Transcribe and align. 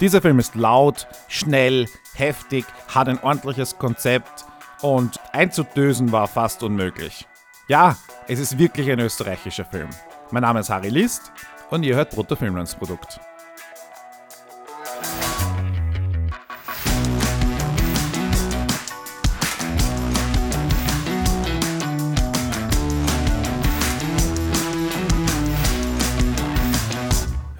Dieser 0.00 0.20
Film 0.20 0.40
ist 0.40 0.56
laut, 0.56 1.06
schnell, 1.28 1.86
heftig, 2.14 2.64
hat 2.92 3.08
ein 3.08 3.22
ordentliches 3.22 3.78
Konzept 3.78 4.44
und 4.82 5.20
einzudösen 5.32 6.10
war 6.10 6.26
fast 6.26 6.64
unmöglich. 6.64 7.28
Ja, 7.68 7.96
es 8.26 8.40
ist 8.40 8.58
wirklich 8.58 8.90
ein 8.90 8.98
österreichischer 8.98 9.64
Film. 9.64 9.88
Mein 10.32 10.42
Name 10.42 10.60
ist 10.60 10.68
Harry 10.68 10.88
List 10.88 11.32
und 11.70 11.84
ihr 11.84 11.94
hört 11.94 12.10
Brutto 12.10 12.34
Filmlandsprodukt. 12.34 13.20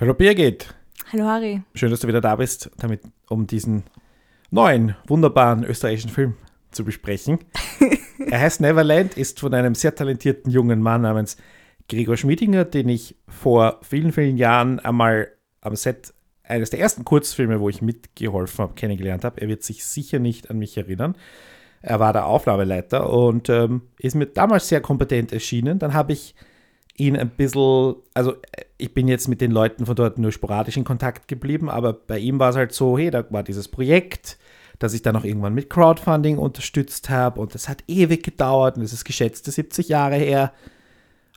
Hallo 0.01 0.14
Birgit. 0.14 0.73
Hallo 1.15 1.27
Harry. 1.27 1.62
Schön, 1.77 1.93
dass 1.93 2.01
du 2.01 2.09
wieder 2.09 2.21
da 2.21 2.35
bist, 2.35 2.73
damit, 2.77 3.03
um 3.29 3.46
diesen 3.46 3.85
neuen, 4.50 4.96
wunderbaren 5.07 5.63
österreichischen 5.63 6.11
Film 6.11 6.35
zu 6.72 6.85
besprechen. 6.85 7.39
er 8.27 8.41
heißt 8.41 8.61
Neverland, 8.61 9.17
ist 9.17 9.39
von 9.39 9.55
einem 9.55 9.77
sehr 9.77 9.95
talentierten 9.95 10.50
jungen 10.50 10.82
Mann 10.82 11.03
namens 11.03 11.36
Gregor 11.89 12.17
Schmiedinger, 12.17 12.64
den 12.64 12.89
ich 12.89 13.14
vor 13.29 13.79
vielen, 13.82 14.11
vielen 14.11 14.36
Jahren 14.36 14.81
einmal 14.81 15.29
am 15.61 15.77
Set 15.77 16.13
eines 16.43 16.71
der 16.71 16.81
ersten 16.81 17.05
Kurzfilme, 17.05 17.61
wo 17.61 17.69
ich 17.69 17.81
mitgeholfen 17.81 18.64
habe, 18.64 18.75
kennengelernt 18.75 19.22
habe. 19.22 19.41
Er 19.41 19.46
wird 19.46 19.63
sich 19.63 19.85
sicher 19.85 20.19
nicht 20.19 20.50
an 20.50 20.58
mich 20.58 20.77
erinnern. 20.77 21.14
Er 21.81 22.00
war 22.00 22.13
der 22.13 22.27
Aufnahmeleiter 22.27 23.08
und 23.08 23.49
ähm, 23.50 23.83
ist 24.00 24.17
mir 24.17 24.27
damals 24.27 24.67
sehr 24.67 24.81
kompetent 24.81 25.33
erschienen. 25.33 25.79
Dann 25.79 25.94
habe 25.94 26.13
ich 26.13 26.35
ihn 26.96 27.16
ein 27.16 27.30
bisschen, 27.30 27.96
also 28.14 28.34
ich 28.79 28.94
bin 28.94 29.08
jetzt 29.08 29.29
mit 29.29 29.40
den 29.40 29.50
Leuten 29.50 29.86
von 29.86 29.96
dort 29.96 30.18
nur 30.18 30.32
sporadisch 30.32 30.76
in 30.76 30.85
Kontakt 30.85 31.29
geblieben, 31.29 31.68
aber 31.68 31.93
bei 31.93 32.19
ihm 32.19 32.39
war 32.39 32.50
es 32.50 32.56
halt 32.56 32.72
so, 32.72 32.97
hey, 32.97 33.11
da 33.11 33.25
war 33.30 33.42
dieses 33.42 33.69
Projekt, 33.69 34.39
das 34.78 34.94
ich 34.94 35.02
dann 35.02 35.16
auch 35.16 35.25
irgendwann 35.25 35.54
mit 35.54 35.70
Crowdfunding 35.70 36.38
unterstützt 36.38 37.10
habe 37.10 37.41
und 37.41 37.54
das 37.54 37.69
hat 37.69 37.82
ewig 37.88 38.22
gedauert 38.22 38.77
und 38.77 38.82
es 38.82 38.92
ist 38.92 39.04
geschätzte 39.04 39.50
70 39.50 39.88
Jahre 39.88 40.16
her 40.16 40.52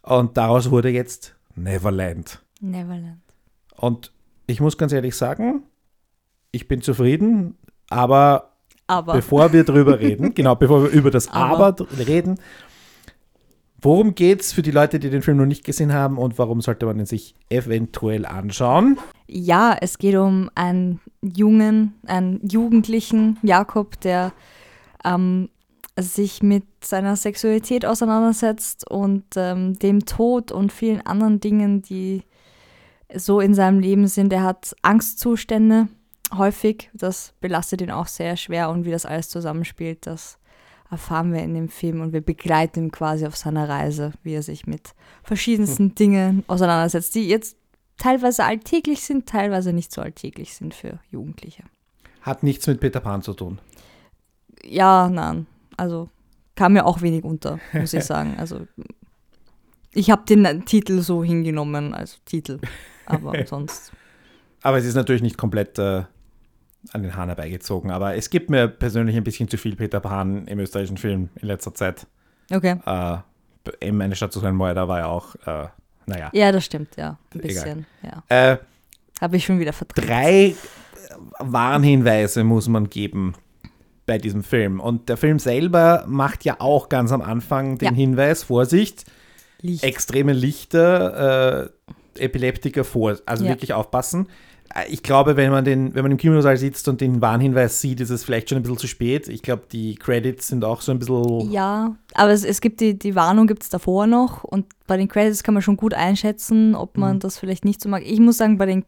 und 0.04 0.38
daraus 0.38 0.70
wurde 0.70 0.90
jetzt 0.90 1.36
Neverland. 1.56 2.40
Neverland. 2.62 3.22
Und 3.76 4.12
ich 4.48 4.60
muss 4.60 4.78
ganz 4.78 4.94
ehrlich 4.94 5.16
sagen, 5.16 5.64
ich 6.52 6.68
bin 6.68 6.82
zufrieden, 6.82 7.58
aber, 7.90 8.54
Aber. 8.88 9.14
bevor 9.14 9.54
wir 9.54 9.64
drüber 9.64 10.00
reden, 10.00 10.34
genau, 10.36 10.56
bevor 10.56 10.84
wir 10.84 10.90
über 10.90 11.12
das 11.12 11.30
Aber, 11.30 11.68
Aber. 11.68 11.88
reden, 12.08 12.40
worum 13.88 14.16
geht's 14.16 14.52
für 14.52 14.62
die 14.62 14.72
Leute, 14.72 15.00
die 15.00 15.10
den 15.10 15.22
Film 15.22 15.38
noch 15.38 15.46
nicht 15.46 15.64
gesehen 15.64 15.94
haben 15.94 16.18
und 16.18 16.38
warum 16.38 16.60
sollte 16.60 16.86
man 16.86 17.00
ihn 17.00 17.06
sich 17.06 17.36
eventuell 17.50 18.26
anschauen? 18.26 19.00
Ja, 19.28 19.78
es 19.80 19.98
geht 19.98 20.16
um 20.16 20.50
einen 20.56 21.00
jungen, 21.22 21.94
einen 22.06 22.46
jugendlichen 22.46 23.38
Jakob, 23.44 23.98
der 24.02 24.34
ähm, 25.06 25.48
sich 25.98 26.44
mit 26.44 26.66
seiner 26.84 27.16
Sexualität 27.16 27.86
auseinandersetzt 27.86 28.92
und 28.92 29.24
ähm, 29.38 29.80
dem 29.80 30.06
Tod 30.06 30.52
und 30.52 30.74
vielen 30.74 31.00
anderen 31.06 31.40
Dingen, 31.40 31.82
die 31.82 32.24
so 33.16 33.40
in 33.40 33.54
seinem 33.54 33.80
Leben 33.80 34.08
sind. 34.08 34.34
Er 34.34 34.44
hat 34.44 34.76
Angstzustände 34.82 35.88
häufig. 36.36 36.90
Das 36.94 37.34
belastet 37.40 37.80
ihn 37.80 37.92
auch 37.92 38.08
sehr 38.08 38.36
schwer 38.36 38.70
und 38.70 38.84
wie 38.84 38.92
das 38.92 39.06
alles 39.06 39.30
zusammenspielt, 39.30 40.06
das 40.06 40.40
erfahren 40.90 41.34
wir 41.34 41.42
in 41.42 41.54
dem 41.54 41.70
Film 41.70 42.02
und 42.02 42.14
wir 42.14 42.22
begleiten 42.22 42.86
ihn 42.86 42.92
quasi 42.92 43.26
auf 43.26 43.36
seiner 43.36 43.68
Reise, 43.68 44.14
wie 44.24 44.34
er 44.34 44.44
sich 44.44 44.68
mit 44.68 44.94
verschiedensten 45.24 45.96
Dingen 45.96 46.44
auseinandersetzt, 46.48 47.16
die 47.16 47.28
jetzt 47.28 47.58
teilweise 47.98 48.44
alltäglich 48.46 49.02
sind, 49.02 49.28
teilweise 49.28 49.74
nicht 49.74 49.92
so 49.92 50.02
alltäglich 50.02 50.56
sind 50.56 50.74
für 50.74 51.00
Jugendliche. 51.12 51.64
Hat 52.22 52.44
nichts 52.44 52.68
mit 52.68 52.80
Peter 52.80 53.00
Pan 53.00 53.22
zu 53.22 53.34
tun. 53.34 53.60
Ja, 54.64 55.10
nein, 55.10 55.48
also 55.76 56.10
kam 56.56 56.74
mir 56.74 56.86
auch 56.86 57.02
wenig 57.02 57.24
unter, 57.24 57.60
muss 57.74 57.94
ich 57.94 58.04
sagen. 58.06 58.36
Also 58.38 58.68
ich 59.94 60.12
habe 60.12 60.24
den 60.26 60.66
Titel 60.66 61.02
so 61.02 61.24
hingenommen 61.24 61.94
als 61.94 62.24
Titel, 62.26 62.60
aber 63.06 63.46
sonst. 63.46 63.92
Aber 64.62 64.78
es 64.78 64.86
ist 64.86 64.96
natürlich 64.96 65.22
nicht 65.22 65.38
komplett 65.38 65.78
äh, 65.80 66.04
an 66.94 67.04
den 67.04 67.16
Haaren 67.16 67.30
herbeigezogen. 67.30 67.92
Aber 67.92 68.16
es 68.16 68.30
gibt 68.30 68.50
mir 68.50 68.68
persönlich 68.68 69.16
ein 69.18 69.24
bisschen 69.24 69.48
zu 69.50 69.58
viel 69.58 69.76
Peter 69.76 70.00
Pan 70.00 70.48
im 70.48 70.60
österreichischen 70.60 70.98
Film 70.98 71.30
in 71.42 71.48
letzter 71.48 71.74
Zeit. 71.74 72.08
Okay. 72.52 72.78
Äh, 72.86 73.18
eben 73.86 74.02
eine 74.02 74.16
Stadt 74.16 74.32
zu 74.34 74.40
sein 74.40 74.56
Mörder 74.56 74.88
war 74.88 75.00
ja 75.00 75.06
auch, 75.08 75.36
äh, 75.46 75.68
naja. 76.06 76.30
Ja, 76.34 76.52
das 76.52 76.64
stimmt, 76.66 76.96
ja. 76.96 77.18
Ein 77.34 77.40
Egal. 77.40 77.46
bisschen, 77.48 77.86
ja. 78.04 78.52
Äh, 78.54 78.58
Habe 79.20 79.36
ich 79.38 79.46
schon 79.46 79.60
wieder 79.60 79.74
verdreht. 79.74 80.08
drei 80.08 80.56
Warnhinweise 81.40 82.44
muss 82.44 82.68
man 82.68 82.90
geben 82.90 83.34
bei 84.06 84.18
diesem 84.18 84.44
Film. 84.44 84.80
Und 84.80 85.10
der 85.10 85.18
Film 85.18 85.40
selber 85.40 86.06
macht 86.08 86.46
ja 86.46 86.58
auch 86.60 86.90
ganz 86.90 87.12
am 87.12 87.22
Anfang 87.22 87.78
den 87.78 87.90
Ja. 87.90 87.94
Hinweis, 87.94 88.44
Vorsicht, 88.44 89.06
Licht. 89.62 89.84
extreme 89.84 90.34
Lichter, 90.34 91.66
äh, 92.16 92.24
Epileptiker 92.24 92.84
vor, 92.84 93.18
also 93.26 93.44
Ja. 93.44 93.52
wirklich 93.52 93.74
aufpassen. 93.74 94.28
Äh, 94.74 94.86
Ich 94.90 95.04
glaube, 95.04 95.36
wenn 95.38 95.52
man, 95.52 95.66
den, 95.66 95.94
wenn 95.96 96.04
man 96.04 96.12
im 96.12 96.18
Kinosaal 96.18 96.58
sitzt 96.58 96.88
und 96.88 97.02
den 97.02 97.22
Warnhinweis 97.22 97.82
sieht, 97.82 98.00
ist 98.02 98.10
es 98.10 98.24
vielleicht 98.24 98.50
schon 98.50 98.58
ein 98.58 98.62
bisschen 98.62 98.78
zu 98.78 98.88
spät. 98.88 99.28
Ich 99.28 99.42
glaube, 99.42 99.64
die 99.72 99.96
Credits 99.96 100.48
sind 100.48 100.64
auch 100.64 100.82
so 100.82 100.92
ein 100.92 101.00
bisschen. 101.00 101.52
Ja, 101.52 101.96
aber 102.14 102.32
es, 102.32 102.44
es 102.44 102.62
gibt 102.62 102.80
die, 102.82 102.98
die 102.98 103.16
Warnung 103.16 103.48
gibt 103.48 103.64
es 103.64 103.70
davor 103.70 104.08
noch 104.08 104.44
und 104.44 104.66
bei 104.88 104.98
den 104.98 105.08
Credits 105.08 105.44
kann 105.44 105.54
man 105.54 105.64
schon 105.64 105.78
gut 105.78 105.94
einschätzen, 105.94 106.76
ob 106.76 106.98
man 106.98 107.20
das 107.20 107.38
vielleicht 107.38 107.66
nicht 107.66 107.82
so 107.82 107.90
mag. 107.90 108.04
Ich 108.06 108.20
muss 108.20 108.38
sagen, 108.38 108.58
bei 108.58 108.66
den 108.66 108.86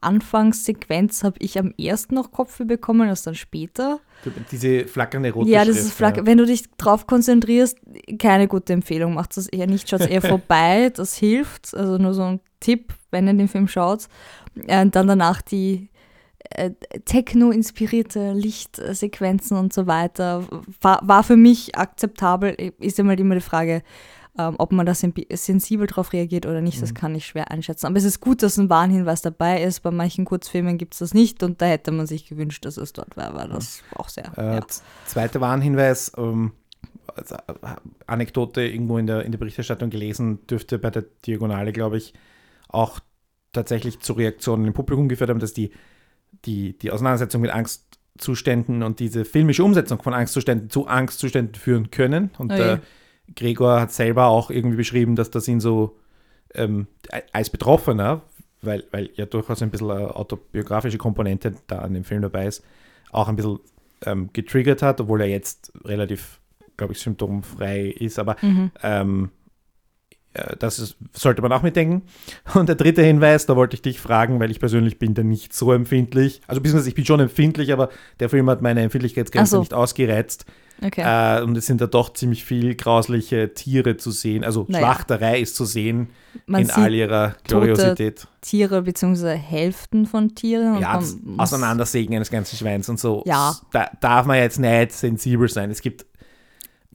Anfangssequenz 0.00 1.24
habe 1.24 1.36
ich 1.40 1.58
am 1.58 1.72
ersten 1.78 2.14
noch 2.14 2.30
Kopfweh 2.30 2.64
bekommen 2.64 3.08
als 3.08 3.22
dann 3.22 3.34
später. 3.34 4.00
Diese 4.50 4.86
flackernde 4.86 5.32
rote 5.32 5.50
ja, 5.50 5.64
das 5.64 5.76
Schrift, 5.76 5.88
ist 5.88 5.92
flack. 5.94 6.20
Wenn 6.24 6.38
du 6.38 6.46
dich 6.46 6.64
drauf 6.76 7.06
konzentrierst, 7.06 7.78
keine 8.18 8.46
gute 8.46 8.72
Empfehlung. 8.72 9.14
Macht 9.14 9.36
das 9.36 9.48
eher 9.48 9.66
nicht, 9.66 9.88
schaut 9.88 10.02
eher 10.02 10.22
vorbei, 10.22 10.90
das 10.94 11.16
hilft. 11.16 11.74
Also 11.74 11.98
nur 11.98 12.14
so 12.14 12.22
ein 12.22 12.40
Tipp, 12.60 12.94
wenn 13.14 13.26
ihr 13.26 13.32
den 13.34 13.48
Film 13.48 13.68
schaut. 13.68 14.08
Äh, 14.66 14.82
Und 14.82 14.94
dann 14.94 15.06
danach 15.06 15.40
die 15.40 15.88
äh, 16.50 16.72
Techno-inspirierte 17.06 18.32
Lichtsequenzen 18.34 19.56
und 19.56 19.72
so 19.72 19.86
weiter. 19.86 20.44
War, 20.82 21.00
war 21.02 21.22
für 21.24 21.36
mich 21.36 21.74
akzeptabel. 21.76 22.72
Ist 22.78 22.98
immer 22.98 23.18
immer 23.18 23.34
die 23.36 23.40
Frage, 23.40 23.82
ähm, 24.36 24.56
ob 24.58 24.72
man 24.72 24.84
da 24.84 24.94
sen- 24.94 25.14
sensibel 25.32 25.86
drauf 25.86 26.12
reagiert 26.12 26.44
oder 26.44 26.60
nicht, 26.60 26.82
das 26.82 26.92
kann 26.92 27.14
ich 27.14 27.24
schwer 27.24 27.50
einschätzen. 27.52 27.86
Aber 27.86 27.96
es 27.96 28.04
ist 28.04 28.20
gut, 28.20 28.42
dass 28.42 28.58
ein 28.58 28.68
Warnhinweis 28.68 29.22
dabei 29.22 29.62
ist. 29.62 29.80
Bei 29.80 29.92
manchen 29.92 30.24
Kurzfilmen 30.24 30.76
gibt 30.76 30.94
es 30.94 30.98
das 30.98 31.14
nicht 31.14 31.42
und 31.44 31.62
da 31.62 31.66
hätte 31.66 31.92
man 31.92 32.06
sich 32.06 32.26
gewünscht, 32.28 32.64
dass 32.64 32.76
es 32.76 32.92
dort 32.92 33.16
war. 33.16 33.32
War 33.34 33.46
das 33.46 33.82
auch 33.94 34.08
sehr. 34.08 34.36
Äh, 34.36 34.56
ja. 34.56 34.66
Zweiter 35.06 35.40
Warnhinweis, 35.40 36.12
ähm, 36.18 36.50
also, 37.14 37.36
äh, 37.36 37.76
Anekdote 38.08 38.62
irgendwo 38.62 38.98
in 38.98 39.06
der, 39.06 39.24
in 39.24 39.30
der 39.30 39.38
Berichterstattung 39.38 39.88
gelesen, 39.90 40.44
dürfte 40.48 40.80
bei 40.80 40.90
der 40.90 41.04
Diagonale, 41.24 41.72
glaube 41.72 41.98
ich, 41.98 42.12
auch 42.74 43.00
tatsächlich 43.52 44.00
zu 44.00 44.14
Reaktionen 44.14 44.66
im 44.66 44.72
Publikum 44.72 45.08
geführt 45.08 45.30
haben, 45.30 45.40
dass 45.40 45.54
die, 45.54 45.70
die, 46.44 46.76
die 46.78 46.90
Auseinandersetzung 46.90 47.40
mit 47.40 47.50
Angstzuständen 47.52 48.82
und 48.82 49.00
diese 49.00 49.24
filmische 49.24 49.64
Umsetzung 49.64 50.02
von 50.02 50.14
Angstzuständen 50.14 50.70
zu 50.70 50.86
Angstzuständen 50.86 51.54
führen 51.54 51.90
können. 51.90 52.30
Und 52.38 52.52
Oh 52.52 52.54
äh, 52.54 52.78
Gregor 53.36 53.80
hat 53.80 53.92
selber 53.92 54.26
auch 54.26 54.50
irgendwie 54.50 54.76
beschrieben, 54.76 55.16
dass 55.16 55.30
das 55.30 55.48
ihn 55.48 55.60
so 55.60 55.96
ähm, 56.54 56.86
als 57.32 57.50
Betroffener, 57.50 58.22
weil, 58.62 58.84
weil 58.90 59.10
ja 59.14 59.26
durchaus 59.26 59.62
ein 59.62 59.70
bisschen 59.70 59.90
eine 59.90 60.14
autobiografische 60.14 60.98
Komponente 60.98 61.54
da 61.66 61.78
an 61.78 61.94
dem 61.94 62.04
Film 62.04 62.22
dabei 62.22 62.46
ist, 62.46 62.64
auch 63.12 63.28
ein 63.28 63.36
bisschen 63.36 63.60
ähm, 64.04 64.30
getriggert 64.32 64.82
hat, 64.82 65.00
obwohl 65.00 65.20
er 65.20 65.28
jetzt 65.28 65.72
relativ, 65.84 66.40
glaube 66.76 66.92
ich, 66.92 67.00
symptomfrei 67.00 67.86
ist. 67.86 68.18
Aber 68.18 68.36
Mhm. 68.42 68.70
ähm, 68.82 69.30
äh, 69.43 69.43
das 70.58 70.78
ist, 70.78 70.96
sollte 71.12 71.42
man 71.42 71.52
auch 71.52 71.62
mitdenken. 71.62 72.02
Und 72.54 72.68
der 72.68 72.76
dritte 72.76 73.02
Hinweis, 73.02 73.46
da 73.46 73.56
wollte 73.56 73.74
ich 73.74 73.82
dich 73.82 74.00
fragen, 74.00 74.40
weil 74.40 74.50
ich 74.50 74.60
persönlich 74.60 74.98
bin 74.98 75.14
da 75.14 75.22
nicht 75.22 75.54
so 75.54 75.72
empfindlich. 75.72 76.40
Also 76.46 76.60
beziehungsweise 76.60 76.88
ich 76.88 76.94
bin 76.94 77.04
schon 77.04 77.20
empfindlich, 77.20 77.72
aber 77.72 77.88
der 78.20 78.28
Film 78.28 78.50
hat 78.50 78.60
meine 78.60 78.82
Empfindlichkeitsgrenze 78.82 79.52
so. 79.52 79.60
nicht 79.60 79.74
ausgereizt. 79.74 80.44
Okay. 80.82 81.02
Äh, 81.04 81.42
und 81.42 81.56
es 81.56 81.66
sind 81.66 81.80
da 81.80 81.86
doch 81.86 82.12
ziemlich 82.12 82.44
viel 82.44 82.74
grausliche 82.74 83.54
Tiere 83.54 83.96
zu 83.96 84.10
sehen. 84.10 84.42
Also 84.42 84.66
Naja. 84.68 84.84
Schlachterei 84.84 85.40
ist 85.40 85.54
zu 85.54 85.64
sehen 85.64 86.08
Man 86.46 86.62
in 86.62 86.70
all 86.70 86.92
ihrer 86.92 87.36
Gloriosität. 87.44 88.26
Tiere 88.40 88.82
bzw. 88.82 89.36
Hälften 89.36 90.06
von 90.06 90.34
Tieren. 90.34 90.76
und 90.76 90.82
Ja, 90.82 90.96
das 90.98 91.16
Auseinandersägen 91.36 92.16
eines 92.16 92.30
ganzen 92.30 92.56
Schweins 92.56 92.88
und 92.88 92.98
so. 92.98 93.22
Ja. 93.24 93.54
Da 93.70 93.88
darf 94.00 94.26
man 94.26 94.38
jetzt 94.38 94.58
nicht 94.58 94.92
sensibel 94.92 95.48
sein. 95.48 95.70
Es 95.70 95.80
gibt 95.80 96.06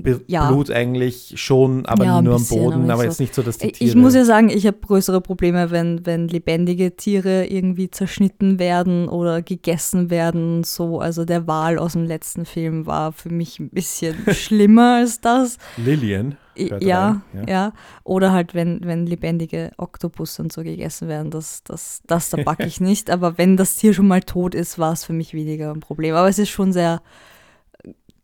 Be 0.02 0.22
Ja. 0.28 0.50
Blut 0.50 0.72
eigentlich 0.72 1.34
schon, 1.36 1.86
aber 1.86 2.06
Ja, 2.06 2.22
nur 2.22 2.36
am 2.36 2.40
bisschen, 2.42 2.64
Boden, 2.64 2.84
aber 2.86 2.94
aber, 2.94 3.04
jetzt 3.06 3.18
so. 3.18 3.24
nicht 3.24 3.36
so, 3.36 3.42
dass 3.42 3.58
die 3.58 3.68
Ich- 3.68 3.74
Tiere... 3.74 3.90
Ich 3.90 3.96
muss 3.96 4.16
ja 4.16 4.24
sagen, 4.26 4.50
ich 4.50 4.66
habe 4.66 4.78
größere 4.80 5.22
Probleme, 5.22 5.72
wenn, 5.72 6.06
wenn 6.06 6.28
lebendige 6.28 6.96
Tiere 6.96 7.46
irgendwie 7.48 7.90
zerschnitten 7.92 8.60
werden 8.60 9.08
oder 9.10 9.42
gegessen 9.42 10.10
werden. 10.10 10.64
So, 10.64 11.00
also 11.00 11.26
der 11.26 11.48
Wal 11.48 11.78
aus 11.78 11.94
dem 11.94 12.06
letzten 12.06 12.46
Film 12.46 12.86
war 12.86 13.12
für 13.12 13.30
mich 13.30 13.60
ein 13.60 13.70
bisschen 13.70 14.16
schlimmer 14.34 14.96
als 15.00 15.22
das. 15.22 15.58
Lillian. 15.78 16.38
ja, 16.82 17.22
rein, 17.34 17.46
ja, 17.48 17.72
Oder 18.04 18.34
halt, 18.34 18.54
wenn, 18.54 18.82
wenn 18.84 19.06
lebendige 19.06 19.72
Oktopus 19.78 20.40
und 20.40 20.52
so 20.52 20.62
gegessen 20.64 21.08
werden, 21.08 21.32
das, 21.32 21.64
das, 21.64 22.02
das 22.06 22.30
da 22.32 22.42
backe 22.44 22.66
ich 22.66 22.82
nicht. 22.82 23.10
Aber 23.10 23.38
wenn 23.38 23.56
das 23.56 23.76
Tier 23.76 23.94
schon 23.94 24.08
mal 24.08 24.22
tot 24.22 24.56
ist, 24.56 24.78
war 24.78 24.92
es 24.94 25.06
für 25.06 25.14
mich 25.14 25.34
weniger 25.34 25.72
ein 25.74 25.80
Problem. 25.80 26.16
Aber 26.16 26.28
es 26.28 26.38
ist 26.40 26.50
schon 26.50 26.74
sehr 26.74 27.02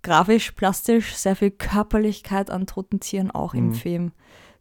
grafisch, 0.05 0.51
plastisch, 0.51 1.15
sehr 1.15 1.35
viel 1.35 1.51
Körperlichkeit 1.51 2.49
an 2.49 2.65
toten 2.67 2.99
Tieren 2.99 3.31
auch 3.31 3.53
im 3.53 3.67
Mhm. 3.69 3.73
Film. 3.73 4.11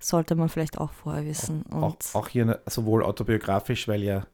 Sollte 0.00 0.35
man 0.35 0.49
vielleicht 0.49 0.79
auch 0.79 0.91
vorher 0.93 1.25
wissen. 1.25 1.62
Und 1.62 1.82
Auch, 1.82 1.96
auch 2.14 2.29
hier 2.29 2.44
ne- 2.44 2.61
sowohl 2.67 3.02
autobiografisch, 3.05 3.87
weil 3.88 4.02
ja 4.02 4.26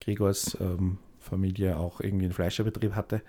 Gregors 0.00 0.56
ähm, 0.60 0.98
Familie 1.18 1.76
auch 1.78 2.00
irgendwie 2.00 2.24
einen 2.26 2.34
Fleischerbetrieb 2.34 2.94
hatte 2.94 3.22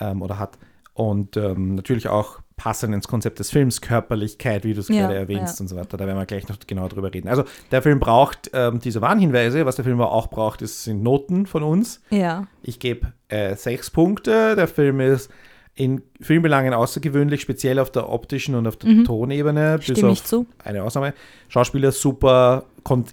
ähm, 0.00 0.22
oder 0.22 0.38
hat. 0.38 0.58
Und 0.94 1.36
ähm, 1.38 1.74
natürlich 1.74 2.08
auch 2.08 2.40
passend 2.56 2.94
ins 2.94 3.08
Konzept 3.08 3.38
des 3.38 3.50
Films, 3.50 3.80
Körperlichkeit, 3.80 4.64
wie 4.64 4.74
du 4.74 4.80
es 4.80 4.88
Ja, 4.88 5.02
gerade 5.06 5.16
erwähnst 5.16 5.58
ja. 5.58 5.62
und 5.64 5.68
so 5.68 5.76
weiter. 5.76 5.96
Da 5.96 6.06
werden 6.06 6.18
wir 6.18 6.26
gleich 6.26 6.48
noch 6.48 6.58
genau 6.66 6.86
drüber 6.88 7.12
reden. 7.12 7.28
Also 7.28 7.44
der 7.70 7.80
Film 7.82 7.98
braucht 7.98 8.50
ähm, 8.52 8.78
diese 8.78 9.00
Warnhinweise. 9.00 9.64
Was 9.64 9.76
der 9.76 9.84
Film 9.86 10.00
aber 10.00 10.12
auch 10.12 10.28
braucht, 10.28 10.60
ist, 10.62 10.84
sind 10.84 11.02
Noten 11.02 11.46
von 11.46 11.62
uns. 11.62 12.02
ja, 12.10 12.46
Ich 12.62 12.78
gebe 12.78 13.12
äh, 13.28 13.56
sechs 13.56 13.90
Punkte. 13.90 14.54
Der 14.54 14.68
Film 14.68 15.00
ist 15.00 15.30
in 15.74 16.02
Filmbelangen 16.20 16.74
außergewöhnlich, 16.74 17.40
speziell 17.40 17.78
auf 17.78 17.90
der 17.90 18.08
optischen 18.10 18.54
und 18.54 18.66
auf 18.66 18.76
der 18.76 18.90
Mhm. 18.90 19.04
Tonebene. 19.04 19.76
bis 19.78 19.86
stimme 19.86 20.08
auf 20.10 20.18
ich 20.18 20.24
zu. 20.24 20.46
eine 20.62 20.82
Ausnahme. 20.82 21.14
Schauspieler 21.48 21.92
super. 21.92 22.66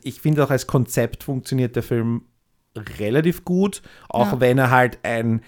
Ich 0.04 0.20
finde 0.22 0.44
auch 0.44 0.50
als 0.50 0.68
Konzept 0.68 1.24
funktioniert 1.24 1.76
der 1.76 1.84
Film 1.84 2.24
relativ 3.00 3.46
gut, 3.46 3.82
auch 4.10 4.34
Ja. 4.34 4.40
wenn 4.42 4.58
er 4.58 4.72
halt 4.72 5.00
ein 5.04 5.42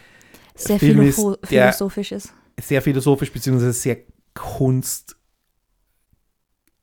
Sehr 0.55 0.79
Film 0.79 1.11
philosophisch 1.47 2.11
ist. 2.11 2.33
sehr 2.59 2.81
philosophisch 2.81 3.31
bzw. 3.31 3.71
sehr 3.71 3.97
Kunst, 4.33 5.17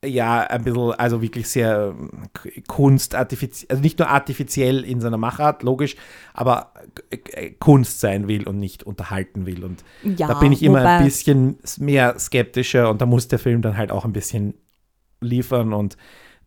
ja, 0.05 0.41
ein 0.41 0.63
bisschen, 0.63 0.91
also 0.93 1.21
wirklich 1.21 1.49
sehr 1.49 1.93
äh, 2.45 2.61
Kunst, 2.61 3.15
artifiziell, 3.15 3.69
also 3.69 3.81
nicht 3.81 3.99
nur 3.99 4.07
artifiziell 4.07 4.83
in 4.85 5.01
seiner 5.01 5.17
Machart, 5.17 5.61
logisch, 5.63 5.95
aber 6.33 6.73
äh, 7.09 7.51
Kunst 7.51 7.99
sein 7.99 8.27
will 8.27 8.47
und 8.47 8.59
nicht 8.59 8.83
unterhalten 8.83 9.45
will. 9.45 9.63
Und 9.63 9.83
Ja, 10.03 10.27
da 10.27 10.35
bin 10.35 10.53
ich 10.53 10.63
immer 10.63 10.85
ein 10.85 11.03
bisschen 11.03 11.57
mehr 11.77 12.17
skeptischer 12.17 12.89
und 12.89 13.01
da 13.01 13.05
muss 13.05 13.27
der 13.27 13.39
Film 13.39 13.61
dann 13.61 13.75
halt 13.75 13.91
auch 13.91 14.05
ein 14.05 14.13
bisschen 14.13 14.53
liefern 15.19 15.73
und 15.73 15.97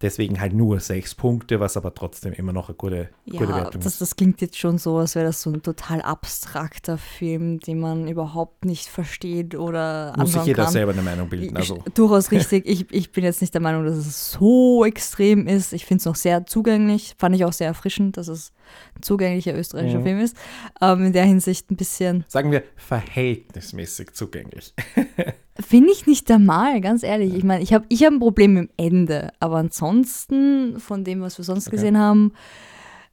deswegen 0.02 0.40
halt 0.40 0.52
nur 0.52 0.80
sechs 0.80 1.14
Punkte, 1.14 1.60
was 1.60 1.76
aber 1.76 1.94
trotzdem 1.94 2.32
immer 2.32 2.52
noch 2.52 2.68
eine 2.68 2.76
gute, 2.76 3.08
gute 3.30 3.44
Ja, 3.44 3.56
Wertung 3.56 3.80
das, 3.82 3.94
ist. 3.94 4.00
das 4.00 4.16
klingt 4.16 4.40
jetzt 4.40 4.58
schon 4.58 4.78
so, 4.78 4.96
als 4.98 5.14
wäre 5.14 5.26
das 5.26 5.40
so 5.42 5.50
ein 5.50 5.62
total 5.62 6.02
abstrakter 6.02 6.98
Film, 6.98 7.60
den 7.60 7.80
man 7.80 8.08
überhaupt 8.08 8.64
nicht 8.64 8.88
versteht 8.88 9.54
oder 9.54 10.14
Muss 10.18 10.32
sich 10.32 10.44
jeder 10.44 10.64
kann. 10.64 10.72
selber 10.72 10.92
eine 10.92 11.02
Meinung 11.02 11.28
bilden. 11.28 11.50
Ich- 11.50 11.56
Also, 11.56 11.82
Durchaus 11.94 12.30
richtig. 12.30 12.66
Ich, 12.66 12.90
ich 12.92 13.12
bin 13.12 13.24
jetzt 13.24 13.40
nicht 13.40 13.54
der 13.54 13.60
Meinung, 13.60 13.84
dass 13.84 13.96
es 13.96 14.32
so 14.32 14.84
extrem 14.84 15.46
ist. 15.46 15.72
Ich 15.72 15.86
finde 15.86 16.00
es 16.00 16.04
noch 16.06 16.16
sehr 16.16 16.44
zugänglich. 16.46 17.14
Fand 17.18 17.34
ich 17.36 17.44
auch 17.44 17.52
sehr 17.52 17.68
erfrischend, 17.68 18.16
dass 18.16 18.28
es 18.28 18.52
ein 18.96 19.02
zugänglicher 19.02 19.56
österreichischer 19.56 19.98
Mhm. 20.00 20.04
Film 20.04 20.20
ist. 20.20 20.36
Ähm, 20.80 21.06
in 21.06 21.12
der 21.12 21.24
Hinsicht 21.24 21.70
ein 21.70 21.76
bisschen. 21.76 22.24
sagen 22.28 22.50
wir, 22.50 22.62
verhältnismäßig 22.76 24.12
zugänglich. 24.12 24.74
Finde 25.60 25.92
ich 25.92 26.06
nicht 26.06 26.30
einmal, 26.30 26.80
ganz 26.80 27.02
ehrlich. 27.02 27.34
Ich 27.34 27.44
meine, 27.44 27.62
ich 27.62 27.72
habe 27.74 27.84
ich 27.90 28.02
hab 28.04 28.12
ein 28.12 28.18
Problem 28.20 28.54
mit 28.54 28.70
dem 28.70 28.72
Ende. 28.78 29.32
Aber 29.38 29.56
ansonsten, 29.56 30.80
von 30.80 31.04
dem, 31.04 31.20
was 31.20 31.36
wir 31.38 31.44
sonst 31.44 31.66
Okay. 31.68 31.76
gesehen 31.76 31.98
haben, 31.98 32.32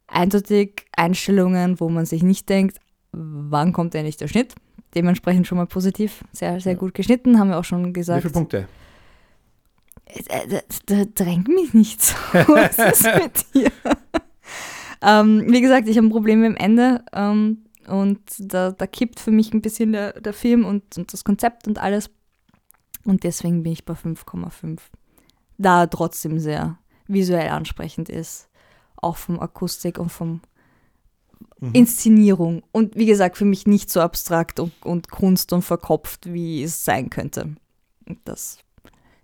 eindeutig 0.08 0.86
Einstellungen, 0.96 1.80
wo 1.80 1.90
man 1.90 2.06
sich 2.06 2.24
nicht 2.24 2.48
denkt, 2.50 2.78
wann 3.12 3.74
kommt 3.74 3.94
endlich 3.96 4.18
der 4.18 4.28
Schnitt? 4.30 4.56
Dementsprechend 4.96 5.48
schon 5.48 5.58
mal 5.58 5.68
positiv. 5.68 6.24
Sehr, 6.32 6.60
sehr 6.62 6.74
Ja. 6.74 6.80
gut 6.80 6.94
geschnitten, 6.94 7.38
haben 7.40 7.50
wir 7.50 7.60
auch 7.60 7.64
schon 7.66 7.86
Wie 7.88 7.94
gesagt. 7.94 8.22
viele 8.22 8.34
Punkte? 8.34 8.68
Äh, 10.06 10.48
Da, 10.48 10.60
da 10.86 11.06
drängt 11.14 11.48
mich 11.50 11.74
nicht 11.74 12.02
so. 12.02 12.16
Was 12.34 12.80
ist 12.80 13.04
mit 13.04 13.46
dir? 13.54 13.72
ähm, 15.02 15.44
wie 15.48 15.62
gesagt, 15.62 15.88
ich 15.88 15.98
habe 15.98 16.08
ein 16.08 16.12
Problem 16.12 16.40
mit 16.42 16.50
dem 16.52 16.56
Ende. 16.58 17.04
Ähm, 17.14 17.66
und 17.88 18.20
da, 18.40 18.72
da 18.72 18.88
kippt 18.88 19.20
für 19.20 19.32
mich 19.32 19.54
ein 19.54 19.62
bisschen 19.62 19.92
der, 19.92 20.14
der 20.22 20.34
Film 20.34 20.64
und, 20.66 20.98
und 20.98 21.12
das 21.12 21.24
Konzept 21.24 21.68
und 21.68 21.80
alles. 21.80 22.10
Und 23.06 23.24
deswegen 23.24 23.63
bin 23.63 23.72
ich 23.74 23.86
bei 23.86 23.94
5,5. 23.94 24.80
Da 25.57 25.81
er 25.84 25.90
trotzdem 25.90 26.40
sehr 26.40 26.78
visuell 27.07 27.50
ansprechend 27.50 28.10
ist. 28.10 28.50
Auch 28.98 29.18
vom 29.18 29.40
Akustik 29.40 29.98
und 30.00 30.10
vom 30.10 30.42
Mhm. 31.62 31.72
Inszenierung. 31.74 32.63
Und 32.72 32.96
wie 32.96 33.06
gesagt, 33.06 33.38
für 33.38 33.44
mich 33.46 33.68
nicht 33.68 33.90
so 33.90 34.00
abstrakt 34.01 34.60
und, 34.62 34.72
und 34.81 35.10
Kunst 35.10 35.51
und 35.51 35.62
verkopft, 35.62 36.31
wie 36.34 36.63
es 36.63 36.86
sein 36.86 37.10
könnte. 37.10 37.56
Das 38.24 38.60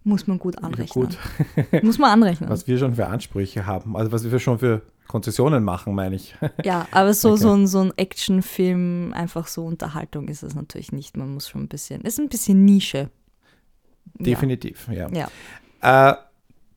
muss 0.04 0.28
man 0.28 0.38
gut 0.40 0.62
anrechnen. 0.62 1.08
Gut, 1.08 1.18
Muss 1.84 1.98
man 1.98 2.12
anrechnen. 2.12 2.50
was 2.50 2.68
wir 2.68 2.78
schon 2.78 2.96
für 2.96 3.08
Ansprüche 3.08 3.66
haben, 3.66 3.96
also 3.98 4.12
was 4.12 4.30
wir 4.30 4.38
schon 4.40 4.60
für 4.60 4.82
Konzessionen 5.08 5.64
machen, 5.64 5.96
meine 5.96 6.16
ich. 6.16 6.36
Ja, 6.66 6.88
aber 6.92 7.14
so, 7.14 7.32
Okay. 7.32 7.42
so 7.42 7.54
ein, 7.54 7.68
so 7.68 7.80
ein 7.80 7.94
Actionfilm, 7.98 9.14
einfach 9.14 9.48
so 9.48 9.66
Unterhaltung 9.66 10.28
ist 10.28 10.44
es 10.44 10.56
natürlich 10.56 10.92
nicht. 10.92 11.16
Man 11.18 11.34
muss 11.34 11.48
schon 11.50 11.64
ein 11.64 11.68
bisschen, 11.70 12.02
ist 12.02 12.20
ein 12.20 12.30
bisschen 12.30 12.66
Nische. 12.66 13.10
Definitiv, 14.20 14.88
ja. 14.92 15.10
Ja. 15.10 16.12
Äh, 16.12 16.16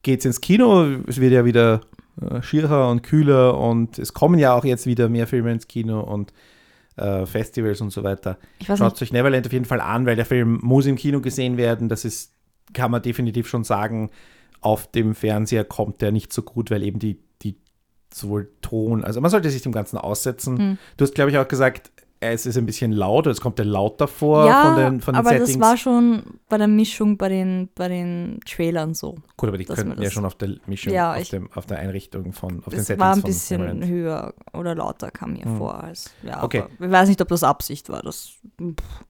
geht's 0.03 0.25
ins 0.25 0.41
Kino? 0.41 0.85
Es 1.07 1.19
wird 1.19 1.33
ja 1.33 1.45
wieder 1.45 1.81
äh, 2.21 2.41
schierer 2.41 2.89
und 2.89 3.01
kühler 3.03 3.57
und 3.57 3.97
es 3.99 4.13
kommen 4.13 4.39
ja 4.39 4.53
auch 4.53 4.65
jetzt 4.65 4.85
wieder 4.85 5.09
mehr 5.09 5.27
Filme 5.27 5.51
ins 5.51 5.67
Kino 5.67 6.01
und 6.01 6.33
äh, 6.97 7.25
Festivals 7.25 7.81
und 7.81 7.91
so 7.91 8.03
weiter. 8.03 8.37
Schaut 8.65 8.79
nicht, 8.79 9.01
euch 9.01 9.13
Neverland 9.13 9.45
auf 9.45 9.53
jeden 9.53 9.65
Fall 9.65 9.81
an, 9.81 10.05
weil 10.05 10.15
der 10.15 10.25
Film 10.25 10.59
muss 10.61 10.85
im 10.85 10.95
Kino 10.95 11.21
gesehen 11.21 11.57
werden. 11.57 11.89
Das 11.89 12.05
ist, 12.05 12.33
kann 12.73 12.91
man 12.91 13.01
definitiv 13.01 13.47
schon 13.47 13.63
sagen, 13.63 14.11
auf 14.61 14.91
dem 14.91 15.15
Fernseher 15.15 15.63
kommt 15.63 16.01
der 16.01 16.11
nicht 16.11 16.33
so 16.33 16.41
gut, 16.41 16.69
weil 16.71 16.83
eben 16.83 16.99
die, 16.99 17.19
die 17.41 17.55
sowohl 18.13 18.49
Ton, 18.61 19.03
also 19.03 19.21
man 19.21 19.31
sollte 19.31 19.49
sich 19.49 19.61
dem 19.61 19.71
Ganzen 19.71 19.97
aussetzen. 19.97 20.57
Hm. 20.57 20.77
Du 20.97 21.03
hast, 21.03 21.15
glaube 21.15 21.31
ich, 21.31 21.37
auch 21.37 21.47
gesagt, 21.47 21.91
es 22.21 22.45
ist 22.45 22.57
ein 22.57 22.65
bisschen 22.65 22.91
laut, 22.91 23.27
es 23.27 23.39
kommt 23.39 23.59
ja 23.59 23.65
lauter 23.65 24.07
vor 24.07 24.45
ja, 24.45 24.65
von 24.65 24.75
den, 24.75 25.01
von 25.01 25.13
den 25.13 25.19
aber 25.19 25.29
Settings. 25.29 25.53
das 25.53 25.59
war 25.61 25.77
schon 25.77 26.23
bei 26.49 26.57
der 26.57 26.67
Mischung 26.67 27.17
bei 27.17 27.29
den, 27.29 27.69
bei 27.75 27.87
den 27.87 28.39
Trailern 28.45 28.93
so. 28.93 29.15
Gut, 29.37 29.47
aber 29.49 29.57
die 29.57 29.63
könnten 29.65 30.01
ja 30.01 30.09
schon 30.11 30.25
auf 30.25 30.35
der 30.35 30.55
Mischung, 30.65 30.91
Ja, 30.93 31.13
auf, 31.13 31.21
ich- 31.21 31.29
dem, 31.29 31.49
auf 31.53 31.65
der 31.65 31.79
Einrichtung 31.79 32.33
von, 32.33 32.59
auf 32.59 32.71
den 32.73 32.79
Es 32.79 32.87
Settings 32.87 32.99
war 33.05 33.15
ein 33.15 33.21
bisschen 33.21 33.85
höher 33.87 34.33
oder 34.53 34.75
lauter, 34.75 35.11
kam 35.11 35.33
mir 35.33 35.45
Hm. 35.45 35.57
vor. 35.57 35.81
Als, 35.83 36.11
ja, 36.23 36.43
Okay. 36.43 36.65
ich 36.79 36.91
weiß 36.91 37.07
nicht, 37.07 37.21
ob 37.21 37.29
das 37.29 37.43
Absicht 37.43 37.87
war. 37.89 38.01
Das, 38.01 38.31
pff. 38.61 39.05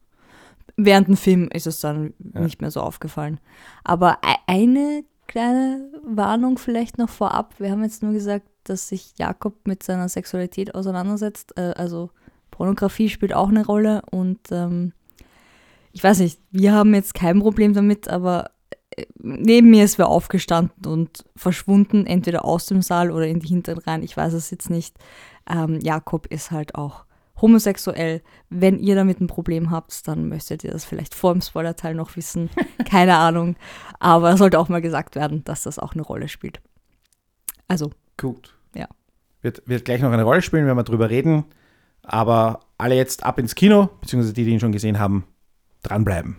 Während 0.77 1.07
dem 1.07 1.17
Film 1.17 1.49
ist 1.51 1.67
es 1.67 1.79
dann 1.81 2.13
Ja. 2.33 2.41
nicht 2.41 2.61
mehr 2.61 2.71
so 2.71 2.81
aufgefallen. 2.81 3.39
Aber 3.83 4.19
e- 4.23 4.37
eine 4.47 5.03
kleine 5.27 5.91
Warnung 6.03 6.57
vielleicht 6.57 6.97
noch 6.97 7.09
vorab. 7.09 7.55
Wir 7.59 7.71
haben 7.71 7.83
jetzt 7.83 8.01
nur 8.01 8.13
gesagt, 8.13 8.45
dass 8.63 8.87
sich 8.87 9.13
Jakob 9.17 9.55
mit 9.67 9.83
seiner 9.83 10.07
Sexualität 10.09 10.75
auseinandersetzt. 10.75 11.53
Äh, 11.57 11.73
also 11.75 12.11
Pornografie 12.59 13.07
spielt 13.07 13.33
auch 13.33 13.47
eine 13.47 13.65
Rolle 13.65 14.01
und 14.11 14.51
ähm, 14.51 14.91
ich 15.93 16.03
weiß 16.03 16.19
nicht, 16.19 16.41
wir 16.51 16.73
haben 16.73 16.93
jetzt 16.93 17.13
kein 17.13 17.39
Problem 17.39 17.73
damit, 17.73 18.09
aber 18.09 18.51
äh, 18.89 19.05
neben 19.17 19.69
mir 19.69 19.85
ist 19.85 19.97
wer 19.97 20.09
aufgestanden 20.09 20.85
und 20.91 21.23
verschwunden, 21.37 22.05
entweder 22.05 22.43
aus 22.43 22.65
dem 22.65 22.81
Saal 22.81 23.11
oder 23.11 23.27
in 23.27 23.39
die 23.39 23.47
Hintern 23.47 23.77
rein. 23.77 24.03
Ich 24.03 24.17
weiß 24.17 24.33
es 24.33 24.51
jetzt 24.51 24.69
nicht. 24.69 24.97
Ähm, 25.49 25.79
Jakob 25.79 26.27
ist 26.27 26.51
halt 26.51 26.75
auch 26.75 27.05
homosexuell. 27.39 28.21
Wenn 28.49 28.77
ihr 28.77 28.95
damit 28.95 29.21
ein 29.21 29.27
Problem 29.27 29.71
habt, 29.71 30.05
dann 30.09 30.27
möchtet 30.27 30.65
ihr 30.65 30.71
das 30.71 30.83
vielleicht 30.83 31.15
vor 31.15 31.31
dem 31.31 31.41
Spoilerteil 31.41 31.95
noch 31.95 32.17
wissen. 32.17 32.49
Keine 32.89 33.15
Ahnung. 33.15 33.55
Aber 34.01 34.31
es 34.31 34.39
sollte 34.39 34.59
auch 34.59 34.67
mal 34.67 34.81
gesagt 34.81 35.15
werden, 35.15 35.45
dass 35.45 35.63
das 35.63 35.79
auch 35.79 35.93
eine 35.93 36.01
Rolle 36.01 36.27
spielt. 36.27 36.59
Also, 37.69 37.91
Gut. 38.17 38.53
Ja. 38.75 38.89
Wird, 39.41 39.65
wird 39.65 39.85
gleich 39.85 40.01
noch 40.01 40.11
eine 40.11 40.23
Rolle 40.23 40.41
spielen, 40.41 40.67
wenn 40.67 40.75
wir 40.75 40.83
drüber 40.83 41.09
reden. 41.09 41.45
Aber 42.09 42.61
alle 42.79 42.95
jetzt 42.95 43.23
ab 43.23 43.37
ins 43.37 43.53
Kino, 43.53 43.89
beziehungsweise 44.01 44.33
die, 44.33 44.43
die 44.43 44.51
ihn 44.51 44.59
schon 44.59 44.71
gesehen 44.71 44.99
haben, 44.99 45.25
dranbleiben. 45.83 46.37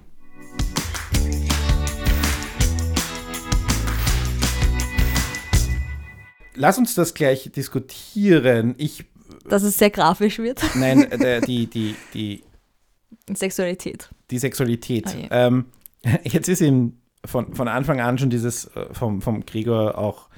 Lass 6.56 6.76
uns 6.76 6.94
das 6.96 7.14
gleich 7.14 7.50
diskutieren. 7.54 8.74
Ich, 8.78 9.04
dass 9.48 9.62
es 9.62 9.78
sehr 9.78 9.90
grafisch 9.90 10.40
wird. 10.40 10.60
nein, 10.74 11.10
äh, 11.12 11.40
die, 11.40 11.68
die, 11.68 11.94
die, 12.12 12.42
Sexualität. 13.34 14.10
die 14.30 14.38
Sexualität. 14.38 15.06
Ah, 15.06 15.16
je. 15.16 15.28
ähm, 15.30 15.66
jetzt 16.24 16.48
ist 16.48 16.60
ihm 16.60 16.98
von, 17.24 17.54
von 17.54 17.68
Anfang 17.68 18.00
an 18.00 18.18
schon 18.18 18.28
dieses 18.28 18.64
äh, 18.74 18.92
vom, 18.92 19.22
vom 19.22 19.46
Gregor 19.46 19.96
auch 19.96 20.28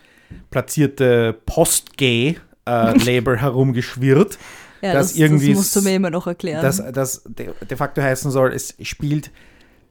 platzierte 0.50 1.32
Post-Gay-Label 1.46 3.38
herumgeschwirrt, 3.40 4.38
Ja, 4.82 4.92
Dass 4.94 5.08
das, 5.12 5.16
irgendwie 5.16 5.48
das 5.50 5.56
musst 5.56 5.76
du 5.76 5.82
mir 5.82 5.94
immer 5.94 6.10
noch 6.10 6.26
erklären. 6.26 6.60
dass 6.62 6.82
das 6.92 7.22
de, 7.26 7.50
de 7.68 7.76
facto 7.76 8.02
heißen 8.02 8.30
soll, 8.30 8.52
es 8.52 8.74
spielt 8.82 9.30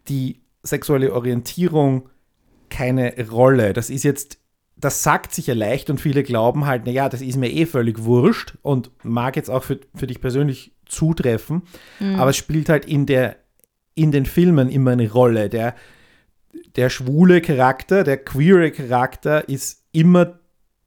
die 0.09 0.41
sexuelle 0.63 1.13
Orientierung 1.13 2.09
keine 2.69 3.13
Rolle. 3.29 3.73
Das 3.73 3.89
ist 3.89 4.03
jetzt, 4.03 4.37
das 4.75 5.01
sagt 5.03 5.33
sich 5.33 5.47
ja 5.47 5.53
leicht 5.53 5.89
und 5.89 5.99
viele 6.01 6.23
glauben 6.23 6.65
halt, 6.65 6.85
naja, 6.85 7.07
das 7.09 7.21
ist 7.21 7.37
mir 7.37 7.49
eh 7.51 7.65
völlig 7.65 8.03
wurscht 8.03 8.55
und 8.61 8.91
mag 9.03 9.35
jetzt 9.37 9.49
auch 9.49 9.63
für, 9.63 9.79
für 9.95 10.07
dich 10.07 10.19
persönlich 10.21 10.73
zutreffen, 10.85 11.63
Mhm. 11.99 12.15
aber 12.15 12.31
es 12.31 12.37
spielt 12.37 12.67
halt 12.69 12.85
in 12.85 13.05
der 13.05 13.37
in 13.95 14.11
den 14.11 14.25
Filmen 14.25 14.69
immer 14.69 14.91
eine 14.91 15.09
Rolle. 15.11 15.49
Der 15.49 15.75
der 16.75 16.89
schwule 16.89 17.41
Charakter, 17.41 18.03
der 18.03 18.17
queere 18.17 18.71
Charakter 18.71 19.47
ist 19.47 19.83
immer 19.93 20.39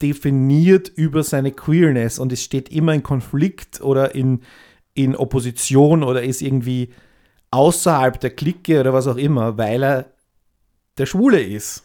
definiert 0.02 0.88
über 0.94 1.22
seine 1.22 1.52
Queerness 1.52 2.18
und 2.18 2.32
es 2.32 2.42
steht 2.42 2.68
immer 2.70 2.94
in 2.94 3.02
Konflikt 3.02 3.80
oder 3.80 4.14
in, 4.14 4.40
in 4.94 5.14
Opposition 5.16 6.02
oder 6.02 6.22
ist 6.22 6.42
irgendwie 6.42 6.90
außerhalb 7.50 8.18
der 8.20 8.30
Clique 8.30 8.80
oder 8.80 8.92
was 8.92 9.06
auch 9.06 9.16
immer, 9.16 9.56
weil 9.56 9.82
er 9.84 10.10
der 10.98 11.06
Schwule 11.06 11.40
ist, 11.40 11.84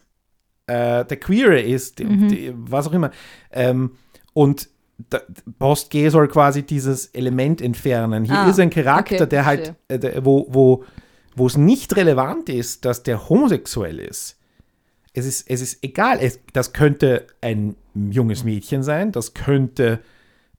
äh, 0.68 1.06
der 1.06 1.18
Queere 1.18 1.62
ist, 1.62 2.00
Mhm. 2.00 2.28
die, 2.30 2.54
was 2.56 2.88
auch 2.88 2.94
immer. 2.94 3.12
Ähm, 3.52 3.92
und 4.34 4.70
der 5.12 5.24
Post 5.60 5.92
G 5.92 6.10
soll 6.10 6.28
quasi 6.28 6.64
dieses 6.64 7.06
Element 7.08 7.62
entfernen. 7.62 8.26
Hier 8.26 8.38
Ah, 8.40 8.50
ist 8.50 8.60
ein 8.60 8.70
Charakter, 8.70 9.16
okay, 9.16 9.28
der 9.28 9.46
halt, 9.46 9.74
äh, 9.88 9.98
der, 9.98 10.26
wo, 10.26 10.46
wo, 10.50 10.84
wo 11.36 11.48
es 11.48 11.56
nicht 11.56 11.96
relevant 11.96 12.50
ist, 12.50 12.84
dass 12.86 13.04
der 13.04 13.30
homosexuell 13.30 14.00
ist. 14.00 14.38
Es 15.20 15.26
ist, 15.26 15.50
es 15.50 15.62
ist 15.62 15.84
egal, 15.84 16.18
es, 16.22 16.40
das 16.54 16.74
könnte 16.74 17.28
ein 17.42 17.76
junges 17.94 18.44
Mädchen 18.44 18.84
sein, 18.84 19.12
das 19.12 19.34
könnte 19.34 20.00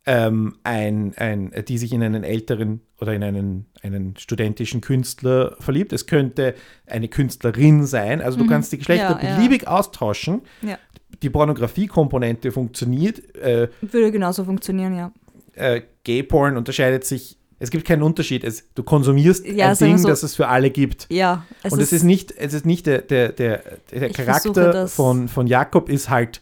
ähm, 0.07 0.57
ein, 0.65 1.15
ein, 1.17 1.53
die 1.69 1.79
sich 1.79 1.93
in 1.93 2.03
einen 2.03 2.25
älteren 2.25 2.81
oder 3.01 3.15
in 3.15 3.23
einen, 3.23 3.67
einen 3.83 4.17
studentischen 4.17 4.81
Künstler 4.81 5.57
verliebt. 5.61 5.93
Es 5.93 6.07
könnte 6.07 6.55
eine 6.87 7.09
Künstlerin 7.09 7.87
sein. 7.87 8.21
Also 8.21 8.39
du 8.39 8.47
kannst 8.47 8.73
die 8.73 8.79
Geschlechter 8.79 9.17
Mhm. 9.17 9.23
Ja, 9.23 9.29
ja. 9.31 9.37
beliebig 9.37 9.69
austauschen. 9.69 10.43
Ja. 10.63 10.79
Die 11.23 11.31
Pornografie-Komponente 11.31 12.53
funktioniert. 12.53 13.35
Äh, 13.37 13.69
Würde 13.81 14.13
genauso 14.13 14.45
funktionieren, 14.45 14.95
ja. 14.97 15.13
äh, 15.55 15.83
Gay-Porn 16.05 16.57
unterscheidet 16.57 17.05
sich. 17.05 17.37
Es 17.63 17.71
gibt 17.71 17.87
keinen 17.87 18.03
Unterschied. 18.03 18.43
Es, 18.43 18.65
du 18.75 18.83
konsumierst 18.83 19.47
Ja, 19.47 19.69
ein 19.69 19.77
Ding, 19.77 19.99
so- 19.99 20.09
das 20.09 20.23
es 20.23 20.35
für 20.35 20.49
alle 20.49 20.71
gibt. 20.71 21.07
Ja, 21.11 21.45
es 21.63 21.73
Und 21.73 21.81
es 21.81 21.93
ist 21.93 22.03
nicht, 22.05 22.33
es 22.33 22.55
ist 22.55 22.65
nicht 22.67 22.87
der, 22.87 23.03
der, 23.03 23.29
der, 23.33 23.63
der 23.93 24.11
Charakter 24.11 24.89
von, 24.89 25.29
von 25.29 25.47
Jakob 25.47 25.89
ist 25.91 26.09
halt, 26.11 26.41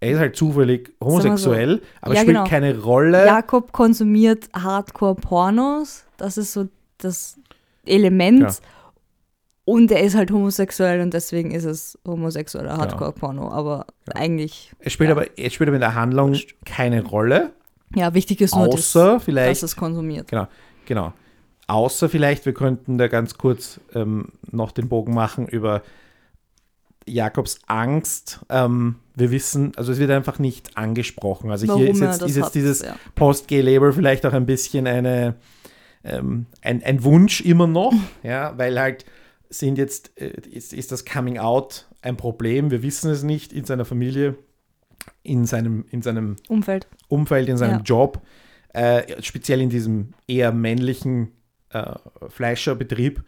er 0.00 0.10
ist 0.10 0.18
halt 0.18 0.34
zufällig 0.36 0.88
wir 0.88 0.94
so. 0.98 1.06
homosexuell, 1.06 1.82
aber 2.02 2.14
Ja, 2.14 2.20
spielt 2.20 2.36
genau. 2.36 2.48
keine 2.48 2.78
Rolle. 2.78 3.24
Jakob 3.24 3.72
konsumiert 3.72 4.48
Hardcore-Pornos. 4.54 6.04
Das 6.16 6.36
ist 6.36 6.52
so 6.52 6.68
das 6.98 7.36
Element. 7.86 8.40
Ja. 8.42 8.50
Und 9.66 9.90
er 9.90 10.02
ist 10.02 10.14
halt 10.14 10.30
homosexuell 10.30 11.00
und 11.00 11.14
deswegen 11.14 11.50
ist 11.52 11.64
es 11.64 11.98
homosexueller 12.06 12.76
Hardcore-Porno. 12.76 13.50
Aber 13.50 13.86
eigentlich, 14.14 14.72
Es 14.80 14.92
spielt, 14.92 15.08
Ja. 15.08 15.16
aber, 15.16 15.26
es 15.38 15.54
spielt 15.54 15.68
aber 15.68 15.76
in 15.76 15.80
der 15.80 15.94
Handlung 15.94 16.36
keine 16.66 17.02
Rolle, 17.04 17.52
ja, 17.94 18.14
wichtig 18.14 18.40
ist 18.40 18.54
nur, 18.54 18.66
das, 18.66 18.74
außer 18.74 19.14
dass 19.14 19.24
vielleicht, 19.24 19.62
es 19.62 19.76
konsumiert. 19.76 20.28
genau, 20.28 20.46
genau, 20.86 21.12
außer 21.66 22.08
vielleicht, 22.08 22.46
wir 22.46 22.54
könnten 22.54 22.98
da 22.98 23.08
ganz 23.08 23.38
kurz 23.38 23.80
ähm, 23.94 24.28
noch 24.50 24.72
den 24.72 24.88
Bogen 24.88 25.14
machen 25.14 25.46
über 25.46 25.82
Jakobs 27.06 27.58
Angst. 27.66 28.40
Ähm, 28.48 28.96
wir 29.14 29.30
wissen, 29.30 29.72
also 29.76 29.92
es 29.92 29.98
wird 29.98 30.10
einfach 30.10 30.38
nicht 30.38 30.76
angesprochen. 30.76 31.50
Also 31.50 31.76
hier 31.76 31.90
ist 31.90 32.00
jetzt, 32.00 32.22
das 32.22 32.30
ist 32.30 32.36
jetzt 32.36 32.46
hat, 32.46 32.54
dieses 32.54 32.82
ja. 32.82 32.96
Post-Gay-Label 33.14 33.92
vielleicht 33.92 34.26
auch 34.26 34.32
ein 34.32 34.46
bisschen 34.46 34.86
eine, 34.86 35.34
ähm, 36.02 36.46
ein, 36.62 36.82
ein 36.82 37.04
Wunsch 37.04 37.40
immer 37.40 37.66
noch, 37.66 37.92
ja, 38.22 38.56
weil 38.56 38.78
halt 38.78 39.04
sind 39.50 39.78
jetzt, 39.78 40.18
äh, 40.20 40.32
ist, 40.50 40.72
ist 40.72 40.92
das 40.92 41.04
Coming 41.04 41.38
Out 41.38 41.86
ein 42.02 42.16
Problem, 42.16 42.70
wir 42.70 42.82
wissen 42.82 43.10
es 43.10 43.22
nicht 43.22 43.52
in 43.52 43.64
seiner 43.64 43.84
Familie, 43.84 44.36
in 45.22 45.46
seinem, 45.46 45.84
in 45.90 46.02
seinem 46.02 46.36
Umfeld. 46.48 46.86
Umfeld, 47.08 47.48
in 47.48 47.56
seinem 47.56 47.78
Ja. 47.78 47.82
Job, 47.84 48.20
äh, 48.72 49.22
speziell 49.22 49.60
in 49.60 49.70
diesem 49.70 50.14
eher 50.26 50.52
männlichen 50.52 51.32
äh, 51.70 51.92
Fleischerbetrieb. 52.28 53.22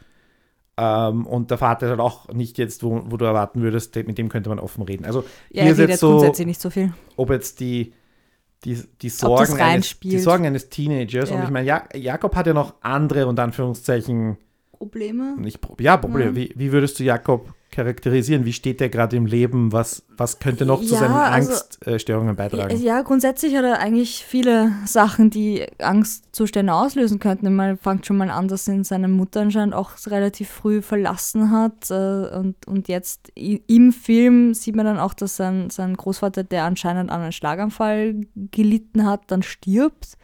Ähm, 0.78 1.26
und 1.26 1.50
der 1.50 1.58
Vater 1.58 1.86
ist 1.86 1.90
halt 1.90 2.00
auch 2.00 2.28
nicht 2.28 2.58
jetzt, 2.58 2.82
wo, 2.82 3.02
wo 3.06 3.16
du 3.16 3.24
erwarten 3.24 3.62
würdest, 3.62 3.96
mit 3.96 4.18
dem 4.18 4.28
könnte 4.28 4.50
man 4.50 4.58
offen 4.58 4.82
reden. 4.82 5.04
Also 5.06 5.20
Ja, 5.50 5.62
hier 5.62 5.64
er 5.64 5.70
ist 5.72 5.78
jetzt 5.78 6.00
so, 6.00 6.10
grundsätzlich 6.10 6.46
nicht 6.46 6.60
so 6.60 6.68
viel. 6.68 6.92
ob 7.16 7.30
jetzt 7.30 7.60
die, 7.60 7.94
die, 8.64 8.82
die, 9.00 9.08
Sorgen, 9.08 9.58
eines, 9.60 9.98
die 10.00 10.18
Sorgen 10.18 10.44
eines 10.46 10.68
Teenagers, 10.68 11.30
und 11.30 11.38
Ja. 11.38 11.44
ich 11.44 11.50
meine, 11.50 11.66
ja, 11.66 11.84
Jakob 11.94 12.34
hat 12.36 12.46
ja 12.46 12.52
noch 12.52 12.74
andere, 12.82 13.26
unter 13.26 13.42
Anführungszeichen, 13.42 14.36
Probleme? 14.78 15.36
nicht 15.38 15.60
Pro 15.60 15.76
ja, 15.80 15.96
Probleme. 15.96 16.30
Ja. 16.30 16.36
Wie, 16.36 16.52
wie 16.54 16.72
würdest 16.72 16.98
du 16.98 17.04
Jakob 17.04 17.52
charakterisieren? 17.70 18.44
Wie 18.44 18.52
steht 18.52 18.80
er 18.80 18.88
gerade 18.88 19.16
im 19.16 19.26
Leben? 19.26 19.72
Was, 19.72 20.04
was 20.16 20.38
könnte 20.38 20.64
noch 20.64 20.80
zu 20.80 20.94
Ja, 20.94 21.00
seinen 21.00 21.14
also- 21.14 21.52
Angststörungen 21.84 22.36
beitragen? 22.36 22.80
Ja, 22.80 23.02
grundsätzlich 23.02 23.54
hat 23.56 23.64
er 23.64 23.80
eigentlich 23.80 24.24
viele 24.24 24.72
Sachen, 24.86 25.30
die 25.30 25.66
Angstzustände 25.78 26.72
auslösen 26.72 27.18
könnten. 27.18 27.54
Man 27.54 27.76
fängt 27.76 28.06
schon 28.06 28.16
mal 28.16 28.30
an, 28.30 28.48
dass 28.48 28.66
ihn 28.68 28.84
seine 28.84 29.08
Mutter 29.08 29.40
anscheinend 29.42 29.74
auch 29.74 29.90
relativ 30.06 30.48
früh 30.48 30.80
verlassen 30.80 31.50
hat. 31.50 31.90
Äh, 31.90 32.36
und, 32.36 32.66
und 32.66 32.88
jetzt 32.88 33.30
im 33.34 33.92
Film 33.92 34.54
sieht 34.54 34.76
man 34.76 34.86
dann 34.86 34.98
auch, 34.98 35.12
dass 35.12 35.36
sein, 35.36 35.68
sein 35.70 35.96
Großvater, 35.96 36.44
der 36.44 36.64
anscheinend 36.64 37.10
an 37.10 37.20
einem 37.20 37.32
Schlaganfall 37.32 38.20
gelitten 38.52 39.04
hat, 39.04 39.22
dann 39.26 39.42
stirbt. 39.42 40.16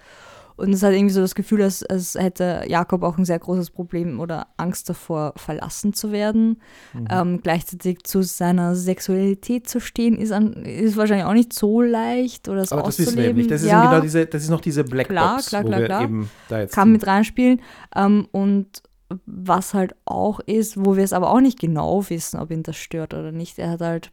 Und 0.57 0.73
es 0.73 0.83
hat 0.83 0.93
irgendwie 0.93 1.13
so 1.13 1.21
das 1.21 1.35
Gefühl, 1.35 1.63
als, 1.63 1.83
als 1.85 2.15
hätte 2.15 2.65
Jakob 2.67 3.03
auch 3.03 3.19
ein 3.19 3.25
sehr 3.25 3.39
großes 3.39 3.71
Problem 3.71 4.21
oder 4.21 4.49
Angst 4.57 4.89
davor, 4.89 5.33
verlassen 5.37 5.93
zu 5.93 6.13
werden. 6.13 6.61
Mhm. 6.93 7.09
Ähm, 7.11 7.41
gleichzeitig 7.43 8.05
zu 8.05 8.23
seiner 8.23 8.75
Sexualität 8.75 9.69
zu 9.69 9.81
stehen, 9.81 10.17
ist, 10.17 10.33
an, 10.33 10.53
ist 10.65 10.97
wahrscheinlich 10.97 11.27
auch 11.27 11.33
nicht 11.33 11.53
so 11.53 11.81
leicht 11.81 12.49
oder 12.49 12.61
es 12.61 12.73
Aber 12.73 12.83
das 12.83 12.99
wissen 12.99 13.17
wir 13.17 13.25
eben 13.25 13.39
nicht. 13.39 13.51
Das 13.51 13.63
ist, 13.63 13.69
ja, 13.69 13.87
genau 13.87 14.01
diese, 14.01 14.27
das 14.27 14.43
ist 14.43 14.51
noch 14.51 14.61
diese 14.61 14.85
Blackbox, 14.85 15.13
Klar, 15.13 15.43
klar, 15.43 15.65
wo 15.65 15.69
klar, 15.69 15.81
wir 15.81 15.87
klar. 15.87 16.03
eben 16.03 16.31
da 16.49 16.61
jetzt 16.61 16.75
kann 16.75 16.93
mit 16.93 17.07
reinspielen. 17.07 17.61
Ähm, 17.95 18.29
und 18.33 18.83
was 19.27 19.75
halt 19.75 19.95
auch 20.05 20.41
ist, 20.41 20.85
wo 20.85 20.97
wir 20.97 21.05
es 21.05 21.13
aber 21.13 21.31
auch 21.31 21.41
nicht 21.41 21.61
genau 21.61 22.09
wissen, 22.09 22.39
ob 22.39 22.51
ihn 22.51 22.63
das 22.63 22.77
stört 22.77 23.15
oder 23.15 23.33
nicht, 23.33 23.59
er 23.59 23.71
hat 23.71 23.81
halt 23.81 24.13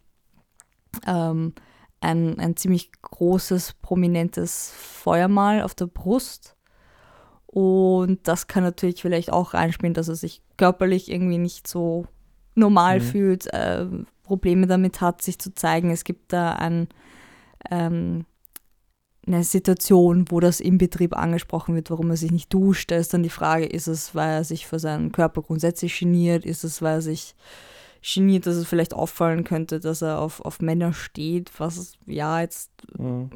ähm, 1.06 1.54
ein, 2.02 2.40
ein 2.40 2.56
ziemlich 2.56 2.92
großes, 3.02 3.74
prominentes 3.82 4.74
Feuermal 4.78 5.62
auf 5.62 5.76
der 5.76 5.88
Brust. 5.88 6.56
Und 7.46 8.28
das 8.28 8.48
kann 8.48 8.64
natürlich 8.64 9.02
vielleicht 9.02 9.32
auch 9.34 9.54
reinspielen, 9.54 9.94
dass 9.94 10.08
er 10.08 10.16
sich 10.16 10.42
körperlich 10.58 11.12
irgendwie 11.12 11.40
nicht 11.40 11.68
so 11.68 12.06
normal 12.56 13.00
Mhm. 13.00 13.04
fühlt, 13.04 13.54
äh, 13.54 13.88
Probleme 14.24 14.68
damit 14.68 15.02
hat, 15.02 15.22
sich 15.22 15.40
zu 15.40 15.54
zeigen. 15.56 15.90
Es 15.90 16.04
gibt 16.04 16.32
da 16.32 16.54
ein, 16.54 16.88
ähm, 17.72 18.26
eine 19.26 19.44
Situation, 19.44 20.26
wo 20.30 20.40
das 20.40 20.60
im 20.60 20.78
Betrieb 20.78 21.16
angesprochen 21.16 21.76
wird, 21.76 21.90
warum 21.90 22.10
er 22.12 22.18
sich 22.18 22.32
nicht 22.32 22.54
duscht. 22.54 22.92
Da 22.92 22.96
ist 22.96 23.14
dann 23.14 23.24
die 23.24 23.30
Frage, 23.30 23.66
ist 23.66 23.88
es, 23.88 24.14
weil 24.16 24.30
er 24.30 24.44
sich 24.44 24.68
für 24.68 24.80
seinen 24.80 25.12
Körper 25.12 25.42
grundsätzlich 25.42 25.98
geniert? 26.00 26.46
Ist 26.46 26.64
es, 26.64 26.82
weil 26.82 26.98
er 26.98 27.02
sich 27.02 27.36
geniert, 28.02 28.46
dass 28.46 28.56
es 28.56 28.68
vielleicht 28.68 28.94
auffallen 28.94 29.44
könnte, 29.44 29.80
dass 29.80 30.02
er 30.02 30.20
auf, 30.20 30.40
auf 30.42 30.60
Männer 30.62 30.94
steht? 30.94 31.52
Was, 31.60 31.94
ja, 32.06 32.42
jetzt 32.42 32.72
Mhm. 32.98 33.30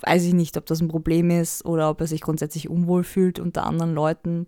weiß 0.00 0.24
ich 0.24 0.34
nicht, 0.34 0.56
ob 0.56 0.66
das 0.66 0.80
ein 0.80 0.88
Problem 0.88 1.30
ist 1.30 1.64
oder 1.64 1.90
ob 1.90 2.00
er 2.00 2.06
sich 2.06 2.20
grundsätzlich 2.20 2.68
unwohl 2.68 3.04
fühlt 3.04 3.38
unter 3.38 3.64
anderen 3.64 3.94
Leuten. 3.94 4.46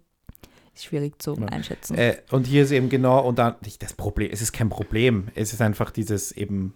Ist 0.75 0.85
schwierig 0.85 1.21
zu 1.21 1.35
Ja. 1.35 1.47
einschätzen. 1.47 1.97
Äh, 1.97 2.17
und 2.31 2.47
hier 2.47 2.63
ist 2.63 2.71
eben 2.71 2.89
genau, 2.89 3.27
und 3.27 3.39
dann 3.39 3.57
nicht 3.65 3.83
das 3.83 3.93
Problem, 3.95 4.31
es 4.33 4.41
ist 4.43 4.53
kein 4.53 4.69
Problem, 4.69 5.29
es 5.35 5.53
ist 5.53 5.61
einfach 5.61 5.91
dieses 5.91 6.33
eben, 6.33 6.75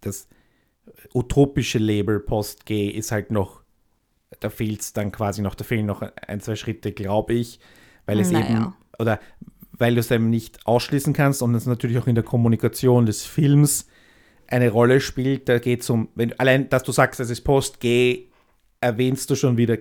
das 0.00 0.28
utopische 1.14 1.78
Label 1.78 2.20
Post-Gay 2.20 2.88
ist 2.88 3.12
halt 3.12 3.30
noch, 3.30 3.62
da 4.40 4.50
fehlt 4.50 4.80
es 4.80 4.92
dann 4.92 5.12
quasi 5.12 5.42
noch, 5.42 5.54
da 5.54 5.64
fehlen 5.64 5.86
noch 5.86 6.02
ein, 6.02 6.40
zwei 6.40 6.56
Schritte, 6.56 6.92
glaube 6.92 7.34
ich, 7.34 7.60
weil 8.06 8.20
es 8.20 8.30
Naja. 8.30 8.46
eben, 8.46 8.74
oder 8.98 9.20
weil 9.76 9.94
du 9.94 10.00
es 10.00 10.10
eben 10.10 10.30
nicht 10.30 10.66
ausschließen 10.66 11.12
kannst 11.12 11.42
und 11.42 11.54
es 11.54 11.66
natürlich 11.66 11.98
auch 11.98 12.06
in 12.06 12.14
der 12.14 12.24
Kommunikation 12.24 13.06
des 13.06 13.24
Films 13.24 13.86
eine 14.46 14.70
Rolle 14.70 15.00
spielt. 15.00 15.48
Da 15.48 15.58
geht 15.58 15.82
es 15.82 15.90
um, 15.90 16.08
wenn, 16.14 16.38
allein, 16.38 16.68
dass 16.68 16.82
du 16.82 16.92
sagst, 16.92 17.18
es 17.20 17.30
ist 17.30 17.40
Post-Gay, 17.42 18.28
erwähnst 18.80 19.30
du 19.30 19.34
schon 19.34 19.56
wieder 19.56 19.78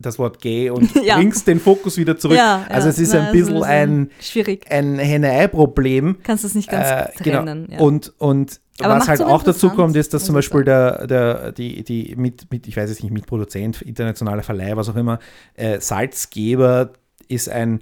das 0.00 0.18
Wort 0.18 0.40
gay 0.42 0.70
und 0.70 0.90
Ja. 1.04 1.16
bringst 1.16 1.46
den 1.46 1.60
Fokus 1.60 1.96
wieder 1.96 2.18
zurück. 2.18 2.36
Ja, 2.36 2.66
also 2.68 2.88
ja. 2.88 2.90
es 2.92 2.98
ist 2.98 3.12
Na, 3.14 3.26
ein 3.28 3.32
bisschen 3.32 3.62
ein, 3.62 4.10
Schwierig. 4.20 4.70
ein 4.70 4.98
Henne-Ei-Problem. 4.98 6.16
Kannst 6.24 6.42
du 6.44 6.48
es 6.48 6.54
nicht 6.54 6.68
ganz 6.68 6.88
Äh, 6.88 7.22
genau. 7.22 7.38
trennen. 7.44 7.68
Ja. 7.70 7.78
Und, 7.78 8.12
und 8.18 8.60
Aber 8.80 8.96
was 8.96 9.08
halt 9.08 9.22
auch 9.22 9.42
dazu 9.44 9.70
kommt, 9.70 9.94
ist, 9.96 10.12
dass 10.12 10.24
zum 10.24 10.34
Beispiel 10.34 10.64
der, 10.64 11.06
der, 11.06 11.52
die, 11.52 11.84
die 11.84 12.14
mit, 12.16 12.50
mit, 12.50 12.66
ich 12.66 12.76
weiß 12.76 12.90
es 12.90 13.02
nicht, 13.02 13.12
Mitproduzent, 13.12 13.82
internationaler 13.82 14.42
Verleih, 14.42 14.76
was 14.76 14.88
auch 14.88 14.96
immer, 14.96 15.20
äh, 15.54 15.78
Salzgeber 15.80 16.90
ist 17.28 17.48
ein, 17.48 17.80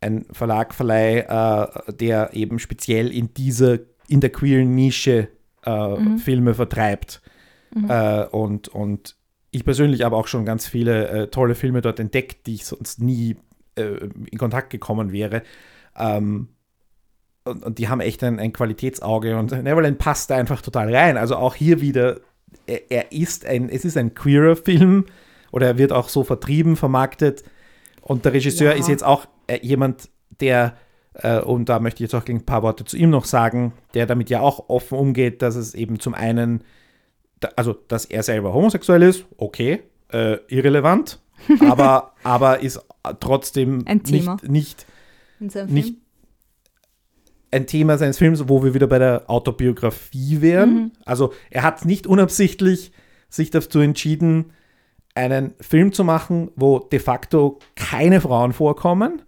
ein 0.00 0.24
Verlag, 0.32 0.74
Verleih, 0.74 1.20
äh, 1.20 1.92
der 1.92 2.30
eben 2.34 2.58
speziell 2.58 3.12
in 3.12 3.34
dieser, 3.34 3.78
in 4.08 4.20
der 4.20 4.30
queeren 4.30 4.74
Nische 4.74 5.28
äh, 5.66 5.88
Mhm. 5.96 6.18
Filme 6.18 6.54
vertreibt. 6.54 7.20
Mhm. 7.74 7.90
Äh, 7.90 8.24
und, 8.26 8.68
und 8.68 9.16
ich 9.50 9.64
persönlich 9.64 10.02
habe 10.02 10.16
auch 10.16 10.26
schon 10.26 10.44
ganz 10.46 10.66
viele 10.66 11.08
äh, 11.08 11.26
tolle 11.28 11.54
Filme 11.54 11.82
dort 11.82 12.00
entdeckt, 12.00 12.46
die 12.46 12.54
ich 12.54 12.64
sonst 12.64 13.00
nie 13.02 13.36
äh, 13.76 14.08
in 14.30 14.38
Kontakt 14.38 14.70
gekommen 14.70 15.12
wäre. 15.12 15.42
Ähm, 15.96 16.48
und, 17.44 17.62
und 17.64 17.78
die 17.78 17.88
haben 17.88 18.00
echt 18.00 18.22
ein, 18.24 18.38
ein 18.38 18.52
Qualitätsauge 18.52 19.36
und 19.38 19.50
Neverland 19.62 19.98
passt 19.98 20.30
da 20.30 20.36
einfach 20.36 20.62
total 20.62 20.94
rein. 20.94 21.16
Also 21.18 21.36
auch 21.36 21.54
hier 21.54 21.80
wieder, 21.80 22.20
er, 22.66 22.90
er 22.90 23.12
ist 23.12 23.44
ein, 23.44 23.68
es 23.68 23.84
ist 23.84 23.96
ein 23.96 24.14
queerer 24.14 24.56
Film 24.56 25.04
oder 25.52 25.66
er 25.66 25.78
wird 25.78 25.92
auch 25.92 26.08
so 26.08 26.24
vertrieben, 26.24 26.76
vermarktet. 26.76 27.44
Und 28.00 28.24
der 28.24 28.32
Regisseur 28.32 28.72
Ja. 28.72 28.78
ist 28.78 28.88
jetzt 28.88 29.04
auch 29.04 29.26
äh, 29.50 29.60
jemand, 29.62 30.08
der 30.40 30.76
äh, 31.14 31.40
und 31.40 31.68
da 31.68 31.80
möchte 31.80 32.02
ich 32.02 32.10
jetzt 32.10 32.14
auch 32.14 32.26
ein 32.28 32.46
paar 32.46 32.62
Worte 32.62 32.84
zu 32.84 32.96
ihm 32.96 33.10
noch 33.10 33.24
sagen, 33.24 33.72
der 33.94 34.06
damit 34.06 34.30
ja 34.30 34.40
auch 34.40 34.68
offen 34.68 34.96
umgeht, 34.98 35.42
dass 35.42 35.56
es 35.56 35.74
eben 35.74 35.98
zum 35.98 36.14
einen, 36.14 36.62
da, 37.40 37.48
also 37.56 37.72
dass 37.72 38.04
er 38.04 38.22
selber 38.22 38.54
homosexuell 38.54 39.02
ist, 39.02 39.24
okay, 39.36 39.82
äh, 40.12 40.38
irrelevant, 40.48 41.20
aber, 41.68 42.12
aber 42.22 42.60
ist 42.60 42.80
trotzdem 43.18 43.84
Ein 43.86 44.04
Thema. 44.04 44.36
nicht, 44.46 44.86
nicht, 45.40 45.70
nicht 45.70 45.96
ein 47.50 47.66
Thema 47.66 47.98
seines 47.98 48.18
Films, 48.18 48.48
wo 48.48 48.62
wir 48.62 48.74
wieder 48.74 48.86
bei 48.86 49.00
der 49.00 49.28
Autobiografie 49.28 50.40
wären. 50.40 50.74
Mhm. 50.74 50.92
Also 51.04 51.32
er 51.50 51.64
hat 51.64 51.84
nicht 51.84 52.06
unabsichtlich 52.06 52.92
sich 53.28 53.50
dazu 53.50 53.80
entschieden, 53.80 54.52
einen 55.14 55.54
Film 55.60 55.92
zu 55.92 56.04
machen, 56.04 56.52
wo 56.54 56.78
de 56.78 57.00
facto 57.00 57.58
keine 57.74 58.20
Frauen 58.20 58.52
vorkommen 58.52 59.22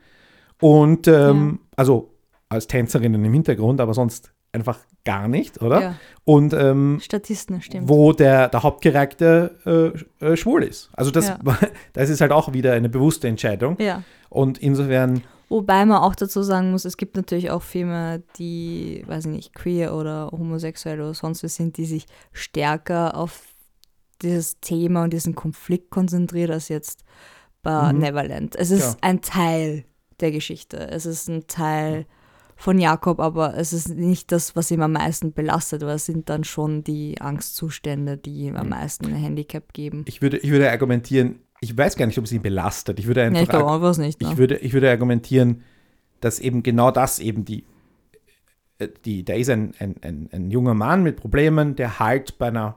und 0.63 1.07
ähm, 1.09 1.61
also 1.77 2.11
als 2.49 2.67
Tänzerinnen 2.67 3.23
im 3.25 3.33
Hintergrund, 3.33 3.81
aber 3.81 3.93
sonst 3.95 4.33
einfach 4.53 4.79
gar 5.05 5.27
nicht, 5.29 5.61
oder? 5.63 5.81
Ja. 5.81 5.95
Und 6.25 6.53
ähm, 6.53 6.99
Statisten, 7.03 7.61
stimmt. 7.63 7.89
wo 7.89 8.13
der, 8.13 8.49
der 8.49 8.63
Hauptcharakter 8.63 9.51
äh, 9.67 10.25
äh, 10.25 10.37
schwul 10.37 10.63
ist. 10.63 10.91
Also 10.93 11.11
das, 11.11 11.29
Ja. 11.29 11.39
das 11.95 12.11
ist 12.11 12.21
halt 12.21 12.31
auch 12.33 12.53
wieder 12.53 12.73
eine 12.75 12.89
bewusste 12.91 13.29
Entscheidung. 13.29 13.77
Ja. 13.81 14.03
Und 14.29 14.59
insofern, 14.59 15.23
Wobei 15.49 15.85
man 15.85 15.99
auch 15.99 16.15
dazu 16.15 16.43
sagen 16.43 16.71
muss, 16.71 16.85
es 16.87 16.97
gibt 16.97 17.17
natürlich 17.17 17.51
auch 17.51 17.63
Filme, 17.63 18.23
die, 18.39 19.05
weiß 19.07 19.27
ich 19.27 19.31
nicht, 19.33 19.55
queer 19.55 19.95
oder 19.95 20.29
homosexuell 20.33 21.01
oder 21.01 21.13
sonst 21.15 21.43
was 21.45 21.55
sind, 21.57 21.77
die 21.77 21.85
sich 21.85 22.07
stärker 22.33 23.17
auf 23.17 23.43
dieses 24.23 24.61
Thema 24.61 25.05
und 25.05 25.13
diesen 25.13 25.35
Konflikt 25.35 25.91
konzentriert 25.91 26.51
als 26.51 26.69
jetzt 26.69 27.05
bei 27.63 27.93
Mhm. 27.93 27.99
Neverland. 27.99 28.57
Es 28.57 28.71
ist 28.71 28.93
Ja. 28.95 28.97
ein 29.03 29.21
Teil 29.21 29.85
der 30.23 30.33
Geschichte. 30.33 30.89
Es 30.91 31.07
ist 31.07 31.29
ein 31.29 31.47
Teil 31.47 32.07
von 32.57 32.79
Jakob, 32.79 33.19
aber 33.19 33.57
es 33.57 33.73
ist 33.73 33.89
nicht 33.89 34.31
das, 34.31 34.55
was 34.55 34.71
ihn 34.71 34.83
am 34.83 34.93
meisten 34.93 35.33
belastet, 35.33 35.83
weil 35.83 35.97
es 35.97 36.07
sind 36.07 36.29
dann 36.29 36.45
schon 36.45 36.85
die 36.85 37.21
Angstzustände, 37.21 38.17
die 38.17 38.45
ihm 38.45 38.57
am 38.57 38.69
meisten 38.69 39.07
ein 39.07 39.17
Handicap 39.17 39.73
geben. 39.73 40.05
ich 40.07 40.23
würde, 40.23 40.39
ich 40.39 40.51
würde 40.51 40.71
argumentieren, 40.71 41.41
ich 41.61 41.77
weiß 41.77 41.97
gar 41.97 42.07
nicht, 42.07 42.19
ob 42.19 42.25
es 42.25 42.33
ihn 42.33 42.43
belastet. 42.43 42.99
Ich 42.99 43.07
würde 43.07 43.23
einfach 43.23 43.37
Ja, 43.37 43.43
ich 43.43 43.49
glaube 43.49 43.71
auch 43.71 43.81
was 43.83 43.99
nicht. 43.99 44.21
Ne? 44.21 44.31
Ich 44.31 44.37
würde, 44.37 44.57
ich 44.59 44.73
würde 44.73 44.91
argumentieren, 44.91 45.63
dass 46.21 46.39
eben 46.39 46.63
genau 46.63 46.91
das 46.91 47.19
eben 47.19 47.45
die, 47.45 47.65
äh, 48.79 48.89
die 49.05 49.25
da 49.25 49.35
ist 49.35 49.51
ein, 49.51 49.73
ein, 49.79 49.97
ein, 50.03 50.29
ein 50.33 50.51
junger 50.51 50.75
Mann 50.75 51.03
mit 51.03 51.17
Problemen, 51.17 51.77
der 51.77 51.99
halt 51.99 52.39
bei 52.39 52.49
einer, 52.49 52.77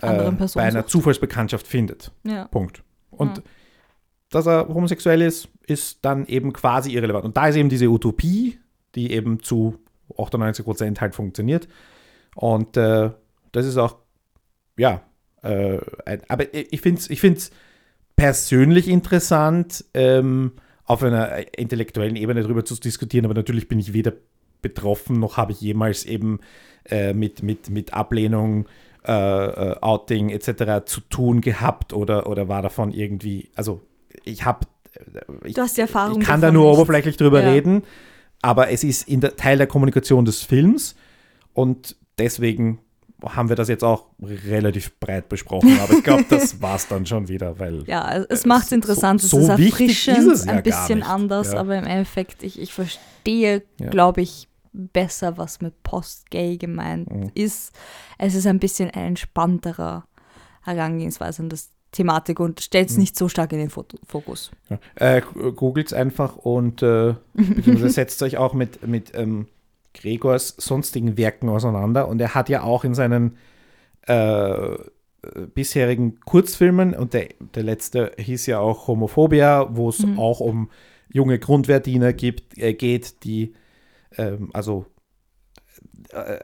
äh, 0.00 0.30
bei 0.30 0.62
einer. 0.62 0.86
Zufallsbekanntschaft 0.86 1.66
findet. 1.66 2.12
ja. 2.24 2.46
Punkt. 2.48 2.82
Und 3.10 3.38
Ja. 3.38 3.42
Dass 4.30 4.46
er 4.46 4.68
homosexuell 4.68 5.22
ist, 5.22 5.48
ist 5.66 6.04
dann 6.04 6.26
eben 6.26 6.52
quasi 6.52 6.92
irrelevant. 6.92 7.24
Und 7.24 7.36
da 7.36 7.48
ist 7.48 7.56
eben 7.56 7.68
diese 7.68 7.88
Utopie, 7.88 8.58
die 8.94 9.12
eben 9.12 9.40
zu 9.42 9.78
98 10.16 10.64
Prozent 10.64 11.00
halt 11.00 11.14
funktioniert. 11.14 11.68
Und 12.34 12.76
äh, 12.76 13.10
das 13.52 13.66
ist 13.66 13.76
auch, 13.76 13.98
ja, 14.76 15.02
äh, 15.42 15.78
ein, 16.04 16.22
aber 16.28 16.52
ich 16.52 16.80
finde 16.80 17.00
es 17.00 17.10
ich 17.10 17.20
find's 17.20 17.50
persönlich 18.16 18.88
interessant, 18.88 19.84
ähm, 19.94 20.52
auf 20.84 21.02
einer 21.02 21.58
intellektuellen 21.58 22.16
Ebene 22.16 22.42
darüber 22.42 22.64
zu 22.64 22.74
diskutieren, 22.76 23.24
aber 23.24 23.34
natürlich 23.34 23.68
bin 23.68 23.78
ich 23.78 23.92
weder 23.92 24.12
betroffen, 24.62 25.18
noch 25.18 25.36
habe 25.36 25.52
ich 25.52 25.60
jemals 25.60 26.04
eben 26.04 26.40
äh, 26.84 27.12
mit, 27.12 27.42
mit, 27.42 27.70
mit 27.70 27.92
Ablehnung, 27.92 28.66
äh, 29.06 29.12
äh, 29.12 29.76
Outing 29.80 30.30
etc. 30.30 30.86
zu 30.86 31.00
tun 31.00 31.40
gehabt 31.40 31.92
oder, 31.92 32.28
oder 32.28 32.48
war 32.48 32.62
davon 32.62 32.92
irgendwie, 32.92 33.50
also 33.54 33.82
ich 34.24 34.44
habe, 34.44 34.66
ich, 35.44 35.54
Du 35.54 35.62
hast 35.62 35.76
die 35.76 35.82
Erfahrung 35.82 36.20
ich 36.20 36.26
kann 36.26 36.40
da 36.40 36.50
nur 36.50 36.70
oberflächlich 36.72 37.16
drüber 37.16 37.42
Ja. 37.42 37.50
reden, 37.50 37.82
aber 38.42 38.70
es 38.70 38.84
ist 38.84 39.08
in 39.08 39.20
der, 39.20 39.36
Teil 39.36 39.58
der 39.58 39.66
Kommunikation 39.66 40.24
des 40.24 40.42
Films 40.42 40.94
und 41.52 41.96
deswegen 42.18 42.80
haben 43.24 43.48
wir 43.48 43.56
das 43.56 43.68
jetzt 43.68 43.82
auch 43.82 44.08
relativ 44.22 44.98
breit 45.00 45.28
besprochen, 45.30 45.78
aber 45.80 45.94
ich 45.94 46.04
glaube, 46.04 46.24
das 46.28 46.60
war 46.60 46.76
es 46.76 46.86
dann 46.86 47.06
schon 47.06 47.28
wieder, 47.28 47.58
weil 47.58 47.82
Ja, 47.86 48.24
es- 48.28 48.44
macht 48.44 48.66
es 48.66 48.72
interessant, 48.72 49.22
so 49.22 49.38
es 49.38 49.48
ist 49.48 49.58
wichtig 49.58 49.88
ist 49.90 50.08
erfrischend, 50.08 50.32
es 50.34 50.44
ja 50.44 50.52
ein 50.52 50.62
bisschen 50.62 51.02
anders, 51.02 51.52
Ja. 51.52 51.60
aber 51.60 51.76
im 51.78 51.84
Endeffekt, 51.84 52.42
ich, 52.42 52.60
ich 52.60 52.72
verstehe, 52.74 53.62
Ja. 53.80 53.88
glaube 53.88 54.20
ich, 54.20 54.48
besser, 54.72 55.38
was 55.38 55.62
mit 55.62 55.82
Post-Gay 55.82 56.58
gemeint 56.58 57.10
Mhm. 57.10 57.30
ist. 57.32 57.72
Es 58.18 58.34
ist 58.34 58.46
ein 58.46 58.58
bisschen 58.58 58.90
ein 58.90 59.06
entspannterer 59.08 60.04
Herangehensweise 60.62 61.42
an 61.42 61.48
das 61.48 61.70
Thematik 61.92 62.40
und 62.40 62.60
stellt 62.60 62.88
es 62.90 62.96
Mhm. 62.96 63.00
nicht 63.02 63.16
so 63.16 63.28
stark 63.28 63.52
in 63.52 63.58
den 63.58 63.70
Fokus. 63.70 64.50
Ja. 64.68 64.78
Äh, 64.96 65.22
Googelt 65.54 65.92
einfach 65.94 66.36
und 66.36 66.82
äh, 66.82 67.14
setzt 67.88 68.22
euch 68.22 68.36
auch 68.36 68.52
mit, 68.54 68.86
mit 68.86 69.12
ähm, 69.14 69.46
Gregors 69.94 70.54
sonstigen 70.58 71.16
Werken 71.16 71.48
auseinander. 71.48 72.08
Und 72.08 72.20
er 72.20 72.34
hat 72.34 72.48
ja 72.48 72.62
auch 72.62 72.84
in 72.84 72.94
seinen 72.94 73.36
äh, 74.06 74.76
bisherigen 75.54 76.20
Kurzfilmen, 76.20 76.94
und 76.94 77.14
der, 77.14 77.28
der 77.54 77.62
letzte 77.62 78.12
hieß 78.18 78.46
ja 78.46 78.60
auch 78.60 78.86
Homophobia, 78.86 79.68
wo 79.74 79.88
es 79.88 80.00
Mhm. 80.00 80.18
auch 80.18 80.40
um 80.40 80.70
junge 81.12 81.38
Grundwehrdiener 81.38 82.12
gibt, 82.12 82.58
äh, 82.58 82.74
geht, 82.74 83.24
die 83.24 83.54
ähm, 84.18 84.50
also 84.52 84.86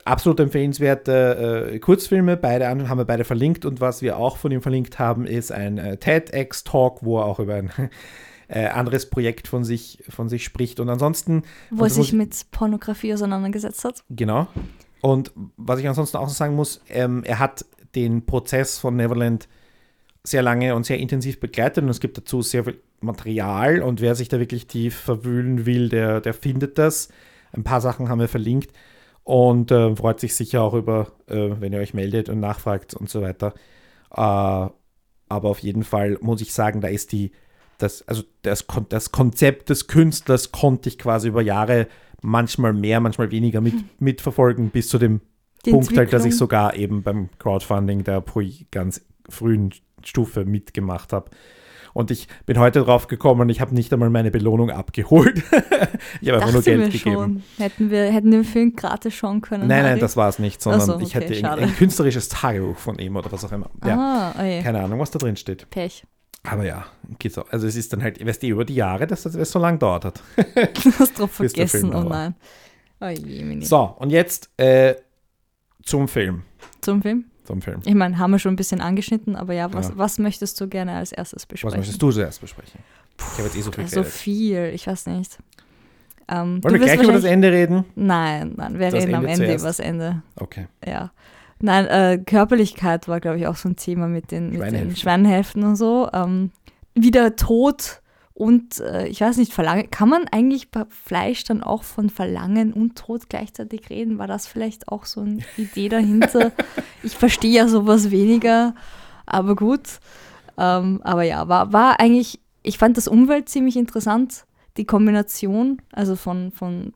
absolut 0.04 0.40
empfehlenswerte 0.40 1.70
äh, 1.72 1.78
Kurzfilme. 1.78 2.36
Beide 2.36 2.68
haben 2.68 2.98
wir 2.98 3.04
beide 3.04 3.24
verlinkt 3.24 3.64
und 3.64 3.80
was 3.80 4.02
wir 4.02 4.16
auch 4.16 4.36
von 4.36 4.52
ihm 4.52 4.62
verlinkt 4.62 4.98
haben, 4.98 5.26
ist 5.26 5.52
ein 5.52 5.78
äh, 5.78 5.96
TEDx-Talk, 5.96 7.04
wo 7.04 7.18
er 7.18 7.26
auch 7.26 7.38
über 7.38 7.54
ein 7.54 7.70
äh, 8.48 8.66
anderes 8.66 9.08
Projekt 9.08 9.48
von 9.48 9.64
sich, 9.64 10.02
von 10.08 10.28
sich 10.28 10.44
spricht. 10.44 10.80
Und 10.80 10.88
ansonsten, 10.88 11.44
Wo 11.70 11.84
er 11.84 11.90
sich 11.90 12.12
mit 12.12 12.50
Pornografie 12.50 13.14
auseinandergesetzt 13.14 13.84
hat. 13.84 14.04
genau. 14.10 14.48
Und 15.00 15.32
was 15.56 15.80
ich 15.80 15.88
ansonsten 15.88 16.16
auch 16.16 16.28
sagen 16.28 16.54
muss, 16.54 16.80
ähm, 16.88 17.24
er 17.24 17.40
hat 17.40 17.64
den 17.96 18.24
Prozess 18.24 18.78
von 18.78 18.94
Neverland 18.94 19.48
sehr 20.22 20.42
lange 20.42 20.76
und 20.76 20.86
sehr 20.86 20.98
intensiv 20.98 21.40
begleitet 21.40 21.82
und 21.82 21.90
es 21.90 21.98
gibt 21.98 22.16
dazu 22.16 22.40
sehr 22.40 22.62
viel 22.62 22.80
Material 23.00 23.82
und 23.82 24.00
wer 24.00 24.14
sich 24.14 24.28
da 24.28 24.38
wirklich 24.38 24.68
tief 24.68 24.94
verwühlen 24.94 25.66
will, 25.66 25.88
der, 25.88 26.20
der 26.20 26.34
findet 26.34 26.78
das. 26.78 27.08
Ein 27.50 27.64
paar 27.64 27.80
Sachen 27.80 28.08
haben 28.08 28.20
wir 28.20 28.28
verlinkt 28.28 28.72
und 29.24 29.70
äh, 29.70 29.94
freut 29.96 30.20
sich 30.20 30.34
sicher 30.34 30.62
auch 30.62 30.74
über, 30.74 31.12
äh, 31.28 31.50
wenn 31.60 31.72
ihr 31.72 31.78
euch 31.80 31.94
meldet 31.94 32.28
und 32.28 32.40
nachfragt 32.40 32.94
und 32.94 33.08
so 33.08 33.22
weiter. 33.22 33.54
Äh, 34.10 34.20
aber 34.20 35.48
auf 35.48 35.60
jeden 35.60 35.84
Fall 35.84 36.18
muss 36.20 36.40
ich 36.40 36.52
sagen, 36.52 36.80
da 36.80 36.88
ist 36.88 37.12
die, 37.12 37.32
das, 37.78 38.06
also 38.06 38.22
das, 38.42 38.66
Kon- 38.66 38.86
das 38.88 39.12
Konzept 39.12 39.70
des 39.70 39.86
Künstlers 39.86 40.52
konnte 40.52 40.88
ich 40.88 40.98
quasi 40.98 41.28
über 41.28 41.42
Jahre 41.42 41.86
manchmal 42.20 42.72
mehr, 42.72 43.00
manchmal 43.00 43.30
weniger 43.30 43.60
mit, 43.60 43.74
mitverfolgen, 44.00 44.70
bis 44.70 44.88
zu 44.88 44.98
dem 44.98 45.20
Die 45.64 45.70
Punkt 45.70 45.96
halt, 45.96 46.12
dass 46.12 46.24
ich 46.24 46.36
sogar 46.36 46.76
eben 46.76 47.02
beim 47.02 47.30
Crowdfunding 47.38 48.04
der 48.04 48.22
ganz 48.70 49.04
frühen 49.28 49.70
Stufe 50.04 50.44
mitgemacht 50.44 51.12
habe. 51.12 51.30
Und 51.94 52.10
ich 52.10 52.28
bin 52.46 52.58
heute 52.58 52.80
drauf 52.84 53.06
gekommen, 53.06 53.48
ich 53.48 53.60
habe 53.60 53.74
nicht 53.74 53.92
einmal 53.92 54.10
meine 54.10 54.30
Belohnung 54.30 54.70
abgeholt. 54.70 55.38
ich 56.20 56.28
habe 56.28 56.38
einfach 56.40 56.52
nur 56.52 56.62
Geld 56.62 56.92
gegeben. 56.92 57.02
schon. 57.14 57.42
Hätten 57.58 57.90
wir 57.90 58.04
hätten 58.12 58.30
den 58.30 58.44
Film 58.44 58.74
gratis 58.76 59.14
schauen 59.14 59.40
können. 59.40 59.66
Nein, 59.66 59.82
nein, 59.82 59.98
das 60.00 60.16
war 60.16 60.28
es 60.28 60.38
nicht, 60.38 60.62
sondern 60.62 60.80
so, 60.82 60.98
ich 61.00 61.14
okay, 61.16 61.24
hatte 61.26 61.34
schade. 61.34 61.62
ein 61.62 61.76
künstlerisches 61.76 62.28
Tagebuch 62.28 62.78
von 62.78 62.98
ihm 62.98 63.16
oder 63.16 63.30
was 63.30 63.44
auch 63.44 63.52
immer. 63.52 63.70
Ja, 63.84 64.32
Ah, 64.34 64.34
oh 64.40 64.42
je. 64.44 64.62
keine 64.62 64.80
Ahnung, 64.82 64.98
was 65.00 65.10
da 65.10 65.18
drin 65.18 65.36
steht. 65.36 65.68
Pech. 65.70 66.04
Aber 66.44 66.64
ja, 66.64 66.86
geht 67.18 67.34
so. 67.34 67.44
Also 67.50 67.66
es 67.68 67.76
ist 67.76 67.92
dann 67.92 68.02
halt, 68.02 68.24
weißt 68.24 68.42
du, 68.42 68.48
über 68.48 68.64
die 68.64 68.74
Jahre, 68.74 69.06
dass 69.06 69.22
das 69.22 69.50
so 69.50 69.58
lange 69.58 69.78
dauert 69.78 70.04
hat. 70.04 70.22
Du 70.82 70.90
hast 70.98 71.18
drauf 71.18 71.30
vergessen, 71.32 71.94
oh 71.94 72.02
nein. 72.02 72.34
Oh 73.00 73.06
je. 73.06 73.60
So, 73.60 73.94
und 73.98 74.10
jetzt 74.10 74.50
äh, 74.56 74.94
zum 75.84 76.08
Film. 76.08 76.42
Zum 76.80 77.02
Film? 77.02 77.26
Zum 77.52 77.60
Film. 77.60 77.80
Ich 77.84 77.94
meine, 77.94 78.16
haben 78.18 78.30
wir 78.30 78.38
schon 78.38 78.54
ein 78.54 78.56
bisschen 78.56 78.80
angeschnitten, 78.80 79.36
aber 79.36 79.52
ja, 79.52 79.70
was, 79.74 79.88
Ja. 79.90 79.98
was 79.98 80.18
möchtest 80.18 80.58
du 80.58 80.68
gerne 80.68 80.92
als 80.94 81.12
erstes 81.12 81.42
Was 81.42 81.46
besprechen? 81.46 81.78
möchtest 81.80 82.00
du 82.00 82.10
zuerst 82.10 82.40
besprechen? 82.40 82.80
Ich 83.18 83.24
habe 83.38 83.42
jetzt 83.42 83.56
eh 83.56 83.60
so 83.60 83.70
viel 83.72 83.86
So 83.88 83.96
geredet. 83.96 84.12
viel, 84.12 84.70
ich 84.74 84.86
weiß 84.86 85.04
nicht. 85.08 85.38
Ähm, 86.28 86.62
du 86.62 86.64
Wollen 86.70 86.80
wir 86.80 86.86
gleich 86.86 87.02
über 87.02 87.12
das 87.12 87.24
Ende 87.24 87.52
reden? 87.52 87.84
Nein, 87.94 88.54
nein, 88.56 88.78
wir 88.78 88.90
Das 88.90 89.02
reden 89.02 89.14
am 89.16 89.26
Ende 89.26 89.32
Ende 89.44 89.46
zuerst. 89.58 89.62
über 89.62 89.68
das 89.68 89.78
Ende. 89.80 90.22
Okay. 90.36 90.66
Ja. 90.86 91.10
Nein, 91.60 91.86
äh, 91.88 92.18
Körperlichkeit 92.24 93.06
war, 93.06 93.20
glaube 93.20 93.36
ich, 93.38 93.46
auch 93.46 93.56
so 93.56 93.68
ein 93.68 93.76
Thema 93.76 94.08
mit 94.08 94.30
den, 94.30 94.44
mit 94.46 94.54
den 94.54 94.58
Schweinehälften. 94.62 94.96
Schweinehälften 94.96 95.62
und 95.64 95.76
so. 95.76 96.08
Ähm, 96.14 96.50
wieder 96.94 97.36
Tod 97.36 98.00
und 98.42 98.80
äh, 98.80 99.06
ich 99.06 99.20
weiß 99.20 99.36
nicht, 99.36 99.52
Verlangen. 99.52 99.88
Kann 99.92 100.08
man 100.08 100.26
eigentlich 100.26 100.72
bei 100.72 100.84
Fleisch 100.88 101.44
dann 101.44 101.62
auch 101.62 101.84
von 101.84 102.10
Verlangen 102.10 102.72
und 102.72 102.98
Tod 102.98 103.28
gleichzeitig 103.28 103.88
reden? 103.88 104.18
War 104.18 104.26
das 104.26 104.48
vielleicht 104.48 104.88
auch 104.88 105.04
so 105.04 105.20
eine 105.20 105.44
Idee 105.56 105.88
dahinter? 105.88 106.50
ich 107.04 107.16
verstehe 107.16 107.52
ja 107.52 107.68
sowas 107.68 108.10
weniger, 108.10 108.74
aber 109.26 109.54
gut. 109.54 110.00
Ähm, 110.58 111.00
aber 111.04 111.22
ja, 111.22 111.46
war, 111.46 111.72
war 111.72 112.00
eigentlich, 112.00 112.40
ich 112.64 112.78
fand 112.78 112.96
das 112.96 113.06
Umwelt 113.06 113.48
ziemlich 113.48 113.76
interessant. 113.76 114.44
Die 114.76 114.86
Kombination, 114.86 115.80
also 115.92 116.16
von, 116.16 116.50
von 116.50 116.94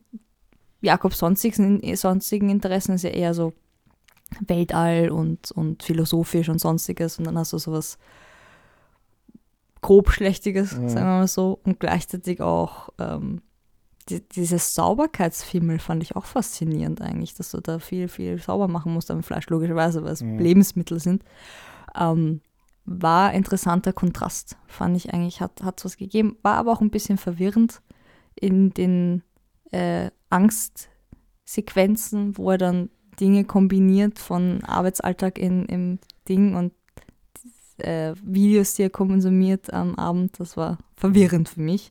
Jakobs 0.81 1.17
sonstigen, 1.17 1.95
sonstigen 1.95 2.49
Interessen 2.49 2.95
ist 2.95 3.03
ja 3.03 3.11
eher 3.11 3.33
so 3.33 3.53
Weltall 4.45 5.11
und, 5.11 5.53
und 5.53 5.81
philosophisch 5.81 6.49
und 6.49 6.59
sonstiges 6.59 7.19
und 7.19 7.23
dann 7.25 7.37
hast 7.37 7.53
du 7.53 7.57
sowas 7.57 7.97
grobschlächtiges, 9.81 10.73
Mhm. 10.77 10.89
sagen 10.89 11.05
wir 11.07 11.19
mal 11.19 11.27
so, 11.27 11.59
und 11.63 11.79
gleichzeitig 11.79 12.41
auch 12.41 12.89
ähm, 12.99 13.41
die, 14.09 14.21
dieses 14.29 14.73
Sauberkeitsfimmel 14.73 15.79
fand 15.79 16.01
ich 16.03 16.15
auch 16.15 16.25
faszinierend 16.25 17.01
eigentlich, 17.01 17.33
dass 17.33 17.51
du 17.51 17.59
da 17.59 17.79
viel, 17.79 18.07
viel 18.07 18.39
sauber 18.39 18.67
machen 18.67 18.93
musst 18.93 19.11
am 19.11 19.21
Fleisch, 19.23 19.49
logischerweise, 19.49 20.03
weil 20.03 20.13
es 20.13 20.21
Mhm. 20.21 20.39
Lebensmittel 20.39 20.99
sind. 20.99 21.23
Ähm, 21.97 22.41
war 22.85 23.33
interessanter 23.33 23.91
Kontrast, 23.91 24.55
fand 24.65 24.95
ich 24.95 25.13
eigentlich, 25.13 25.41
hat 25.41 25.59
es 25.77 25.83
was 25.85 25.97
gegeben, 25.97 26.37
war 26.41 26.55
aber 26.55 26.71
auch 26.71 26.79
ein 26.79 26.89
bisschen 26.89 27.17
verwirrend 27.17 27.81
in 28.35 28.73
den 28.73 29.23
äh, 29.71 30.09
Angstsequenzen, 31.45 32.37
wo 32.37 32.51
er 32.51 32.57
dann 32.57 32.89
Dinge 33.19 33.43
kombiniert 33.45 34.19
von 34.19 34.63
Arbeitsalltag 34.63 35.37
in, 35.37 35.65
im 35.65 35.99
Ding 36.29 36.55
und 36.55 36.71
äh, 37.79 38.13
Videos, 38.23 38.73
die 38.75 38.83
er 38.83 38.89
konsumiert 38.89 39.73
am 39.73 39.95
Abend, 39.95 40.39
das 40.39 40.57
war 40.57 40.77
verwirrend 40.95 41.49
für 41.49 41.61
mich. 41.61 41.89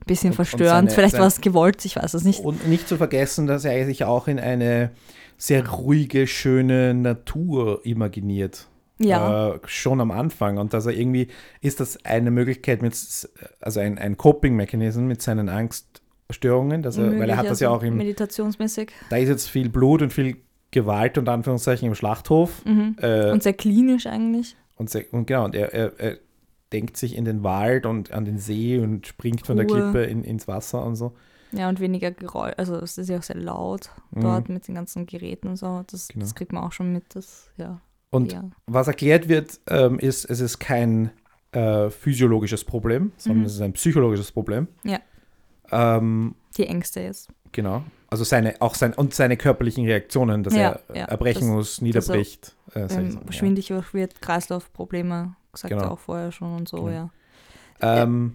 Ein 0.00 0.06
bisschen 0.06 0.26
Und- 0.30 0.38
und 0.38 0.46
verstörend, 0.46 0.90
seine- 0.90 0.94
vielleicht 1.00 1.18
war 1.18 1.26
es 1.26 1.40
gewollt, 1.40 1.84
ich 1.84 1.96
weiß 1.96 2.14
es 2.14 2.24
nicht. 2.24 2.40
Und 2.44 2.66
nicht 2.68 2.88
zu 2.88 2.96
vergessen, 2.96 3.46
dass 3.46 3.64
er 3.64 3.84
sich 3.86 4.04
auch 4.04 4.26
in 4.28 4.38
eine 4.38 4.90
sehr 5.36 5.68
ruhige, 5.68 6.26
schöne 6.26 6.94
Natur 6.94 7.80
imaginiert. 7.84 8.68
Ja, 9.00 9.54
Äh, 9.54 9.58
schon 9.66 10.00
am 10.00 10.10
Anfang. 10.10 10.58
Und 10.58 10.72
dass 10.74 10.86
er 10.86 10.92
irgendwie, 10.92 11.28
ist 11.60 11.78
das 11.78 12.04
eine 12.04 12.30
Möglichkeit, 12.32 12.82
mit, 12.82 12.94
also 13.60 13.78
ein, 13.80 13.96
ein 13.98 14.16
Coping-Mechanismus 14.16 15.04
mit 15.06 15.22
seinen 15.22 15.48
Angststörungen, 15.48 16.82
dass 16.82 16.96
er, 16.96 17.04
weil 17.18 17.30
er 17.30 17.36
hat 17.36 17.44
möglich, 17.44 17.48
das 17.50 17.60
ja 17.60 17.68
also 17.68 17.78
auch 17.78 17.82
im, 17.84 17.96
meditationsmäßig. 17.96 18.90
da 19.10 19.16
ist 19.16 19.28
jetzt 19.28 19.48
viel 19.48 19.68
Blut 19.68 20.02
und 20.02 20.12
viel 20.12 20.36
Gewalt 20.72 21.16
und 21.16 21.28
Anführungszeichen 21.28 21.86
im 21.88 21.94
Schlachthof. 21.94 22.64
Mhm. 22.64 22.96
Äh, 23.00 23.30
Und 23.30 23.42
sehr 23.42 23.52
klinisch 23.54 24.06
eigentlich. 24.06 24.56
Und, 24.78 24.94
und 25.12 25.26
genau, 25.26 25.44
und 25.44 25.54
er, 25.54 25.72
er, 25.74 25.98
er 26.00 26.18
denkt 26.72 26.96
sich 26.96 27.16
in 27.16 27.24
den 27.24 27.42
Wald 27.42 27.86
und 27.86 28.12
an 28.12 28.24
den 28.24 28.38
See 28.38 28.78
und 28.78 29.06
springt 29.06 29.46
von 29.46 29.56
der 29.56 29.66
Ruhe. 29.66 29.74
Klippe 29.90 30.04
in, 30.04 30.22
ins 30.24 30.46
Wasser 30.48 30.84
und 30.84 30.96
so. 30.96 31.14
Ja, 31.52 31.68
und 31.70 31.80
weniger 31.80 32.10
Geräusch. 32.10 32.52
Also 32.58 32.76
es 32.76 32.98
ist 32.98 33.08
ja 33.08 33.18
auch 33.18 33.22
sehr 33.22 33.36
laut 33.36 33.90
dort 34.12 34.50
mit 34.50 34.68
den 34.68 34.74
ganzen 34.74 35.06
Geräten 35.06 35.48
und 35.48 35.56
so. 35.56 35.82
Das, 35.90 36.08
Mhm. 36.08 36.12
Genau. 36.12 36.24
das 36.24 36.34
kriegt 36.34 36.52
man 36.52 36.62
auch 36.62 36.72
schon 36.72 36.92
mit. 36.92 37.14
Das, 37.14 37.50
ja, 37.56 37.80
Und 38.10 38.32
ja. 38.32 38.44
was 38.66 38.86
erklärt 38.86 39.28
wird, 39.30 39.58
ähm, 39.68 39.98
ist, 39.98 40.26
es 40.26 40.40
ist 40.40 40.58
kein 40.58 41.10
äh, 41.52 41.88
physiologisches 41.88 42.64
Problem, 42.64 43.12
sondern 43.16 43.40
Mhm. 43.40 43.46
es 43.46 43.54
ist 43.54 43.62
ein 43.62 43.72
psychologisches 43.72 44.30
Problem. 44.30 44.68
Ja. 44.84 44.98
Ähm, 45.70 46.34
Die 46.58 46.66
Ängste 46.66 47.00
jetzt. 47.00 47.28
Genau. 47.52 47.82
Also 48.10 48.24
seine, 48.24 48.60
auch 48.60 48.74
sein, 48.74 48.94
und 48.94 49.12
seine 49.14 49.36
körperlichen 49.36 49.84
Reaktionen, 49.84 50.42
dass 50.42 50.54
Ja, 50.54 50.78
er 50.88 50.96
ja. 50.96 51.04
erbrechen 51.06 51.48
Das- 51.48 51.50
muss, 51.50 51.80
niederbricht. 51.82 52.54
Äh, 52.74 52.88
solche 52.88 52.94
Ähm, 53.00 53.10
Sachen, 53.12 53.22
ja. 53.68 53.92
wird, 53.92 54.20
Kreislaufprobleme, 54.22 55.34
sagt 55.54 55.70
Genau. 55.72 55.82
er 55.84 55.90
auch 55.92 55.98
vorher 55.98 56.32
schon 56.32 56.54
und 56.56 56.68
so, 56.68 56.76
Genau. 56.84 56.88
ja. 56.90 57.10
Ähm, 57.80 58.34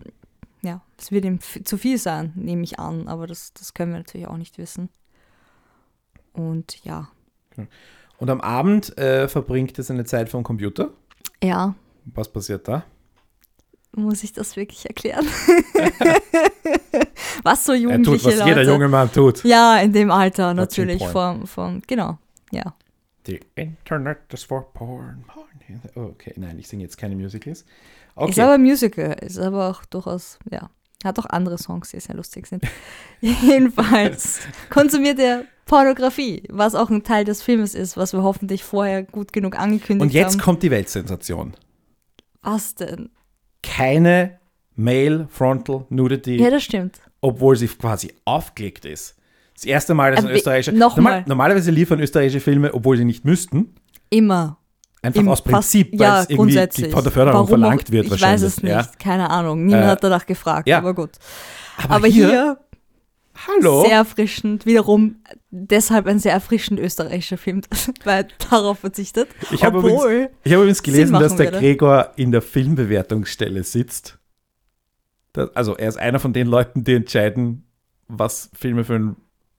Ja, 0.62 0.82
es 0.98 1.12
wird 1.12 1.26
ihm 1.26 1.40
zu 1.42 1.78
viel 1.78 1.98
sein, 1.98 2.32
nehme 2.36 2.64
ich 2.64 2.80
an, 2.80 3.08
aber 3.10 3.28
das, 3.28 3.54
das 3.54 3.74
können 3.74 3.92
wir 3.92 3.98
natürlich 4.00 4.28
auch 4.28 4.38
nicht 4.38 4.58
wissen. 4.58 4.90
Und 6.32 6.84
ja. 6.86 7.10
und 8.18 8.30
am 8.30 8.40
Abend 8.42 8.98
äh, 8.98 9.28
verbringt 9.28 9.78
er 9.78 9.84
seine 9.84 10.06
Zeit 10.06 10.30
vom 10.30 10.44
Computer. 10.44 10.92
Ja, 11.44 11.76
Was 12.06 12.32
passiert 12.32 12.68
da? 12.68 12.86
muss 13.96 14.24
ich 14.24 14.34
das 14.34 14.56
wirklich 14.56 14.86
erklären? 14.88 15.28
Was 17.44 17.66
so 17.66 17.74
Er 17.74 17.80
Jugendliche 17.80 18.18
tut, 18.18 18.26
was 18.26 18.40
Leute. 18.40 18.50
jeder 18.50 18.64
junge 18.64 18.88
Mann 18.88 19.12
tut. 19.12 19.44
Ja, 19.44 19.78
in 19.80 19.92
dem 19.92 20.12
Alter 20.12 20.54
natürlich. 20.54 21.06
Vom, 21.08 21.48
vom, 21.48 21.82
genau, 21.88 22.18
ja. 22.52 22.76
The 23.26 23.40
Internet 23.56 24.20
is 24.34 24.44
for 24.44 24.72
porn. 24.74 25.24
porn. 25.28 25.48
Okay, 25.96 26.34
nein, 26.36 26.60
ich 26.60 26.68
singe 26.68 26.84
jetzt 26.84 26.98
keine 26.98 27.16
Musicals. 27.16 27.62
Ist 27.62 27.66
Okay, 28.16 28.42
aber 28.42 28.54
ein 28.54 28.62
Musical, 28.62 29.14
ist 29.22 29.40
aber 29.40 29.70
auch 29.70 29.86
durchaus, 29.86 30.38
ja. 30.52 30.70
Hat 31.04 31.20
auch 31.20 31.26
andere 31.26 31.58
Songs, 31.58 31.90
die 31.90 32.00
sehr 32.00 32.16
lustig 32.16 32.48
sind. 32.48 32.64
Jedenfalls 33.22 34.40
konsumiert 34.70 35.20
er 35.20 35.46
Pornografie, 35.66 36.44
was 36.50 36.76
auch 36.76 36.90
ein 36.90 37.04
Teil 37.04 37.26
des 37.26 37.42
Filmes 37.42 37.76
ist, 37.76 37.98
was 37.98 38.14
wir 38.14 38.24
hoffentlich 38.24 38.64
vorher 38.64 39.04
gut 39.04 39.34
genug 39.34 39.58
angekündigt 39.58 40.02
und 40.02 40.14
jetzt 40.14 40.34
haben. 40.34 40.42
kommt 40.42 40.64
die 40.64 40.72
Weltsensation. 40.72 41.54
Was 42.42 42.76
denn? 42.76 43.10
Keine 43.62 44.40
Male 44.76 45.28
Frontal 45.30 45.86
Nudity, 45.90 46.38
Ja, 46.38 46.50
das 46.50 46.64
stimmt. 46.64 47.00
Obwohl 47.24 47.56
sie 47.56 47.68
quasi 47.68 48.14
aufgelegt 48.26 48.86
ist. 48.86 49.16
Das 49.56 49.66
erste 49.66 49.94
Mal, 49.94 50.12
dass 50.12 50.24
Äh, 50.24 50.28
ein 50.28 50.34
wie- 50.34 50.38
österreichischer. 50.38 50.72
nochmal. 50.74 51.24
normalerweise 51.28 51.72
liefern 51.72 52.00
österreichische 52.00 52.40
Filme, 52.40 52.74
obwohl 52.74 52.98
sie 52.98 53.06
nicht 53.06 53.26
müssten. 53.26 53.74
Immer. 54.10 54.58
Einfach 55.02 55.20
Im 55.22 55.28
aus 55.30 55.42
Prinzip, 55.44 55.92
weil 55.94 56.00
ja, 56.00 56.16
es 56.22 56.30
irgendwie 56.30 56.36
grundsätzlich. 56.38 56.92
von 56.92 57.04
der 57.04 57.12
Förderung 57.12 57.34
Warum 57.36 57.48
verlangt 57.50 57.92
wird 57.92 58.06
Ich 58.06 58.12
wahrscheinlich. 58.12 58.42
weiß 58.44 58.48
es 58.48 58.64
nicht, 58.64 58.72
Ja. 58.72 58.88
keine 59.00 59.30
Ahnung. 59.30 59.66
Niemand 59.66 59.84
Äh, 59.84 59.88
hat 59.88 60.04
danach 60.04 60.26
gefragt, 60.26 60.68
ja. 60.68 60.78
aber 60.78 60.94
gut. 60.94 61.12
Aber, 61.78 61.96
Aber 61.96 62.08
hier, 62.08 62.30
hier 62.30 62.58
hallo, 63.48 63.84
sehr 63.84 63.98
erfrischend, 63.98 64.66
wiederum 64.66 65.18
deshalb 65.52 66.08
ein 66.08 66.20
sehr 66.20 66.32
erfrischend 66.34 66.80
österreichischer 66.80 67.38
Film, 67.38 67.62
weil 68.06 68.28
darauf 68.50 68.80
verzichtet. 68.80 69.28
ich 69.52 69.64
habe 69.64 69.80
übrigens, 69.80 70.02
Obwohl, 70.02 70.30
ich 70.44 70.52
habe 70.54 70.62
übrigens 70.64 70.84
gelesen, 70.84 71.14
dass 71.20 71.36
der 71.36 71.48
würde. 71.48 71.60
Gregor 71.60 72.12
in 72.16 72.32
der 72.32 72.42
Filmbewertungsstelle 72.42 73.64
sitzt. 73.64 74.18
Das, 75.34 75.56
also 75.56 75.76
er 75.76 75.90
ist 75.90 75.98
einer 75.98 76.20
von 76.20 76.34
den 76.34 76.48
Leuten, 76.48 76.84
die 76.84 76.94
entscheiden, 76.94 77.66
was 78.08 78.50
Filme 78.54 78.84
für 78.84 78.96
ein, 78.96 79.16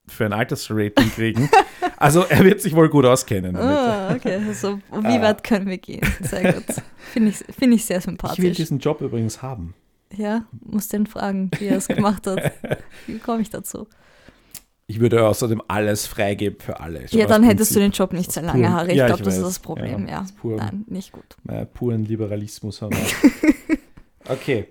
für 0.07 0.25
ein 0.25 0.33
Altersrating 0.33 1.11
kriegen. 1.11 1.51
also 1.97 2.25
er 2.29 2.45
wird 2.45 2.61
sich 2.61 2.75
wohl 2.75 2.89
gut 2.89 3.05
auskennen 3.05 3.55
damit. 3.55 3.69
ah, 3.77 4.15
okay, 4.15 4.37
also 4.47 4.79
wie 4.79 5.07
Ah. 5.19 5.23
weit 5.23 5.43
können 5.45 5.67
wir 5.67 5.79
gehen? 5.79 6.03
Sehr 6.21 6.53
gut. 6.53 6.65
Finde 7.13 7.31
ich, 7.31 7.37
finde 7.57 7.77
ich 7.77 7.85
sehr 7.85 7.99
Ich 7.99 8.07
will 8.07 8.13
sympathisch. 8.13 8.57
diesen 8.57 8.79
Job 8.79 9.01
übrigens 9.01 9.43
haben. 9.43 9.75
Ja, 10.17 10.45
muss 10.61 10.89
den 10.89 11.07
fragen, 11.07 11.51
wie 11.59 11.67
er 11.67 11.79
es 11.79 11.89
gemacht 11.89 12.27
hat. 12.29 12.53
Wie 13.09 13.19
komme 13.19 13.43
ich 13.43 13.51
dazu? 13.51 13.89
Ich 14.87 15.01
würde 15.01 15.27
außerdem 15.27 15.61
alles 15.67 16.07
freigeben 16.07 16.61
für 16.61 16.79
alle. 16.79 17.07
Ja, 17.11 17.27
dann 17.27 17.43
hättest 17.43 17.75
du 17.75 17.81
den 17.81 17.91
Job 17.91 18.13
nicht 18.13 18.31
sehr 18.31 18.45
Aus 18.45 18.49
lange, 18.49 18.71
Harry. 18.71 18.91
Ich 18.93 18.97
Ja, 18.99 19.07
glaube, 19.07 19.23
das 19.25 19.39
ist 19.39 19.43
das 19.43 19.59
Problem, 19.59 20.07
ja. 20.07 20.21
aus 20.21 20.31
purem- 20.33 20.59
Nein, 20.59 20.85
nicht 20.87 21.11
gut. 21.11 21.25
äh, 21.49 21.65
puren 21.67 22.05
Liberalismus 22.05 22.81
haben 22.83 22.95
wir. 22.95 23.79
okay. 24.29 24.69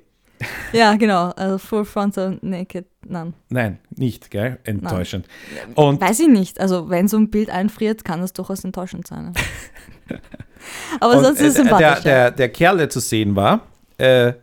Ja, 0.73 0.95
genau. 0.95 1.29
Also 1.31 1.57
Full 1.57 1.85
Frontal 1.85 2.37
Naked, 2.41 2.85
nein. 3.05 3.33
Nein, 3.49 3.79
nicht, 3.95 4.31
gell? 4.31 4.59
Enttäuschend. 4.63 5.27
Und 5.75 6.01
Weiß 6.01 6.19
ich 6.19 6.27
nicht. 6.27 6.59
Also 6.59 6.89
wenn 6.89 7.07
so 7.07 7.17
ein 7.17 7.29
Bild 7.29 7.49
einfriert, 7.49 8.03
kann 8.03 8.21
das 8.21 8.33
durchaus 8.33 8.63
enttäuschend 8.63 9.07
sein. 9.07 9.33
Aber 10.99 11.21
sonst 11.23 11.41
ist 11.41 11.57
es 11.57 11.59
äh, 11.59 11.63
der, 11.63 11.77
sympathisch. 11.77 12.05
ja. 12.05 12.11
der, 12.11 12.31
der 12.31 12.49
Kerl, 12.49 12.77
der 12.77 12.89
zu 12.89 12.99
sehen 12.99 13.35
war, 13.35 13.67
äh, 13.97 14.33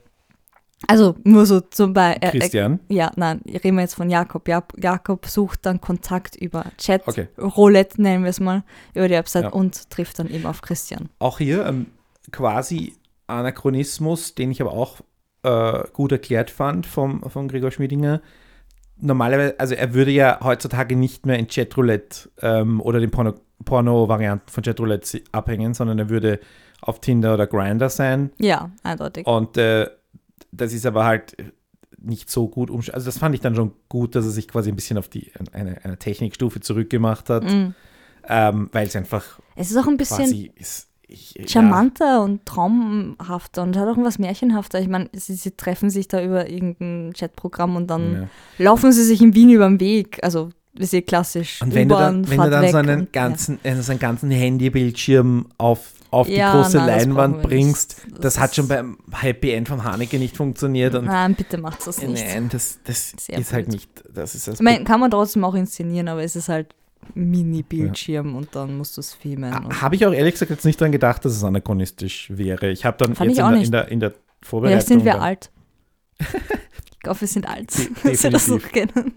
Also 0.86 1.16
nur 1.24 1.46
so 1.46 1.60
zum 1.60 1.92
Beispiel. 1.92 2.30
Christian, 2.30 2.80
Ja, 2.88 3.10
nein, 3.16 3.40
reden 3.46 3.76
wir 3.76 3.82
jetzt 3.82 3.94
von 3.94 4.10
Jakob. 4.10 4.46
Ja, 4.48 4.62
Jakob 4.76 5.26
sucht 5.26 5.64
dann 5.66 5.80
Kontakt 5.80 6.36
über 6.36 6.64
Chat, 6.78 7.06
Okay. 7.08 7.28
Roulette 7.38 8.00
nennen 8.00 8.24
wir 8.24 8.30
es 8.30 8.40
mal, 8.40 8.62
über 8.94 9.08
die 9.08 9.14
Website 9.14 9.44
Ja. 9.44 9.50
und 9.50 9.90
trifft 9.90 10.18
dann 10.18 10.28
eben 10.30 10.46
auf 10.46 10.60
Christian. 10.62 11.08
auch 11.18 11.38
hier 11.38 11.66
ähm, 11.66 11.86
quasi 12.32 12.94
Anachronismus, 13.26 14.34
den 14.34 14.50
ich 14.50 14.60
aber 14.60 14.72
auch 14.72 15.00
äh, 15.42 15.82
gut 15.92 16.12
erklärt 16.12 16.50
fand 16.50 16.86
vom, 16.86 17.22
von 17.30 17.48
Gregor 17.48 17.70
Schmiedinger. 17.70 18.20
Normalerweise, 19.02 19.58
also 19.58 19.74
er 19.74 19.94
würde 19.94 20.10
ja 20.10 20.38
heutzutage 20.42 20.94
nicht 20.94 21.24
mehr 21.24 21.38
in 21.38 21.48
Chatroulette 21.48 22.28
ähm, 22.42 22.80
oder 22.82 23.00
den 23.00 23.10
Porno- 23.10 23.40
Porno-Varianten 23.64 24.50
von 24.50 24.62
Chatroulette 24.62 25.22
abhängen, 25.32 25.72
sondern 25.74 25.98
er 25.98 26.10
würde 26.10 26.38
auf 26.82 27.00
Tinder 27.00 27.32
oder 27.34 27.46
Grinder 27.46 27.88
sein. 27.88 28.30
Ja, 28.38 28.70
eindeutig. 28.82 29.26
Und 29.26 29.56
äh, 29.56 29.88
das 30.52 30.72
ist 30.74 30.84
aber 30.84 31.04
halt 31.04 31.34
nicht 31.98 32.30
so 32.30 32.48
gut 32.48 32.70
umsch 32.70 32.90
Also 32.90 33.06
das 33.06 33.18
fand 33.18 33.34
ich 33.34 33.40
dann 33.40 33.54
schon 33.54 33.72
gut, 33.88 34.14
dass 34.14 34.24
er 34.24 34.30
sich 34.30 34.48
quasi 34.48 34.70
ein 34.70 34.76
bisschen 34.76 34.98
auf 34.98 35.08
die 35.08 35.32
eine, 35.52 35.82
eine 35.84 35.98
Technikstufe 35.98 36.60
zurückgemacht 36.60 37.28
hat, 37.30 37.44
Mm. 37.44 37.74
ähm, 38.28 38.68
weil 38.72 38.86
es 38.86 38.96
einfach 38.96 39.38
Es 39.56 39.70
ist 39.70 39.76
auch 39.78 39.86
ein 39.86 39.96
bisschen 39.96 40.16
quasi 40.18 40.52
ist. 40.56 40.88
Ich, 41.12 41.34
ja, 41.34 41.48
charmanter 41.48 42.22
und 42.22 42.46
traumhafter 42.46 43.62
und 43.62 43.76
hat 43.76 43.88
auch 43.88 43.96
was 43.98 44.18
Märchenhafter. 44.18 44.80
Ich 44.80 44.88
meine, 44.88 45.08
sie, 45.12 45.34
sie 45.34 45.50
treffen 45.50 45.90
sich 45.90 46.06
da 46.08 46.22
über 46.22 46.48
irgendein 46.48 47.12
Chatprogramm 47.12 47.74
und 47.76 47.88
dann 47.88 48.28
ja. 48.58 48.64
laufen 48.64 48.92
sie 48.92 49.02
sich 49.02 49.20
in 49.20 49.34
Wien 49.34 49.50
über 49.50 49.66
den 49.68 49.80
Weg. 49.80 50.20
Also, 50.22 50.50
wie 50.74 50.86
sie 50.86 51.02
klassisch 51.02 51.60
Und 51.62 51.74
wenn 51.74 51.88
du 51.88 51.96
dann, 51.96 52.28
wenn 52.30 52.40
du 52.40 52.48
dann 52.50 52.68
so 52.70 52.76
einen 52.76 53.00
und- 53.00 53.12
ganzen, 53.12 53.58
äh, 53.64 53.74
so 53.82 53.90
einen 53.90 53.98
ganzen 53.98 54.30
Handybildschirm 54.30 55.46
auf, 55.58 55.90
auf 56.12 56.28
die 56.28 56.34
Ja, 56.36 56.52
große 56.52 56.76
nein, 56.76 56.86
das 56.86 56.96
Leinwand 57.06 57.36
wir 57.38 57.42
bringst, 57.42 57.96
das, 58.12 58.20
Das 58.20 58.38
hat 58.38 58.54
schon 58.54 58.64
ist- 58.66 58.68
beim 58.68 58.98
Happy 59.12 59.50
End 59.50 59.66
vom 59.68 59.82
Haneke 59.82 60.18
nicht 60.18 60.36
funktioniert. 60.36 60.94
Ja. 60.94 61.02
Nein, 61.02 61.34
bitte 61.34 61.58
macht 61.58 61.84
das 61.86 62.00
nicht. 62.02 62.24
Nein, 62.24 62.48
das, 62.52 62.78
das 62.84 63.14
Sehr 63.18 63.38
ist 63.38 63.52
halt 63.52 63.66
blöd. 63.66 63.74
nicht. 63.80 63.90
Das 64.14 64.34
ist 64.36 64.46
das 64.46 64.54
Ich 64.54 64.60
meine, 64.60 64.84
kann 64.84 65.00
man 65.00 65.10
trotzdem 65.10 65.42
auch 65.44 65.54
inszenieren, 65.54 66.06
aber 66.08 66.22
es 66.22 66.36
ist 66.36 66.48
halt 66.48 66.68
Mini-Bildschirm 67.14 68.36
und 68.36 68.54
dann 68.54 68.76
musst 68.76 68.96
du 68.96 69.00
es 69.00 69.14
filmen. 69.14 69.80
Habe 69.80 69.94
ich 69.94 70.06
auch 70.06 70.12
ehrlich 70.12 70.34
gesagt 70.34 70.50
jetzt 70.50 70.64
nicht 70.64 70.80
dran 70.80 70.92
gedacht, 70.92 71.24
dass 71.24 71.32
es 71.32 71.44
anachronistisch 71.44 72.30
wäre. 72.30 72.70
Ich 72.70 72.84
habe 72.84 72.96
dann 72.98 73.14
Fand 73.14 73.30
jetzt 73.30 73.38
in 73.38 73.52
der, 73.52 73.62
in, 73.62 73.70
der, 73.70 73.88
in 73.88 74.00
der 74.00 74.14
Vorbereitung. 74.42 74.78
Vielleicht 74.78 74.88
sind 74.88 75.04
wir 75.04 75.20
alt. 75.20 75.50
Ich 76.92 77.04
glaube, 77.04 77.22
wir 77.22 77.28
sind 77.28 77.48
alt, 77.48 77.70
dass 78.04 78.22
wir 78.24 78.30
das 78.30 78.48
noch 78.48 78.60
kennen. 78.60 79.14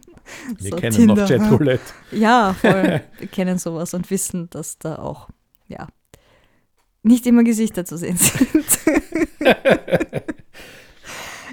Wir 0.58 0.72
So, 0.72 0.78
kennen 0.78 1.06
noch 1.06 1.16
Tinder, 1.16 1.28
hm. 1.28 1.50
Chatroulette. 1.50 1.84
Ja, 2.14 2.54
voll. 2.54 3.02
Wir 3.18 3.28
kennen 3.28 3.58
sowas 3.58 3.94
und 3.94 4.10
wissen, 4.10 4.50
dass 4.52 4.78
da 4.78 5.00
auch, 5.00 5.28
ja, 5.68 5.88
nicht 7.02 7.28
immer 7.28 7.44
Gesichter 7.44 7.84
zu 7.84 7.98
sehen 7.98 8.16
sind. 8.16 8.66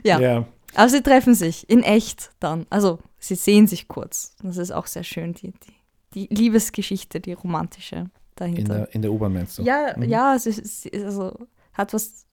Ja. 0.05 0.21
ja. 0.21 0.47
Aber 0.75 0.89
sie 0.89 1.03
treffen 1.03 1.35
sich 1.35 1.69
in 1.69 1.83
echt 1.83 2.31
dann. 2.41 2.67
Also 2.71 3.01
sie 3.19 3.35
sehen 3.35 3.67
sich 3.67 3.89
kurz. 3.89 4.37
Das 4.43 4.57
ist 4.57 4.71
auch 4.71 4.87
sehr 4.87 5.05
schön, 5.05 5.35
die, 5.35 5.53
die, 5.53 5.75
die 6.15 6.27
Liebesgeschichte, 6.31 7.21
die 7.21 7.33
romantische 7.33 7.97
In 7.97 8.11
dahinter. 8.37 8.75
der, 8.75 8.95
in 8.95 9.03
der 9.03 9.13
U-Bahn 9.13 9.33
meinst 9.33 9.59
du? 9.59 9.63
ja, 9.63 9.95
Mhm. 9.97 10.03
ja, 10.05 10.35
es 10.35 10.47
ist, 10.47 10.93
also, 10.95 11.37
hat 11.73 11.93
was 11.95 12.27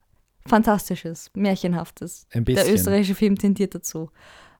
Fantastisches, 0.47 1.29
Märchenhaftes. 1.35 2.25
Ein 2.31 2.45
Der 2.45 2.53
bisschen. 2.55 2.73
österreichische 2.75 3.15
Film 3.15 3.37
tendiert 3.37 3.75
dazu. 3.75 4.09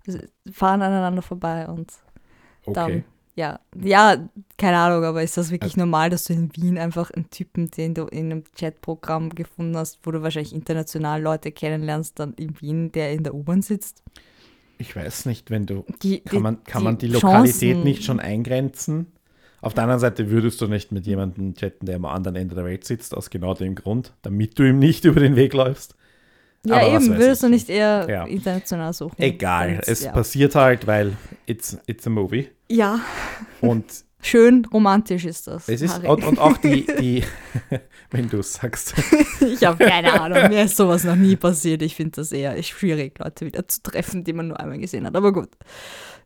Also, 0.06 0.20
fahren 0.52 0.82
aneinander 0.82 1.22
vorbei 1.22 1.66
und 1.68 1.94
dann, 2.74 2.86
okay. 2.92 3.04
ja, 3.36 3.60
ja, 3.82 4.30
keine 4.58 4.78
Ahnung, 4.78 5.06
aber 5.06 5.24
ist 5.24 5.38
das 5.38 5.50
wirklich 5.50 5.78
normal, 5.78 6.10
dass 6.10 6.26
du 6.26 6.34
in 6.34 6.54
Wien 6.58 6.78
einfach 6.78 7.12
einen 7.12 7.30
Typen, 7.30 7.72
den 7.72 7.94
du 7.94 8.04
in 8.08 8.32
einem 8.32 8.44
Chatprogramm 8.58 9.30
gefunden 9.30 9.78
hast, 9.78 10.00
wo 10.04 10.12
du 10.12 10.22
wahrscheinlich 10.24 10.54
international 10.54 11.22
Leute 11.22 11.54
kennenlernst, 11.54 12.20
dann 12.20 12.34
in 12.34 12.60
Wien, 12.60 12.92
der 12.92 13.14
in 13.14 13.24
der 13.24 13.34
U-Bahn 13.34 13.62
sitzt? 13.62 14.04
Ich 14.78 14.96
weiß 14.96 15.26
nicht, 15.26 15.50
wenn 15.50 15.66
du. 15.66 15.86
Die, 16.04 16.20
Kann 16.20 16.42
man, 16.42 16.64
kann 16.64 16.84
man 16.84 16.98
die 16.98 17.08
Chancen- 17.12 17.22
Lokalität 17.24 17.84
nicht 17.84 18.04
schon 18.04 18.20
eingrenzen? 18.20 19.08
Auf 19.60 19.74
der 19.74 19.84
anderen 19.84 20.00
Seite 20.00 20.30
würdest 20.30 20.62
du 20.62 20.68
nicht 20.68 20.92
mit 20.92 21.08
jemandem 21.08 21.56
chatten, 21.56 21.86
der 21.88 21.96
am 21.96 22.06
anderen 22.06 22.36
Ende 22.36 22.54
der 22.54 22.64
Welt 22.64 22.84
sitzt, 22.86 23.18
aus 23.18 23.30
genau 23.32 23.56
dem 23.56 23.74
Grund, 23.74 24.14
damit 24.22 24.58
du 24.60 24.64
ihm 24.70 24.78
nicht 24.78 25.04
über 25.06 25.20
den 25.20 25.36
Weg 25.36 25.54
läufst. 25.54 25.96
Ja, 26.64 26.76
aber 26.78 26.88
eben, 26.96 27.08
würdest 27.18 27.42
du 27.44 27.48
ich. 27.48 27.54
nicht 27.54 27.70
eher 27.70 28.06
Ja. 28.10 28.26
international 28.26 28.94
suchen? 28.94 29.16
Egal, 29.20 29.76
Und, 29.78 29.88
es 29.88 30.04
ja. 30.04 30.12
passiert 30.12 30.54
halt, 30.54 30.86
weil 30.86 31.14
it's, 31.48 31.78
it's 31.88 32.06
a 32.06 32.10
movie. 32.10 32.50
ja, 32.70 33.00
Und 33.62 33.86
schön 34.28 34.66
romantisch 34.66 35.26
ist 35.26 35.48
das. 35.48 35.68
es 35.68 35.82
ist, 35.82 36.04
und, 36.04 36.24
und 36.24 36.40
auch 36.40 36.58
die, 36.58 36.86
die 37.00 37.24
wenn 38.12 38.30
du 38.30 38.40
es 38.40 38.54
sagst, 38.54 38.94
Ich 39.42 39.64
habe 39.64 39.86
keine 39.86 40.14
Ahnung, 40.22 40.50
mir 40.50 40.64
ist 40.64 40.78
sowas 40.78 41.04
noch 41.04 41.16
nie 41.16 41.36
passiert. 41.36 41.82
Ich 41.82 41.96
finde 41.96 42.12
das 42.12 42.32
eher 42.32 42.62
schwierig, 42.64 43.18
Leute 43.20 43.46
wieder 43.46 43.68
zu 43.68 43.82
treffen, 43.82 44.24
die 44.24 44.34
man 44.34 44.50
nur 44.50 44.60
einmal 44.60 44.78
gesehen 44.78 45.06
hat. 45.06 45.16
Aber 45.16 45.34
gut, 45.34 45.50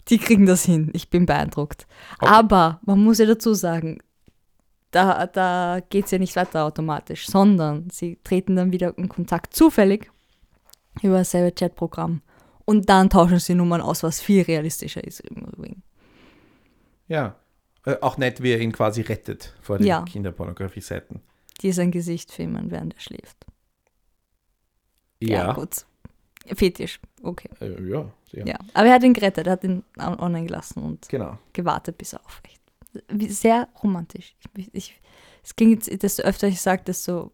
die 0.09 0.17
kriegen 0.17 0.45
das 0.45 0.65
hin. 0.65 0.89
Ich 0.93 1.09
bin 1.09 1.25
beeindruckt. 1.25 1.87
Okay. 2.19 2.31
Aber 2.31 2.79
man 2.85 3.03
muss 3.03 3.19
ja 3.19 3.25
dazu 3.25 3.53
sagen, 3.53 3.99
da, 4.91 5.25
da 5.27 5.79
geht 5.89 6.05
es 6.05 6.11
ja 6.11 6.17
nicht 6.17 6.35
weiter 6.35 6.65
automatisch, 6.65 7.27
sondern 7.27 7.89
sie 7.89 8.19
treten 8.23 8.55
dann 8.55 8.71
wieder 8.71 8.97
in 8.97 9.07
Kontakt 9.07 9.55
zufällig 9.55 10.11
über 11.01 11.19
dasselbe 11.19 11.53
Chatprogramm. 11.53 12.21
Und 12.65 12.89
dann 12.89 13.09
tauschen 13.09 13.39
sie 13.39 13.55
Nummern 13.55 13.81
aus, 13.81 14.03
was 14.03 14.21
viel 14.21 14.43
realistischer 14.43 15.03
ist 15.03 15.21
im 15.21 15.37
Übrigen. 15.37 15.83
ja, 17.07 17.35
äh, 17.85 17.95
auch 18.01 18.17
nett, 18.17 18.41
wie 18.43 18.51
er 18.51 18.59
ihn 18.59 18.71
quasi 18.71 19.01
rettet 19.01 19.53
vor 19.61 19.77
den 19.77 19.87
Ja. 19.87 20.03
Kinderpornografie-Seiten. 20.03 21.21
Die 21.61 21.71
sein 21.71 21.91
Gesicht 21.91 22.31
filmen, 22.31 22.71
während 22.71 22.93
er 22.95 22.99
schläft. 22.99 23.45
Ja, 25.19 25.53
gut. 25.53 25.85
Fetisch, 26.55 26.99
okay. 27.21 27.49
äh, 27.61 27.79
ja, 27.87 28.09
sehr. 28.31 28.47
Ja, 28.47 28.57
aber 28.73 28.87
er 28.87 28.93
hat 28.95 29.03
ihn 29.03 29.13
gerettet, 29.13 29.45
er 29.45 29.53
hat 29.53 29.63
ihn 29.63 29.83
on- 29.99 30.19
online 30.19 30.47
gelassen 30.47 30.81
und 30.81 31.07
Genau. 31.07 31.37
gewartet, 31.53 31.97
bis 31.99 32.13
er 32.13 32.25
aufwächt. 32.25 32.59
Wie- 33.09 33.29
Sehr 33.29 33.67
romantisch. 33.83 34.33
Ich, 34.57 34.69
ich, 34.73 35.01
es 35.43 35.55
klingt, 35.55 35.85
jetzt- 35.85 36.01
desto 36.01 36.23
öfter 36.23 36.47
ich 36.47 36.59
sage, 36.59 36.83
desto 36.83 37.31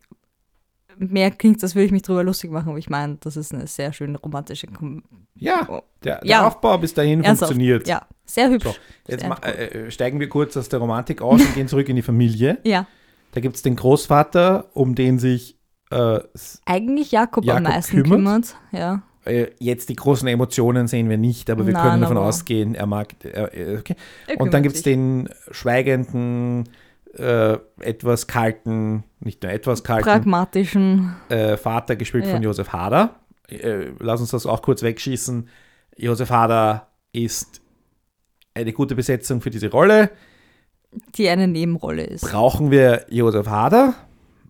mehr 1.00 1.32
klingt, 1.32 1.62
als 1.64 1.76
würde 1.76 1.86
ich 1.86 1.92
mich 1.92 2.02
drüber 2.02 2.24
lustig 2.24 2.52
machen, 2.52 2.70
aber 2.70 2.78
ich 2.78 2.90
meine, 2.90 3.18
das 3.22 3.38
ist 3.38 3.54
eine 3.54 3.68
sehr 3.68 3.94
schöne 3.94 4.18
romantische 4.20 4.68
Kom 4.68 5.04
Ja, 5.36 5.66
Oh. 5.70 5.82
der, 6.04 6.20
der 6.22 6.28
Ja. 6.30 6.48
Aufbau 6.48 6.78
bis 6.78 6.94
dahin 6.94 7.24
Ernsthaft? 7.24 7.50
funktioniert. 7.52 7.88
Ja, 7.88 8.08
sehr 8.26 8.50
hübsch. 8.50 8.66
So, 8.66 8.76
Jetzt 9.08 9.22
Sehr 9.22 9.44
äh, 9.44 9.66
äh, 9.88 9.92
steigen 9.92 10.20
wir 10.20 10.30
kurz 10.30 10.58
aus 10.58 10.70
der 10.70 10.80
Romantik 10.80 11.22
aus 11.22 11.42
und 11.42 11.54
gehen 11.56 11.68
zurück 11.68 11.88
in 11.90 11.96
die 11.96 12.02
Familie. 12.02 12.58
Ja, 12.66 12.88
Da 13.34 13.42
gibt 13.42 13.56
es 13.56 13.62
den 13.62 13.76
Großvater, 13.76 14.70
um 14.74 14.96
den 14.96 15.20
sich 15.20 15.58
äh, 15.92 16.20
eigentlich 16.66 17.12
Jakob, 17.12 17.44
am 17.44 17.48
Jakob 17.48 17.64
meisten 17.64 18.04
kümmert? 18.04 18.18
kümmert. 18.18 18.56
Ja, 18.72 19.02
äh, 19.26 19.48
jetzt 19.60 19.90
die 19.90 19.96
großen 19.96 20.28
Emotionen 20.28 20.88
sehen 20.88 21.10
wir 21.10 21.18
nicht, 21.18 21.50
aber 21.50 21.66
wir 21.66 21.74
Nein, 21.74 21.84
können 21.84 22.02
davon 22.02 22.18
ausgehen, 22.18 22.76
er 22.76 22.86
mag. 22.88 23.14
Okay. 23.24 23.96
er 24.28 24.40
Und 24.42 24.54
dann 24.54 24.64
gibt 24.64 24.76
es 24.76 24.82
den 24.84 25.30
schweigenden, 25.52 26.70
äh, 27.18 27.58
etwas 27.80 28.28
kalten, 28.28 29.04
nicht 29.20 29.44
nur 29.44 29.52
etwas 29.52 29.84
kalten 29.84 30.04
pragmatischen. 30.06 31.16
äh, 31.30 31.58
Vater, 31.58 31.96
gespielt 31.96 32.26
Ja. 32.26 32.32
von 32.34 32.44
Josef 32.44 32.72
Hader. 32.74 33.16
Äh, 33.50 33.88
lass 34.00 34.20
uns 34.22 34.32
das 34.32 34.46
auch 34.46 34.62
kurz 34.62 34.84
wegschießen. 34.84 35.48
Josef 35.98 36.30
Hader 36.30 36.88
ist 37.14 37.62
eine 38.54 38.74
gute 38.74 38.96
Besetzung 38.96 39.42
für 39.42 39.50
diese 39.50 39.70
Rolle. 39.72 40.10
die 41.18 41.28
eine 41.30 41.48
Nebenrolle 41.48 42.04
ist. 42.04 42.22
Brauchen 42.22 42.72
wir 42.72 43.06
Josef 43.10 43.48
Hader? 43.48 43.94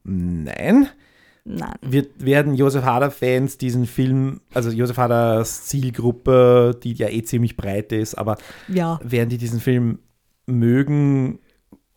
Nein. 0.04 0.88
Nein. 1.46 1.74
Wir 1.82 2.06
werden 2.20 2.54
Josef 2.56 2.84
Hader-Fans 2.84 3.58
diesen 3.58 3.86
Film, 3.86 4.42
also 4.54 4.70
Josef 4.70 4.98
Haders 4.98 5.66
Zielgruppe, 5.66 6.78
die 6.84 6.94
ja 6.94 7.08
eh 7.10 7.24
ziemlich 7.24 7.56
breit 7.58 7.92
ist, 7.94 8.16
aber 8.16 8.38
Ja, 8.68 9.00
werden 9.02 9.30
die 9.30 9.38
diesen 9.38 9.60
Film 9.62 10.00
mögen 10.46 11.40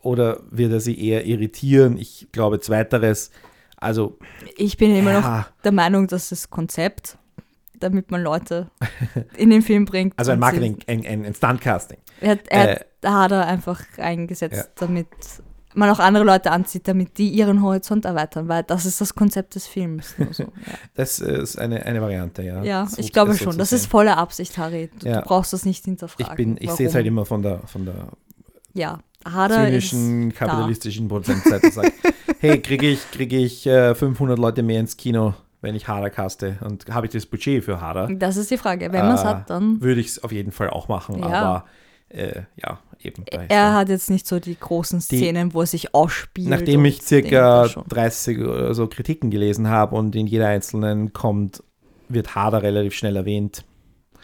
oder 0.01 0.41
wird 0.49 0.71
er 0.71 0.79
sie 0.79 0.99
eher 0.99 1.25
irritieren? 1.25 1.97
Ich 1.97 2.27
glaube, 2.31 2.59
zweiteres. 2.59 3.31
Also, 3.77 4.17
ich 4.57 4.77
bin 4.77 4.95
immer 4.95 5.13
noch 5.13 5.23
ja, 5.23 5.47
der 5.63 5.71
Meinung, 5.71 6.07
dass 6.07 6.29
das 6.29 6.49
Konzept, 6.49 7.17
damit 7.79 8.11
man 8.11 8.21
Leute 8.21 8.69
in 9.37 9.49
den 9.49 9.61
Film 9.63 9.85
bringt. 9.85 10.13
also 10.17 10.31
ein 10.31 10.39
Marketing, 10.39 10.77
ein, 10.87 11.05
ein, 11.05 11.25
ein 11.25 11.33
Stunt-Casting. 11.33 11.97
Er, 12.19 12.31
hat, 12.31 12.39
er 12.49 12.81
Äh, 12.81 12.85
hat, 13.07 13.31
er 13.31 13.47
einfach 13.47 13.81
eingesetzt, 13.97 14.55
Ja. 14.55 14.63
damit 14.75 15.07
man 15.73 15.89
auch 15.89 15.97
andere 15.99 16.25
Leute 16.25 16.51
anzieht, 16.51 16.87
damit 16.87 17.17
die 17.17 17.29
ihren 17.29 17.63
Horizont 17.63 18.05
erweitern, 18.05 18.47
weil 18.49 18.61
das 18.63 18.85
ist 18.85 19.01
das 19.01 19.15
Konzept 19.15 19.55
des 19.55 19.65
Films. 19.65 20.13
so, 20.31 20.45
Das 20.93 21.17
ist 21.19 21.57
eine, 21.57 21.83
eine 21.85 22.01
Variante, 22.01 22.43
ja. 22.43 22.57
ja, 22.57 22.63
ja 22.63 22.85
So- 22.87 22.99
ich 22.99 23.11
glaube 23.13 23.31
so 23.33 23.45
schon. 23.45 23.57
Das 23.57 23.71
ist 23.71 23.87
volle 23.87 24.15
Absicht, 24.17 24.57
Harry. 24.59 24.91
Du, 24.99 25.07
Ja. 25.07 25.21
du 25.21 25.27
brauchst 25.27 25.53
das 25.53 25.65
nicht 25.65 25.79
Ich, 25.79 25.85
hinterfragen. 25.85 26.35
bin, 26.35 26.57
ich 26.59 26.65
warum. 26.67 26.77
sehe 26.77 26.87
es 26.87 26.93
halt 26.93 27.07
immer 27.07 27.25
von 27.25 27.41
der, 27.41 27.59
von 27.65 27.85
der 27.85 28.09
Ja, 28.73 28.99
Hader 29.25 29.65
zynischen, 29.65 30.31
ist 30.31 30.37
kapitalistischen 30.37 31.07
Produzentenseite. 31.07 31.67
und 31.67 31.73
sage, 31.73 31.91
hey, 32.39 32.59
kriege 32.61 32.87
ich, 32.87 32.99
krieg 33.11 33.31
ich 33.33 33.65
äh, 33.67 33.93
500 33.95 34.37
Leute 34.39 34.63
mehr 34.63 34.79
ins 34.79 34.97
Kino, 34.97 35.33
wenn 35.61 35.75
ich 35.75 35.87
Hader 35.87 36.09
caste? 36.09 36.57
Und 36.61 36.85
habe 36.93 37.05
ich 37.05 37.11
das 37.11 37.25
Budget 37.25 37.63
für 37.63 37.79
Hader? 37.81 38.07
da. 38.07 38.13
Das 38.15 38.37
ist 38.37 38.49
die 38.51 38.57
Frage. 38.57 38.91
Wenn 38.91 39.05
man 39.05 39.15
es 39.15 39.21
Äh, 39.21 39.25
hat, 39.25 39.49
dann. 39.49 39.81
Würde 39.81 40.01
ich 40.01 40.07
es 40.07 40.23
auf 40.23 40.31
jeden 40.31 40.51
Fall 40.51 40.69
auch 40.69 40.87
machen, 40.87 41.19
Ja. 41.19 41.27
aber 41.27 41.65
äh, 42.09 42.41
ja, 42.57 42.79
eben. 43.01 43.23
Er 43.47 43.73
hat 43.73 43.87
jetzt 43.89 44.09
nicht 44.09 44.27
so 44.27 44.39
die 44.39 44.57
großen 44.59 44.99
Die- 44.99 45.17
Szenen, 45.17 45.53
wo 45.53 45.61
er 45.61 45.67
sich 45.67 45.93
ausspielt. 45.95 46.49
Nachdem 46.49 46.81
und 46.81 46.85
ich 46.87 47.01
circa 47.01 47.29
da 47.63 47.69
schon. 47.69 47.83
30 47.87 48.39
oder 48.39 48.73
so 48.73 48.87
Kritiken 48.87 49.29
gelesen 49.31 49.69
habe 49.69 49.95
und 49.95 50.13
in 50.15 50.27
jeder 50.27 50.47
einzelnen 50.47 51.13
kommt, 51.13 51.63
wird 52.09 52.35
Hader 52.35 52.63
relativ 52.63 52.93
schnell 52.95 53.15
erwähnt 53.15 53.63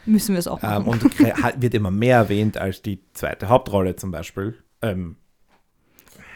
Müssen 0.06 0.34
wir 0.36 0.40
es 0.40 0.48
auch 0.48 0.62
ähm, 0.64 0.70
machen. 0.70 0.86
und 0.88 1.04
kre- 1.14 1.42
hat- 1.42 1.62
wird 1.62 1.74
immer 1.76 1.92
mehr 1.92 2.18
erwähnt 2.18 2.58
als 2.58 2.82
die 2.82 3.00
zweite 3.14 3.48
Hauptrolle 3.48 3.96
zum 3.96 4.12
Beispiel. 4.12 4.56
Ähm, 4.82 5.18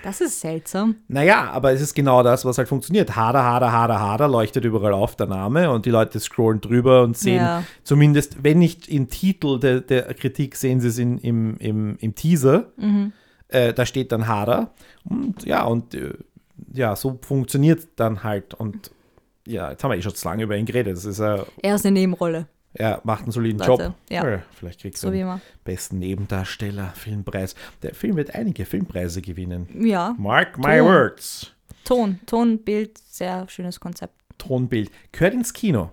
das 0.03 0.19
ist 0.19 0.39
seltsam. 0.41 0.95
naja, 1.07 1.51
aber 1.51 1.73
es 1.73 1.81
ist 1.81 1.93
genau 1.93 2.23
das, 2.23 2.43
was 2.43 2.57
halt 2.57 2.67
funktioniert. 2.67 3.15
Hader, 3.15 3.43
Hader, 3.43 3.71
Hader, 3.71 3.99
Hader 3.99 4.27
leuchtet 4.27 4.65
überall 4.65 4.93
auf, 4.93 5.15
der 5.15 5.27
Name, 5.27 5.69
und 5.69 5.85
die 5.85 5.91
Leute 5.91 6.19
scrollen 6.19 6.59
drüber 6.59 7.03
und 7.03 7.15
sehen 7.15 7.35
Ja. 7.43 7.63
zumindest, 7.83 8.43
wenn 8.43 8.57
nicht 8.57 8.87
im 8.87 9.09
Titel 9.09 9.59
der, 9.59 9.81
der 9.81 10.11
Kritik, 10.15 10.55
sehen 10.55 10.79
sie 10.81 10.87
es 10.87 10.97
in, 10.97 11.19
im, 11.19 11.55
im, 11.57 11.97
im 11.99 12.15
Teaser. 12.15 12.71
Mhm. 12.77 13.13
Äh, 13.49 13.73
da 13.73 13.85
steht 13.85 14.11
dann 14.11 14.27
Hader. 14.27 14.73
Und 15.03 15.43
ja, 15.45 15.65
und 15.65 15.93
äh, 15.93 16.13
ja, 16.73 16.95
so 16.95 17.19
funktioniert 17.21 17.87
dann 17.97 18.23
halt. 18.23 18.55
Und 18.55 18.89
ja, 19.45 19.69
jetzt 19.69 19.83
haben 19.83 19.91
wir 19.91 19.97
eh 19.97 20.01
schon 20.01 20.15
zu 20.15 20.27
lange 20.27 20.43
über 20.43 20.57
ihn 20.57 20.65
geredet. 20.65 20.97
Das 20.97 21.05
ist 21.05 21.19
äh, 21.19 21.43
Er 21.61 21.75
ist 21.75 21.85
eine 21.85 21.93
Nebenrolle, 21.99 22.47
er 22.73 23.01
macht 23.03 23.23
einen 23.23 23.31
soliden 23.31 23.59
Leute. 23.59 23.83
Job. 23.83 23.93
Ja. 24.09 24.41
vielleicht 24.53 24.81
kriegst 24.81 25.01
so 25.01 25.07
du 25.09 25.13
wie 25.13 25.19
den 25.19 25.41
besten 25.63 25.99
Nebendarsteller, 25.99 26.93
Filmpreis. 26.95 27.55
Der 27.81 27.93
Film 27.93 28.15
wird 28.15 28.33
einige 28.33 28.65
Filmpreise 28.65 29.21
gewinnen. 29.21 29.67
Ja, 29.85 30.15
Mark 30.17 30.57
my 30.57 30.77
Ton. 30.77 30.85
words. 30.85 31.51
Ton, 31.83 32.19
Ton, 32.25 32.59
Bild, 32.59 32.97
sehr 32.97 33.47
schönes 33.49 33.79
Konzept. 33.79 34.13
Tonbild. 34.37 34.91
Gehört 35.11 35.33
ins 35.33 35.53
Kino. 35.53 35.91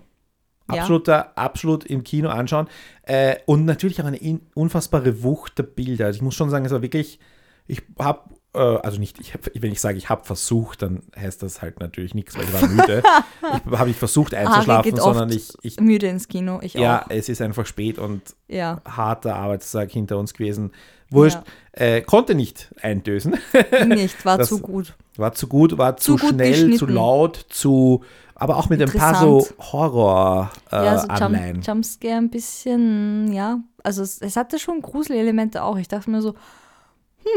Ja. 0.71 0.81
Absoluter, 0.81 1.37
absolut 1.37 1.85
im 1.85 2.03
Kino 2.03 2.29
anschauen. 2.29 2.67
Äh, 3.03 3.37
und 3.45 3.65
natürlich 3.65 4.01
auch 4.01 4.05
eine 4.05 4.17
in, 4.17 4.41
unfassbare 4.53 5.23
Wucht 5.23 5.57
der 5.57 5.63
Bilder. 5.63 6.05
Also 6.05 6.17
ich 6.17 6.21
muss 6.21 6.35
schon 6.35 6.49
sagen, 6.49 6.65
es 6.65 6.71
war 6.71 6.81
wirklich, 6.81 7.19
ich 7.67 7.81
habe, 7.97 8.29
äh, 8.29 8.38
also 8.57 8.99
nicht, 8.99 9.19
ich 9.19 9.33
hab, 9.33 9.41
wenn 9.53 9.71
ich 9.71 9.79
sage, 9.79 9.97
ich 9.97 10.09
habe 10.09 10.23
versucht, 10.25 10.81
dann 10.81 11.03
heißt 11.15 11.43
das 11.43 11.61
halt 11.61 11.79
natürlich 11.79 12.15
nichts, 12.15 12.35
weil 12.35 12.45
ich 12.45 12.53
war 12.53 12.67
müde. 12.67 13.03
ich 13.71 13.77
habe 13.77 13.87
nicht 13.87 13.99
versucht 13.99 14.33
Harry 14.33 14.47
einzuschlafen, 14.47 14.95
sondern 14.97 15.29
ich, 15.31 15.53
ich 15.61 15.79
müde 15.79 16.07
ins 16.07 16.27
Kino, 16.27 16.59
ich 16.61 16.73
ja, 16.73 17.03
auch. 17.03 17.09
es 17.09 17.29
ist 17.29 17.41
einfach 17.41 17.65
spät 17.65 17.99
und 17.99 18.21
Ja, 18.47 18.81
harter 18.85 19.35
Arbeitstag 19.35 19.91
hinter 19.91 20.17
uns 20.17 20.33
gewesen. 20.33 20.71
Wurscht, 21.11 21.39
äh, 21.73 22.01
konnte 22.01 22.35
nicht 22.35 22.73
eindösen. 22.81 23.37
nicht, 23.87 24.25
war 24.25 24.37
Das- 24.37 24.49
zu 24.49 24.59
gut. 24.59 24.95
War 25.17 25.33
zu 25.33 25.47
gut, 25.47 25.77
war 25.77 25.97
zu, 25.97 26.15
Zu 26.15 26.27
schnell, 26.29 26.75
zu 26.75 26.85
laut, 26.85 27.45
zu, 27.49 28.03
aber 28.35 28.55
auch 28.55 28.69
mit 28.69 28.81
ein 28.81 28.89
paar 28.89 29.15
so 29.15 29.39
Interessant. 29.39 29.73
Horror 29.73 30.51
äh, 30.71 30.85
ja, 30.85 30.97
so 30.99 31.71
Jumpscare 31.71 32.15
ein 32.15 32.29
bisschen, 32.29 33.33
ja. 33.33 33.59
Also 33.83 34.01
es, 34.01 34.21
es 34.21 34.37
hatte 34.37 34.59
schon 34.59 34.81
Gruselelemente 34.81 35.61
auch. 35.63 35.77
Ich 35.77 35.89
dachte 35.89 36.09
mir 36.09 36.21
so, 36.21 36.35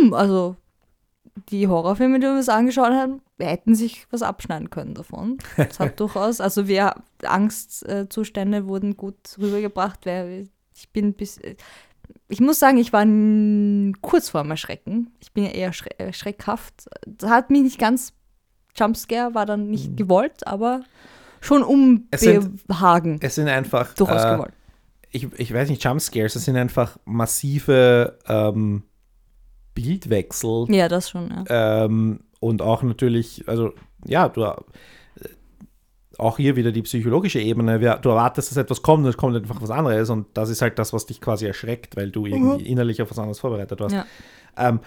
hm, 0.00 0.14
also 0.14 0.54
die 1.48 1.66
Horrorfilme, 1.68 2.18
die 2.18 2.26
wir 2.26 2.32
uns 2.34 2.48
angeschaut 2.48 2.92
haben, 2.92 3.22
hätten 3.40 3.74
sich 3.74 4.06
was 4.10 4.22
abschneiden 4.22 4.70
können 4.70 4.94
davon. 4.94 5.38
Es 5.56 5.80
hat 5.80 5.98
durchaus, 6.00 6.40
also 6.40 6.68
wir 6.68 6.94
Angstzustände 7.24 8.66
wurden 8.66 8.96
gut 8.96 9.16
rübergebracht. 9.38 10.00
Ich 10.74 10.88
bin 10.90 11.14
bis, 11.14 11.40
ich 12.28 12.40
muss 12.40 12.58
sagen, 12.58 12.78
ich 12.78 12.92
war 12.92 13.06
kurz 14.02 14.28
vorm 14.28 14.50
Erschrecken. 14.50 15.10
Ich 15.20 15.32
bin 15.32 15.44
ja 15.44 15.50
eher 15.50 15.72
schre 15.72 15.98
äh, 15.98 16.12
schreckhaft. 16.12 16.88
Das 17.06 17.30
hat 17.30 17.50
mich 17.50 17.62
nicht 17.62 17.78
ganz, 17.78 18.12
Jumpscare 18.76 19.34
war 19.34 19.46
dann 19.46 19.70
nicht 19.70 19.96
gewollt, 19.96 20.46
aber 20.46 20.82
schon 21.40 21.62
Mhm. 21.62 22.08
Es 22.10 22.20
sind- 22.20 22.44
umbehagen. 22.68 23.18
Es 23.22 23.34
sind 23.36 23.48
einfach, 23.48 23.94
Durchaus 23.94 24.22
äh, 24.24 24.32
gewollt. 24.32 24.52
ich, 25.10 25.28
ich 25.38 25.52
weiß 25.52 25.68
nicht, 25.70 25.82
Jumpscares, 25.82 26.36
es 26.36 26.44
sind 26.44 26.56
einfach 26.56 26.98
massive 27.04 28.18
ähm, 28.28 28.82
Bildwechsel 29.74 30.66
Ja, 30.68 30.88
das 30.88 31.10
schon, 31.10 31.30
ja. 31.30 31.84
ähm, 31.84 32.20
und 32.40 32.62
auch 32.62 32.82
natürlich, 32.82 33.48
also 33.48 33.72
ja, 34.04 34.28
du 34.28 34.42
äh, 34.42 34.54
auch 36.18 36.36
hier 36.36 36.56
wieder 36.56 36.72
die 36.72 36.82
psychologische 36.82 37.40
Ebene. 37.40 37.78
Du 38.00 38.08
erwartest, 38.08 38.50
dass 38.50 38.56
etwas 38.56 38.82
kommt 38.82 39.04
und 39.04 39.10
es 39.10 39.16
kommt 39.16 39.36
einfach 39.36 39.62
was 39.62 39.70
anderes 39.70 40.10
und 40.10 40.26
das 40.34 40.50
ist 40.50 40.62
halt 40.62 40.78
das, 40.78 40.92
was 40.92 41.06
dich 41.06 41.20
quasi 41.20 41.46
erschreckt, 41.46 41.96
weil 41.96 42.10
du 42.10 42.26
irgendwie 42.26 42.66
innerlich 42.66 43.00
auf 43.00 43.10
was 43.10 43.18
anderes 43.18 43.40
vorbereitet 43.40 43.80
warst. 43.80 43.94
Ja. 43.94 44.04
Ähm, 44.56 44.80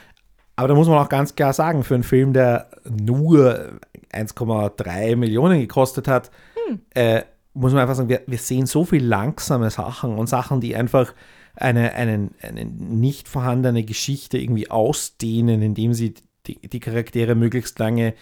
aber 0.55 0.69
da 0.69 0.75
muss 0.75 0.87
man 0.87 0.97
auch 0.97 1.09
ganz 1.09 1.35
klar 1.35 1.53
sagen, 1.53 1.83
für 1.83 1.95
einen 1.95 2.03
Film, 2.03 2.31
der 2.33 2.69
nur 2.89 3.79
1,3 4.13 5.15
Millionen 5.15 5.59
gekostet 5.59 6.07
hat, 6.07 6.31
äh, 6.93 7.23
muss 7.53 7.73
man 7.73 7.81
einfach 7.81 7.95
sagen, 7.95 8.09
wir, 8.09 8.21
wir 8.27 8.37
sehen 8.37 8.65
so 8.65 8.85
viel 8.85 9.03
langsame 9.03 9.69
Sachen 9.69 10.17
und 10.17 10.27
Sachen, 10.27 10.61
die 10.61 10.75
einfach 10.75 11.13
eine, 11.55 11.93
einen, 11.93 12.31
eine 12.41 12.65
nicht 12.65 13.27
vorhandene 13.27 13.83
Geschichte 13.83 14.37
irgendwie 14.37 14.69
ausdehnen, 14.71 15.61
indem 15.61 15.93
sie 15.93 16.13
die, 16.47 16.59
die 16.67 16.79
Charaktere 16.79 17.35
möglichst 17.35 17.79
lange 17.79 18.13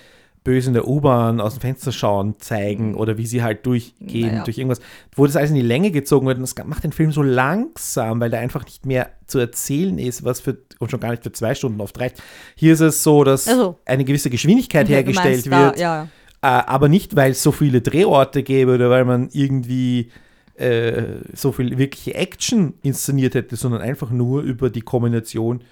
böse 0.45 0.67
in 0.67 0.73
der 0.73 0.87
U-Bahn 0.89 1.39
aus 1.39 1.53
dem 1.53 1.61
Fenster 1.61 1.93
schauen 1.93 2.35
zeigen 2.39 2.95
oder 2.95 3.17
wie 3.17 3.25
sie 3.25 3.41
halt 3.43 3.65
durchgehen 3.65 4.27
Naja. 4.27 4.43
durch 4.43 4.57
irgendwas, 4.57 4.81
wo 5.15 5.25
das 5.25 5.37
alles 5.37 5.51
in 5.51 5.55
die 5.55 5.61
Länge 5.61 5.89
gezogen 5.91 6.27
wird 6.27 6.37
und 6.37 6.41
das 6.43 6.53
macht 6.65 6.83
den 6.83 6.91
Film 6.91 7.13
so 7.13 7.21
langsam, 7.21 8.19
weil 8.19 8.29
da 8.29 8.39
einfach 8.39 8.65
nicht 8.65 8.85
mehr 8.85 9.09
zu 9.25 9.39
erzählen 9.39 9.97
ist, 9.97 10.25
was 10.25 10.41
für, 10.41 10.57
und 10.79 10.91
schon 10.91 10.99
gar 10.99 11.11
nicht 11.11 11.23
für 11.23 11.31
zwei 11.31 11.55
Stunden 11.55 11.79
oft 11.79 11.97
reicht. 11.97 12.21
Hier 12.55 12.73
ist 12.73 12.81
es 12.81 13.03
so, 13.03 13.23
dass 13.23 13.47
Also. 13.47 13.79
eine 13.85 14.03
gewisse 14.03 14.29
Geschwindigkeit 14.29 14.89
hergestellt 14.89 15.45
meinst 15.45 15.47
da- 15.51 15.65
wird, 15.67 15.79
Ja, 15.79 16.03
äh, 16.41 16.47
aber 16.47 16.89
nicht, 16.89 17.15
weil 17.15 17.31
es 17.31 17.41
so 17.41 17.53
viele 17.53 17.79
Drehorte 17.79 18.43
gäbe 18.43 18.73
oder 18.75 18.89
weil 18.89 19.05
man 19.05 19.29
irgendwie 19.31 20.09
äh, 20.55 21.19
so 21.33 21.51
viel 21.51 21.77
wirkliche 21.77 22.13
Action 22.15 22.73
inszeniert 22.83 23.35
hätte, 23.35 23.55
sondern 23.55 23.81
einfach 23.81 24.09
nur 24.11 24.41
über 24.41 24.69
die 24.69 24.81
Kombination 24.81 25.63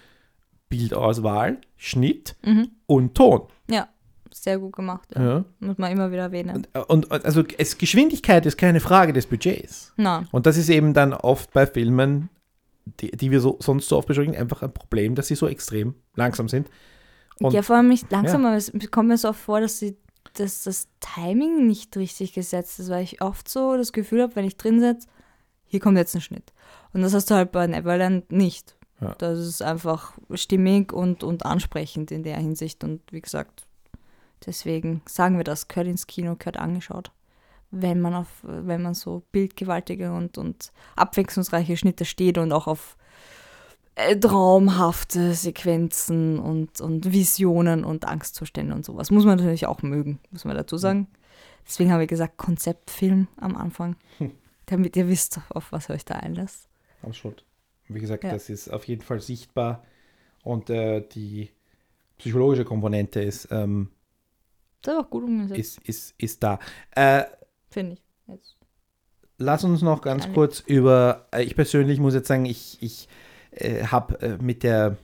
Bildauswahl, 0.69 1.57
Schnitt 1.77 2.35
Mhm. 2.45 2.69
und 2.87 3.15
Ton. 3.15 3.41
ja. 3.69 3.87
Sehr 4.33 4.59
gut 4.59 4.77
gemacht. 4.77 5.09
Ja. 5.13 5.21
Ja. 5.23 5.45
Muss 5.59 5.77
man 5.77 5.91
immer 5.91 6.09
wieder 6.09 6.21
erwähnen. 6.21 6.65
Und, 6.87 7.11
und 7.11 7.25
also 7.25 7.43
es, 7.57 7.77
Geschwindigkeit 7.77 8.45
ist 8.45 8.57
keine 8.57 8.79
Frage 8.79 9.11
des 9.11 9.25
Budgets. 9.27 9.91
Na, 9.97 10.23
Und 10.31 10.45
das 10.45 10.55
ist 10.55 10.69
eben 10.69 10.93
dann 10.93 11.11
oft 11.13 11.51
bei 11.51 11.67
Filmen, 11.67 12.29
die, 13.01 13.11
die 13.11 13.29
wir 13.29 13.41
so, 13.41 13.57
sonst 13.59 13.89
so 13.89 13.97
oft 13.97 14.07
besprechen, 14.07 14.33
einfach 14.37 14.61
ein 14.61 14.73
Problem, 14.73 15.15
dass 15.15 15.27
sie 15.27 15.35
so 15.35 15.49
extrem 15.49 15.95
langsam 16.15 16.47
sind. 16.47 16.69
Und- 17.41 17.53
ja, 17.53 17.61
vor 17.61 17.75
allem 17.75 17.89
nicht 17.89 18.09
langsam, 18.09 18.45
aber 18.45 18.55
es 18.55 18.71
kommt 18.89 19.09
mir 19.09 19.17
so 19.17 19.27
oft 19.27 19.39
vor, 19.41 19.59
dass, 19.59 19.79
sie, 19.79 19.97
dass 20.33 20.63
das 20.63 20.87
Timing 20.99 21.67
nicht 21.67 21.95
richtig 21.97 22.33
gesetzt 22.33 22.79
ist, 22.79 22.89
weil 22.89 23.03
ich 23.03 23.21
oft 23.21 23.49
so 23.49 23.75
das 23.77 23.91
Gefühl 23.91 24.21
habe, 24.21 24.35
wenn 24.35 24.45
ich 24.45 24.57
drin 24.57 24.79
sitze, 24.79 25.07
hier 25.65 25.79
kommt 25.79 25.97
jetzt 25.97 26.15
ein 26.15 26.21
Schnitt. 26.21 26.51
Und 26.93 27.01
das 27.01 27.13
hast 27.13 27.29
du 27.29 27.35
halt 27.35 27.51
bei 27.51 27.65
Neverland 27.67 28.31
nicht. 28.31 28.75
Ja. 28.99 29.15
Das 29.17 29.39
ist 29.39 29.61
einfach 29.61 30.13
stimmig 30.33 30.93
und, 30.93 31.23
und 31.23 31.45
ansprechend 31.45 32.11
in 32.11 32.23
der 32.23 32.37
Hinsicht. 32.37 32.83
Und 32.83 33.01
wie 33.11 33.21
gesagt, 33.21 33.65
deswegen 34.45 35.01
sagen 35.07 35.37
wir 35.37 35.43
das, 35.43 35.67
gehört 35.67 35.87
ins 35.87 36.07
Kino, 36.07 36.35
gehört 36.35 36.57
angeschaut. 36.57 37.11
Wenn 37.71 38.01
man 38.01 38.13
auf, 38.13 38.27
wenn 38.41 38.81
man 38.81 38.93
so 38.93 39.23
bildgewaltige 39.31 40.11
und, 40.11 40.37
und 40.37 40.71
abwechslungsreiche 40.95 41.77
Schnitte 41.77 42.05
steht 42.05 42.37
und 42.37 42.51
auch 42.51 42.67
auf 42.67 42.97
äh, 43.95 44.15
traumhafte 44.17 45.33
Sequenzen 45.33 46.39
und, 46.39 46.79
und 46.81 47.11
Visionen 47.11 47.83
und 47.83 48.07
Angstzustände 48.07 48.73
und 48.73 48.85
sowas. 48.85 49.11
Muss 49.11 49.25
man 49.25 49.37
natürlich 49.37 49.65
auch 49.67 49.81
mögen, 49.81 50.19
muss 50.31 50.45
man 50.45 50.55
dazu 50.55 50.77
sagen. 50.77 51.07
Deswegen 51.67 51.91
habe 51.91 52.03
ich 52.03 52.09
gesagt, 52.09 52.37
Konzeptfilm 52.37 53.27
am 53.37 53.55
Anfang. 53.55 53.95
Damit 54.65 54.95
ihr 54.95 55.07
wisst, 55.09 55.39
auf 55.49 55.71
was 55.71 55.89
ihr 55.89 55.95
euch 55.95 56.05
da 56.05 56.15
einlässt. 56.15 56.67
Absolut. 57.03 57.43
Wie 57.87 57.99
gesagt, 57.99 58.23
Ja. 58.23 58.31
das 58.31 58.49
ist 58.49 58.69
auf 58.69 58.85
jeden 58.85 59.01
Fall 59.01 59.19
sichtbar 59.19 59.83
und 60.43 60.69
äh, 60.69 61.01
die 61.01 61.49
psychologische 62.17 62.63
Komponente 62.63 63.21
ist, 63.21 63.49
ähm, 63.51 63.89
Das 64.81 64.93
ist 64.95 64.99
auch 65.01 65.09
gut 65.09 65.23
umgesetzt, 65.23 65.59
ist, 65.59 65.79
ist, 65.87 66.13
ist 66.17 66.43
da. 66.43 66.59
Äh, 66.91 67.23
finde 67.69 67.93
ich. 67.93 68.03
Jetzt. 68.27 68.55
lass 69.37 69.63
uns 69.65 69.81
noch 69.81 70.01
ganz 70.01 70.23
Gerne. 70.23 70.35
kurz 70.35 70.59
über, 70.61 71.27
äh, 71.33 71.43
ich 71.43 71.55
persönlich 71.55 71.99
muss 71.99 72.13
jetzt 72.13 72.27
sagen, 72.27 72.45
ich, 72.45 72.77
ich 72.81 73.09
äh, 73.51 73.85
habe 73.85 74.21
äh, 74.21 74.37
mit 74.41 74.63
der 74.63 74.97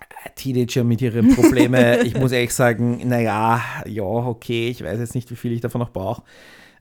äh, 0.00 0.30
Teenager 0.34 0.84
mit 0.84 1.00
ihren 1.02 1.34
Problemen, 1.34 2.00
ich 2.06 2.16
muss 2.18 2.32
ehrlich 2.32 2.54
sagen, 2.54 3.06
naja, 3.08 3.60
ja, 3.86 4.02
okay, 4.02 4.68
ich 4.68 4.82
weiß 4.82 4.98
jetzt 4.98 5.14
nicht, 5.14 5.30
wie 5.30 5.36
viel 5.36 5.52
ich 5.52 5.60
davon 5.60 5.80
noch 5.80 5.90
brauche, 5.90 6.22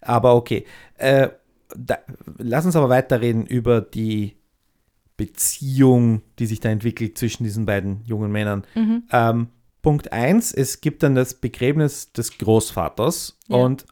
aber 0.01 0.35
okay. 0.35 0.65
Äh, 0.97 1.29
da, 1.75 1.97
lass 2.37 2.65
uns 2.65 2.75
aber 2.75 2.89
weiterreden 2.89 3.45
über 3.47 3.81
die 3.81 4.35
Beziehung, 5.17 6.21
die 6.39 6.45
sich 6.45 6.59
da 6.59 6.69
entwickelt 6.69 7.17
zwischen 7.17 7.43
diesen 7.43 7.65
beiden 7.65 8.01
jungen 8.05 8.31
Männern. 8.31 8.63
Mhm. 8.75 9.03
Ähm, 9.11 9.47
Punkt 9.81 10.13
1, 10.13 10.53
es 10.53 10.81
gibt 10.81 11.03
dann 11.03 11.15
das 11.15 11.33
Begräbnis 11.35 12.13
des 12.13 12.37
Großvaters 12.37 13.37
Ja. 13.47 13.57
und 13.57 13.85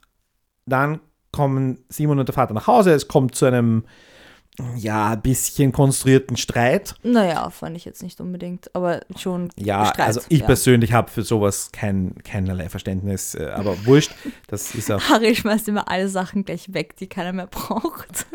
dann 0.66 1.00
kommen 1.32 1.78
Simon 1.88 2.18
und 2.18 2.28
der 2.28 2.34
Vater 2.34 2.54
nach 2.54 2.66
Hause, 2.66 2.92
es 2.92 3.08
kommt 3.08 3.34
zu 3.34 3.46
einem 3.46 3.84
ja, 4.76 5.10
ein 5.12 5.22
bisschen 5.22 5.72
konstruierten 5.72 6.36
Streit. 6.36 6.94
Naja, 7.02 7.48
fand 7.50 7.76
ich 7.76 7.84
jetzt 7.86 8.02
nicht 8.02 8.20
unbedingt, 8.20 8.74
aber 8.74 9.00
schon 9.16 9.48
Ja, 9.56 9.86
Streit, 9.86 10.06
also 10.06 10.20
ich 10.28 10.40
ja. 10.40 10.46
persönlich 10.46 10.92
habe 10.92 11.10
für 11.10 11.22
sowas 11.22 11.70
kein, 11.72 12.14
keinerlei 12.22 12.68
Verständnis, 12.68 13.34
äh, 13.34 13.46
aber 13.54 13.86
wurscht, 13.86 14.12
das 14.48 14.74
ist 14.74 14.90
auch, 14.92 15.00
Harry 15.08 15.34
schmeißt 15.34 15.68
immer 15.68 15.88
alle 15.88 16.08
Sachen 16.08 16.44
gleich 16.44 16.72
weg, 16.74 16.96
die 16.96 17.06
keiner 17.06 17.32
mehr 17.32 17.46
braucht. 17.46 18.26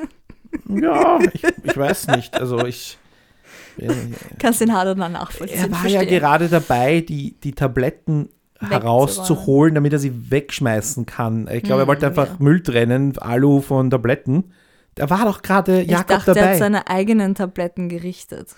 ja, 0.68 1.20
ich, 1.34 1.44
ich 1.64 1.78
weiß 1.78 2.08
nicht, 2.08 2.34
also 2.36 2.66
ich, 2.66 2.98
äh, 3.78 3.94
Kannst 4.40 4.60
den 4.62 4.74
Hader 4.74 4.96
dann 4.96 5.12
nachvollziehen. 5.12 5.60
er 5.60 5.72
war 5.72 5.86
ja 5.88 6.00
verstehen. 6.00 6.10
gerade 6.20 6.50
dabei, 6.50 7.02
die, 7.02 7.40
die 7.40 7.52
Tabletten 7.54 8.30
herauszuholen, 8.60 9.76
damit 9.76 9.94
er 9.94 10.00
sie 10.00 10.32
wegschmeißen 10.32 11.06
kann. 11.06 11.48
Ich 11.52 11.64
glaube, 11.64 11.82
er 11.82 11.84
Hm, 11.84 11.88
wollte 11.88 12.08
einfach 12.08 12.28
ja. 12.28 12.36
Müll 12.40 12.64
trennen, 12.64 13.16
Alu 13.20 13.62
von 13.62 13.92
Tabletten. 13.92 14.52
Da 14.98 15.10
war 15.10 15.26
doch 15.26 15.42
gerade 15.42 15.82
Ich 15.82 15.90
Jakob 15.90 16.08
dachte, 16.08 16.32
er 16.32 16.36
dabei. 16.36 16.52
hat 16.52 16.58
seine 16.60 16.88
eigenen 16.88 17.36
Tabletten 17.36 17.90
gerichtet. 17.90 18.56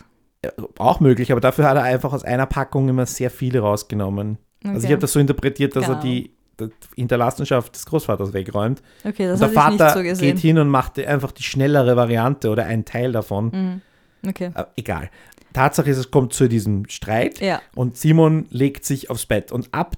Auch 0.77 0.99
möglich, 1.01 1.31
aber 1.31 1.41
dafür 1.41 1.67
hat 1.67 1.75
er 1.77 1.83
einfach 1.83 2.13
aus 2.13 2.23
einer 2.23 2.45
Packung 2.45 2.87
immer 2.89 3.05
sehr 3.05 3.29
viele 3.29 3.59
rausgenommen. 3.59 4.37
Also 4.63 4.77
ich 4.79 4.83
Okay. 4.85 4.93
habe 4.93 5.01
das 5.01 5.13
so 5.13 5.19
interpretiert, 5.19 5.75
dass 5.75 5.83
er 5.83 5.95
Genau. 5.95 6.01
die, 6.01 6.31
die 6.61 6.69
Hinterlassenschaft 6.95 7.75
des 7.75 7.85
Großvaters 7.85 8.33
wegräumt. 8.33 8.81
Okay, 9.05 9.27
das 9.27 9.41
und 9.41 9.53
der 9.53 9.63
hatte 9.63 9.73
ich 9.75 9.79
nicht 9.79 9.89
Vater 9.91 10.15
so 10.15 10.21
geht 10.21 10.39
hin 10.39 10.57
und 10.57 10.69
macht 10.69 10.97
einfach 10.99 11.31
die 11.31 11.43
schnellere 11.43 11.95
Variante 11.97 12.49
oder 12.49 12.65
einen 12.65 12.85
Teil 12.85 13.11
davon. 13.11 13.81
Mhm. 14.23 14.29
Okay. 14.29 14.51
Aber 14.53 14.69
egal. 14.77 15.09
Tatsache 15.53 15.89
ist, 15.89 15.97
es 15.97 16.11
kommt 16.11 16.33
zu 16.33 16.47
diesem 16.47 16.87
Streit 16.89 17.39
Ja. 17.41 17.61
und 17.75 17.97
Simon 17.97 18.45
legt 18.49 18.85
sich 18.85 19.09
aufs 19.09 19.25
Bett. 19.25 19.51
Und 19.51 19.73
ab 19.73 19.95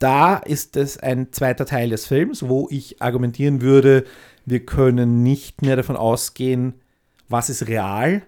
da 0.00 0.36
ist 0.36 0.76
es 0.76 0.98
ein 0.98 1.32
zweiter 1.32 1.66
Teil 1.66 1.90
des 1.90 2.06
Films, 2.06 2.46
wo 2.48 2.68
ich 2.70 3.00
argumentieren 3.02 3.60
würde, 3.62 4.04
wir 4.50 4.64
können 4.64 5.22
nicht 5.22 5.62
mehr 5.62 5.76
davon 5.76 5.96
ausgehen, 5.96 6.74
was 7.28 7.50
ist 7.50 7.66
real 7.68 8.22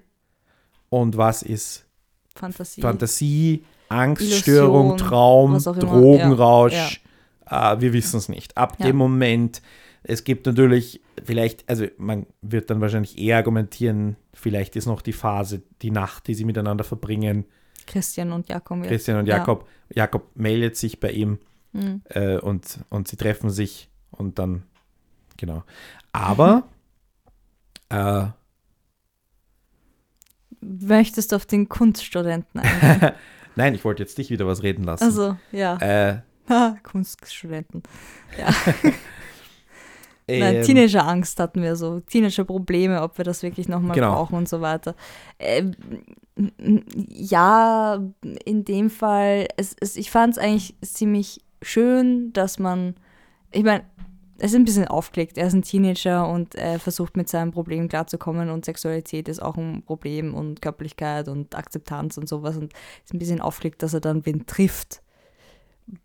und 0.89 1.17
was 1.17 1.43
ist 1.43 1.87
Fantasie. 2.35 2.81
Fantasie, 2.81 3.65
Angststörung, 3.89 4.89
Illusion, 4.91 4.99
Traum, 5.09 5.53
was 5.55 5.67
auch 5.67 5.77
immer. 5.77 5.91
Drogenrausch. 5.93 7.01
Äh, 7.47 7.81
wir 7.81 7.93
wissen 7.93 8.19
es 8.19 8.29
nicht. 8.29 8.57
Ab 8.57 8.77
Ja. 8.79 8.87
dem 8.87 8.97
Moment, 8.97 9.63
es 10.03 10.25
gibt 10.25 10.47
natürlich, 10.47 11.01
vielleicht, 11.25 11.69
also 11.69 11.87
man 11.99 12.27
wird 12.43 12.71
dann 12.71 12.81
wahrscheinlich 12.81 13.19
eher 13.19 13.37
argumentieren, 13.39 14.17
vielleicht 14.33 14.77
ist 14.77 14.87
noch 14.87 15.03
die 15.03 15.13
Phase, 15.13 15.63
die 15.83 15.91
Nacht, 15.91 16.27
die 16.29 16.35
sie 16.35 16.45
miteinander 16.45 16.85
verbringen. 16.85 17.45
Christian 17.87 18.33
und 18.33 18.49
Jakob. 18.49 18.83
Christian 18.85 19.19
und 19.19 19.27
Ja. 19.27 19.39
Jakob. 19.39 19.69
Jakob 19.93 20.31
meldet 20.35 20.77
sich 20.77 21.01
bei 21.01 21.11
ihm 21.11 21.39
Mhm. 21.73 22.03
äh, 22.09 22.37
und, 22.39 22.81
und 22.89 23.09
sie 23.09 23.17
treffen 23.17 23.51
sich 23.51 23.89
und 24.11 24.39
dann, 24.39 24.63
genau. 25.37 25.63
Aber, 26.13 26.65
äh, 27.89 28.25
Möchtest 30.63 31.33
du 31.33 31.37
auf 31.37 31.47
den 31.47 31.69
Kunststudenten 31.69 32.61
eingehen? 32.61 33.13
nein, 33.57 33.75
ich 33.75 33.85
wollte 33.85 34.03
jetzt 34.03 34.19
dich 34.19 34.29
wieder 34.31 34.47
was 34.47 34.63
reden 34.63 34.85
lassen. 34.85 35.05
also, 35.05 35.37
ja. 35.53 35.77
äh, 35.79 36.21
Ha, 36.51 36.77
Kunststudenten. 36.83 37.83
Ja. 38.39 38.49
Nein, 40.29 40.57
ähm, 40.57 40.63
Teenager-Angst 40.63 41.41
hatten 41.41 41.61
wir 41.61 41.75
so. 41.75 41.99
Teenager-Probleme, 42.01 43.03
ob 43.03 43.19
wir 43.19 43.25
das 43.25 43.43
wirklich 43.43 43.69
nochmal 43.69 43.97
Genau. 43.97 44.15
brauchen 44.15 44.37
und 44.37 44.49
so 44.49 44.61
weiter. 44.61 44.95
Ähm, 45.41 45.75
ja, 47.09 47.99
in 48.45 48.65
dem 48.65 48.91
Fall, 48.91 49.49
es, 49.57 49.75
es, 49.81 49.97
ich 49.97 50.11
fand 50.13 50.35
es 50.35 50.39
eigentlich 50.39 50.77
ziemlich 50.83 51.41
schön, 51.63 52.33
dass 52.33 52.61
man, 52.61 52.95
ich 53.51 53.65
meine, 53.65 53.83
ist 54.47 54.55
ein 54.55 54.65
bisschen 54.65 54.89
aufgelegt. 54.89 55.39
Er 55.39 55.47
ist 55.49 55.55
ein 55.55 55.63
Teenager 55.63 56.29
und 56.29 56.55
er 56.55 56.79
versucht 56.79 57.17
mit 57.17 57.29
seinem 57.29 57.51
Problem 57.53 57.89
klarzukommen 57.89 58.51
und 58.51 58.65
Sexualität 58.65 59.29
ist 59.29 59.43
auch 59.43 59.57
ein 59.57 59.83
Problem 59.85 60.35
und 60.35 60.63
Körperlichkeit 60.63 61.29
und 61.29 61.55
Akzeptanz 61.55 62.17
und 62.17 62.29
sowas 62.29 62.57
und 62.57 62.73
es 62.73 63.07
ist 63.07 63.15
ein 63.15 63.19
bisschen 63.19 63.41
aufgelegt, 63.41 63.83
dass 63.83 63.95
er 63.95 64.01
dann 64.01 64.25
wen 64.27 64.47
trifft, 64.47 65.03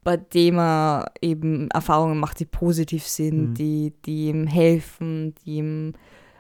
bei 0.04 0.18
dem 0.18 0.58
er 0.58 1.12
eben 1.22 1.70
Erfahrungen 1.72 2.20
macht, 2.20 2.40
die 2.40 2.46
positiv 2.46 3.08
sind, 3.08 3.50
Mhm. 3.50 3.54
die, 3.54 3.94
die 4.06 4.28
ihm 4.30 4.48
helfen, 4.48 5.36
die 5.46 5.58
ihm 5.58 5.94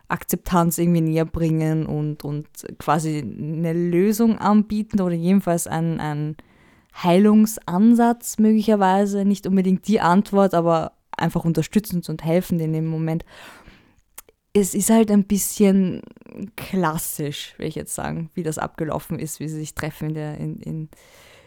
Akzeptanz 0.07 0.77
irgendwie 0.77 1.01
näher 1.01 1.25
bringen 1.25 1.85
und, 1.85 2.23
und 2.23 2.47
quasi 2.77 3.19
eine 3.19 3.73
Lösung 3.73 4.37
anbieten 4.37 5.01
oder 5.01 5.15
jedenfalls 5.15 5.65
ein, 5.67 5.99
ein 5.99 6.35
Heilungsansatz 7.03 8.37
möglicherweise, 8.37 9.25
nicht 9.25 9.47
unbedingt 9.47 9.87
die 9.87 10.01
Antwort, 10.01 10.53
aber 10.53 10.93
einfach 11.17 11.45
unterstützend 11.45 12.07
und 12.09 12.23
helfend 12.23 12.61
in 12.61 12.73
dem 12.73 12.85
Moment. 12.85 13.25
Es 14.53 14.73
ist 14.73 14.89
halt 14.89 15.11
ein 15.11 15.25
bisschen 15.25 16.01
klassisch, 16.55 17.55
will 17.57 17.67
ich 17.67 17.75
jetzt 17.75 17.93
sagen, 17.93 18.29
wie 18.33 18.43
das 18.43 18.57
abgelaufen 18.57 19.19
ist, 19.19 19.39
wie 19.39 19.49
sie 19.49 19.59
sich 19.59 19.75
treffen 19.75 20.09
in 20.09 20.13
der, 20.13 20.37
in, 20.37 20.59
in, 20.61 20.89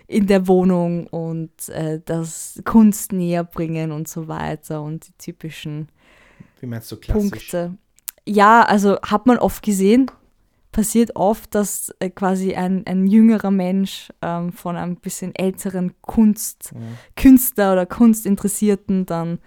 in 0.07 0.27
der 0.27 0.47
Wohnung 0.47 1.07
und 1.07 1.69
äh, 1.71 2.01
das 2.05 2.61
Kunst 2.65 3.13
näher 3.13 3.45
bringen 3.45 3.93
und 3.93 4.09
so 4.09 4.29
weiter 4.29 4.83
und 4.83 5.09
die 5.09 5.13
typischen 5.19 5.89
Wie 6.61 6.67
meinst 6.67 6.93
du 6.93 6.97
klassisch? 6.97 7.31
Punkte. 7.31 7.79
Ja, 8.27 8.63
also 8.63 8.99
hat 9.01 9.27
man 9.27 9.39
oft 9.39 9.63
gesehen, 9.63 10.11
passiert 10.79 11.17
oft, 11.17 11.57
dass 11.57 11.93
äh, 11.99 12.09
quasi 12.09 12.55
ein, 12.55 12.87
ein 12.87 13.09
jüngerer 13.09 13.51
Mensch 13.51 14.13
ähm, 14.23 14.53
von 14.53 14.77
einem 14.77 14.95
bisschen 14.95 15.35
älteren 15.35 15.93
Kunst, 16.03 16.71
Ja. 16.73 16.81
Künstler 17.17 17.73
oder 17.73 17.85
Kunstinteressierten 17.85 19.05
dann 19.05 19.41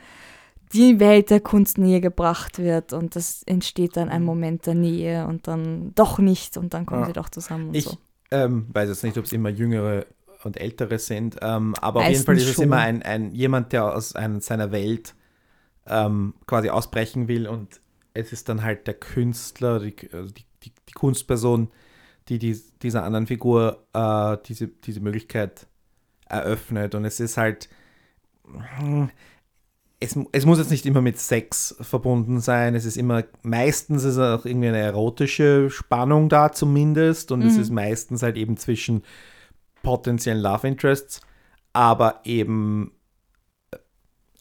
die 0.73 0.99
Welt 0.99 1.29
der 1.29 1.39
Kunst 1.39 1.77
näher 1.77 2.01
gebracht 2.01 2.59
wird 2.59 2.91
und 2.91 3.15
das 3.15 3.43
entsteht 3.43 3.95
dann 3.95 4.09
ein 4.09 4.23
Moment 4.25 4.65
der 4.65 4.75
Nähe 4.75 5.25
und 5.25 5.47
dann 5.47 5.93
doch 5.95 6.19
nicht 6.19 6.57
und 6.57 6.73
dann 6.73 6.85
kommen 6.85 7.01
Ja. 7.01 7.07
sie 7.07 7.13
doch 7.13 7.29
zusammen 7.29 7.73
Ich 7.73 7.85
so. 7.85 7.97
ähm, 8.31 8.67
weiß 8.73 8.89
jetzt 8.89 9.03
nicht, 9.05 9.17
ob 9.17 9.23
es 9.23 9.31
immer 9.31 9.49
jüngere 9.49 10.05
und 10.43 10.57
ältere 10.59 10.99
sind, 10.99 11.37
ähm, 11.41 11.75
aber 11.75 12.01
auf 12.01 12.09
jeden 12.09 12.25
Meistens 12.25 12.25
Fall 12.25 12.37
ist 12.37 12.47
es 12.49 12.55
schon. 12.55 12.63
immer 12.65 12.77
ein, 12.79 13.03
ein 13.03 13.31
jemand, 13.33 13.71
der 13.71 13.95
aus 13.95 14.15
ein, 14.15 14.41
seiner 14.41 14.71
Welt 14.73 15.15
ähm, 15.87 16.33
quasi 16.45 16.69
ausbrechen 16.69 17.29
will 17.29 17.47
und 17.47 17.79
es 18.13 18.33
ist 18.33 18.49
dann 18.49 18.63
halt 18.63 18.85
der 18.87 18.95
Künstler, 18.95 19.79
die, 19.79 19.95
also 20.13 20.33
die, 20.33 20.43
die, 20.91 20.99
Kunstperson, 20.99 21.69
die, 22.29 22.37
die 22.39 22.59
dieser 22.81 23.03
anderen 23.03 23.27
Figur 23.27 23.85
äh, 23.93 24.37
diese, 24.45 24.67
diese 24.67 24.99
Möglichkeit 24.99 25.67
eröffnet 26.27 26.95
und 26.95 27.05
es 27.05 27.19
ist 27.19 27.37
halt 27.37 27.69
hm, 28.79 29.09
es, 30.01 30.17
es 30.31 30.45
muss 30.47 30.57
jetzt 30.57 30.71
nicht 30.71 30.85
immer 30.87 31.01
mit 31.01 31.19
Sex 31.19 31.75
verbunden 31.79 32.39
sein. 32.41 32.73
Es 32.73 32.85
ist 32.85 32.97
immer, 32.97 33.23
meistens 33.43 34.03
ist 34.03 34.17
auch 34.17 34.45
irgendwie 34.45 34.69
eine 34.69 34.79
erotische 34.79 35.69
Spannung 35.69 36.27
da 36.27 36.51
zumindest. 36.51 37.31
Und 37.31 37.43
es 37.43 37.55
Mhm. 37.55 37.61
ist 37.61 37.69
meistens 37.69 38.23
halt 38.23 38.35
eben 38.35 38.57
zwischen 38.57 39.03
potenziellen 39.83 40.41
Love 40.41 40.67
Interests, 40.67 41.21
aber 41.71 42.21
eben 42.23 42.91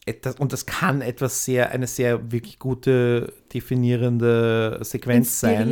etwas, 0.07 0.35
und 0.37 0.51
das 0.51 0.65
kann 0.65 1.01
etwas 1.01 1.45
sehr, 1.45 1.69
eine 1.69 1.85
sehr 1.85 2.31
wirklich 2.31 2.57
gute 2.57 3.31
definierende 3.53 4.79
Sequenz 4.81 5.39
sein. 5.39 5.69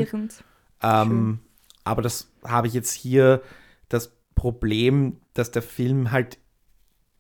Ähm, 0.82 1.40
aber 1.84 2.02
das 2.02 2.28
habe 2.44 2.68
ich 2.68 2.74
jetzt 2.74 2.92
hier 2.94 3.42
das 3.90 4.12
Problem, 4.36 5.18
dass 5.34 5.52
der 5.52 5.62
Film 5.62 6.12
halt, 6.12 6.38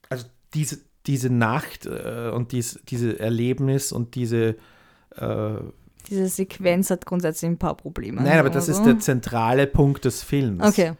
also 0.09 0.25
diese, 0.53 0.79
diese 1.05 1.29
Nacht 1.29 1.85
äh, 1.85 2.31
und 2.33 2.51
dies, 2.51 2.79
diese 2.87 3.19
Erlebnis 3.19 3.91
und 3.91 4.15
diese, 4.15 4.55
äh, 5.15 5.55
Diese 6.07 6.27
Sequenz 6.27 6.89
hat 6.89 7.05
grundsätzlich 7.05 7.49
ein 7.49 7.57
paar 7.57 7.75
Probleme. 7.75 8.21
nein, 8.21 8.39
aber 8.39 8.49
das 8.49 8.67
wir 8.67 8.71
ist 8.73 8.77
so. 8.79 8.85
der 8.85 8.99
zentrale 8.99 9.67
Punkt 9.67 10.05
des 10.05 10.23
Films. 10.23 10.63
Okay. 10.63 10.93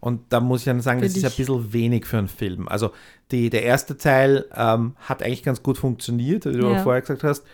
Und 0.00 0.20
da 0.32 0.40
muss 0.40 0.60
ich 0.60 0.64
dann 0.66 0.80
sagen, 0.82 1.00
Für 1.00 1.06
das 1.06 1.16
ist 1.16 1.24
ein 1.24 1.28
dich. 1.30 1.36
bisschen 1.38 1.72
wenig 1.72 2.06
für 2.06 2.18
einen 2.18 2.28
Film. 2.28 2.68
Also 2.68 2.92
die, 3.32 3.50
der 3.50 3.62
erste 3.64 3.96
Teil 3.96 4.44
ähm, 4.54 4.94
hat 5.00 5.22
eigentlich 5.22 5.42
ganz 5.42 5.62
gut 5.62 5.78
funktioniert, 5.78 6.44
wie 6.46 6.52
du 6.52 6.70
Ja. 6.70 6.82
vorher 6.82 7.00
gesagt 7.00 7.24
hast. 7.24 7.44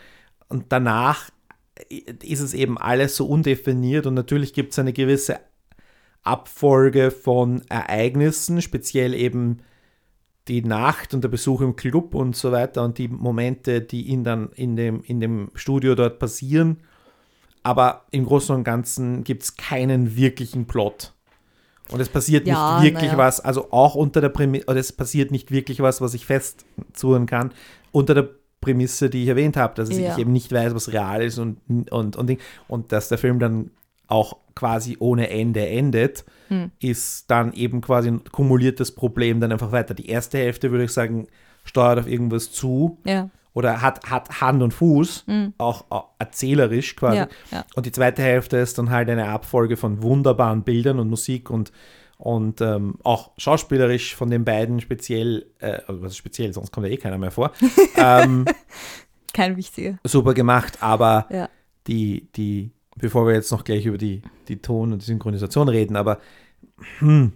Und 0.48 0.66
danach 0.70 1.30
ist 1.89 2.41
es 2.41 2.55
eben 2.55 2.79
alles 2.79 3.16
so 3.16 3.27
undefiniert 3.27 4.07
und 4.07 4.14
natürlich 4.14 4.53
gibt 4.53 4.73
es 4.73 4.79
eine 4.79 4.93
gewisse 4.93 5.41
Abfolge 6.23 7.11
von 7.11 7.62
Ereignissen, 7.68 8.62
speziell 8.62 9.14
eben 9.14 9.59
die 10.49 10.62
Nacht 10.62 11.14
und 11.14 11.23
der 11.23 11.29
Besuch 11.29 11.61
im 11.61 11.77
Club 11.77 12.14
und 12.14 12.37
so 12.37 12.53
weiter 12.53 12.85
und 12.85 12.99
die 12.99 13.09
Momente, 13.09 13.81
die 13.81 14.03
ihn 14.03 14.25
dann 14.25 14.51
in 14.55 14.77
dem, 14.77 15.03
in 15.03 15.20
dem 15.20 15.51
Studio 15.55 15.95
dort 15.95 16.18
passieren. 16.18 16.79
Aber 17.62 18.07
im 18.11 18.27
Großen 18.27 18.55
und 18.55 18.64
Ganzen 18.64 19.23
gibt 19.23 19.45
es 19.45 19.57
keinen 19.57 20.16
wirklichen 20.16 20.66
Plot. 20.66 21.14
Und 21.91 22.01
es 22.01 22.09
passiert 22.09 22.47
Ja, 22.47 22.81
nicht 22.81 22.93
wirklich 22.93 23.12
naja. 23.12 23.18
was, 23.18 23.41
also 23.41 23.70
auch 23.70 23.95
unter 23.95 24.20
der 24.20 24.31
Prämisse, 24.31 24.66
oder 24.66 24.81
es 24.81 24.93
passiert 24.93 25.31
nicht 25.31 25.51
wirklich 25.51 25.81
was, 25.81 26.01
was 26.01 26.14
ich 26.14 26.27
festzuhören 26.27 27.27
kann, 27.27 27.53
unter 27.93 28.14
der 28.14 28.31
Prämisse, 28.62 29.10
die 29.10 29.24
ich 29.24 29.28
erwähnt 29.28 29.58
habe, 29.58 29.74
dass 29.74 29.90
Ja. 29.90 30.12
ich 30.14 30.18
eben 30.18 30.32
nicht 30.32 30.50
weiß, 30.50 30.74
was 30.74 30.90
real 30.92 31.22
ist 31.22 31.36
und, 31.38 31.58
und, 31.90 32.16
und, 32.16 32.38
und 32.68 32.92
dass 32.92 33.10
der 33.10 33.18
Film 33.18 33.38
dann 33.38 33.70
auch 34.08 34.36
quasi 34.54 34.96
ohne 34.98 35.28
Ende 35.28 35.66
endet, 35.68 36.24
Hm. 36.48 36.70
ist 36.80 37.30
dann 37.30 37.52
eben 37.52 37.80
quasi 37.82 38.08
ein 38.08 38.22
kumuliertes 38.30 38.92
Problem 38.94 39.40
dann 39.40 39.52
einfach 39.52 39.72
weiter. 39.72 39.94
Die 39.94 40.08
erste 40.08 40.38
Hälfte, 40.38 40.70
würde 40.70 40.84
ich 40.84 40.92
sagen, 40.92 41.26
steuert 41.64 41.98
auf 41.98 42.06
irgendwas 42.08 42.52
zu 42.52 42.98
Ja. 43.04 43.30
oder 43.54 43.80
hat, 43.82 44.10
hat 44.10 44.40
Hand 44.42 44.62
und 44.62 44.72
Fuß, 44.74 45.24
Hm. 45.26 45.54
auch, 45.58 45.84
auch 45.90 46.08
erzählerisch 46.18 46.94
quasi. 46.96 47.24
Ja. 47.50 47.64
Und 47.74 47.86
die 47.86 47.92
zweite 47.92 48.22
Hälfte 48.22 48.58
ist 48.58 48.76
dann 48.78 48.90
halt 48.90 49.08
eine 49.08 49.28
Abfolge 49.28 49.76
von 49.76 50.02
wunderbaren 50.02 50.62
Bildern 50.62 50.98
und 50.98 51.08
Musik 51.08 51.48
und, 51.50 51.72
und 52.18 52.60
ähm, 52.60 52.94
auch 53.02 53.32
schauspielerisch 53.36 54.14
von 54.14 54.30
den 54.30 54.44
beiden 54.44 54.80
speziell, 54.80 55.46
äh, 55.58 55.80
also 55.86 56.08
speziell, 56.10 56.52
sonst 56.52 56.70
kommt 56.72 56.86
ja 56.86 56.92
eh 56.92 56.96
keiner 56.96 57.18
mehr 57.18 57.30
vor, 57.30 57.52
ähm, 57.96 58.44
Kein 59.32 59.56
wichtiger. 59.56 59.98
super 60.04 60.34
gemacht, 60.34 60.82
aber 60.82 61.26
Ja. 61.30 61.48
die, 61.86 62.28
die, 62.36 62.70
bevor 62.96 63.26
wir 63.26 63.34
jetzt 63.34 63.50
noch 63.50 63.64
gleich 63.64 63.86
über 63.86 63.98
die, 63.98 64.22
die 64.48 64.58
Ton- 64.58 64.92
und 64.92 65.02
die 65.02 65.06
Synchronisation 65.06 65.68
reden, 65.68 65.96
aber 65.96 66.18
hm, 66.98 67.32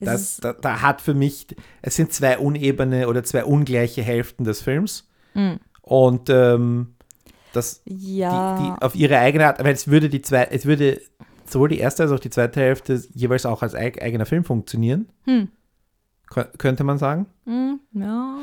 das, 0.00 0.38
da, 0.38 0.54
da 0.54 0.80
hat 0.80 1.00
für 1.02 1.14
mich, 1.14 1.46
es 1.82 1.94
sind 1.94 2.12
zwei 2.12 2.38
unebene 2.38 3.06
oder 3.06 3.22
zwei 3.22 3.44
ungleiche 3.44 4.02
Hälften 4.02 4.44
des 4.44 4.62
Films 4.62 5.08
hm. 5.34 5.58
und 5.82 6.30
ähm, 6.30 6.94
das 7.52 7.82
ja. 7.84 8.56
die, 8.56 8.62
die 8.62 8.82
auf 8.82 8.94
ihre 8.94 9.18
eigene 9.18 9.46
Art, 9.46 9.62
weil 9.62 9.74
es 9.74 9.88
würde 9.88 10.08
die 10.08 10.22
zwei, 10.22 10.44
es 10.44 10.64
würde 10.64 11.00
sowohl 11.52 11.68
die 11.68 11.78
erste 11.78 12.02
als 12.02 12.12
auch 12.12 12.20
die 12.20 12.30
zweite 12.30 12.60
Hälfte 12.60 13.02
jeweils 13.14 13.46
auch 13.46 13.62
als 13.62 13.74
eig 13.74 14.02
eigener 14.02 14.26
Film 14.26 14.44
funktionieren, 14.44 15.08
hm. 15.24 15.48
kö- 16.30 16.56
könnte 16.58 16.84
man 16.84 16.98
sagen. 16.98 17.26
Hm. 17.46 17.80
Ja. 17.92 18.36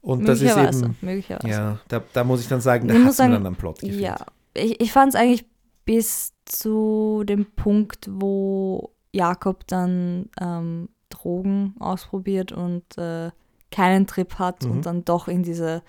Und 0.00 0.28
das 0.28 0.40
ist 0.40 0.56
eben, 0.56 0.96
möglicherweise. 1.00 1.48
ja, 1.48 1.78
da, 1.88 2.02
da 2.12 2.22
muss 2.24 2.40
ich 2.40 2.48
dann 2.48 2.60
sagen, 2.60 2.86
da 2.88 2.94
Ich 2.94 3.04
hat 3.04 3.14
sagen, 3.14 3.32
dann 3.32 3.46
am 3.46 3.56
Plot 3.56 3.80
gefehlt. 3.80 4.00
Ja, 4.00 4.16
ich, 4.54 4.80
ich 4.80 4.92
fand 4.92 5.14
es 5.14 5.20
eigentlich 5.20 5.46
bis 5.84 6.32
zu 6.44 7.24
dem 7.24 7.46
Punkt, 7.56 8.08
wo 8.10 8.92
Jakob 9.12 9.66
dann 9.66 10.28
ähm, 10.40 10.88
Drogen 11.10 11.74
ausprobiert 11.80 12.52
und 12.52 12.84
äh, 12.98 13.30
keinen 13.72 14.06
Trip 14.06 14.34
hat 14.38 14.64
Mhm. 14.64 14.70
und 14.70 14.86
dann 14.86 15.04
doch 15.04 15.26
in 15.26 15.42
diese 15.42 15.82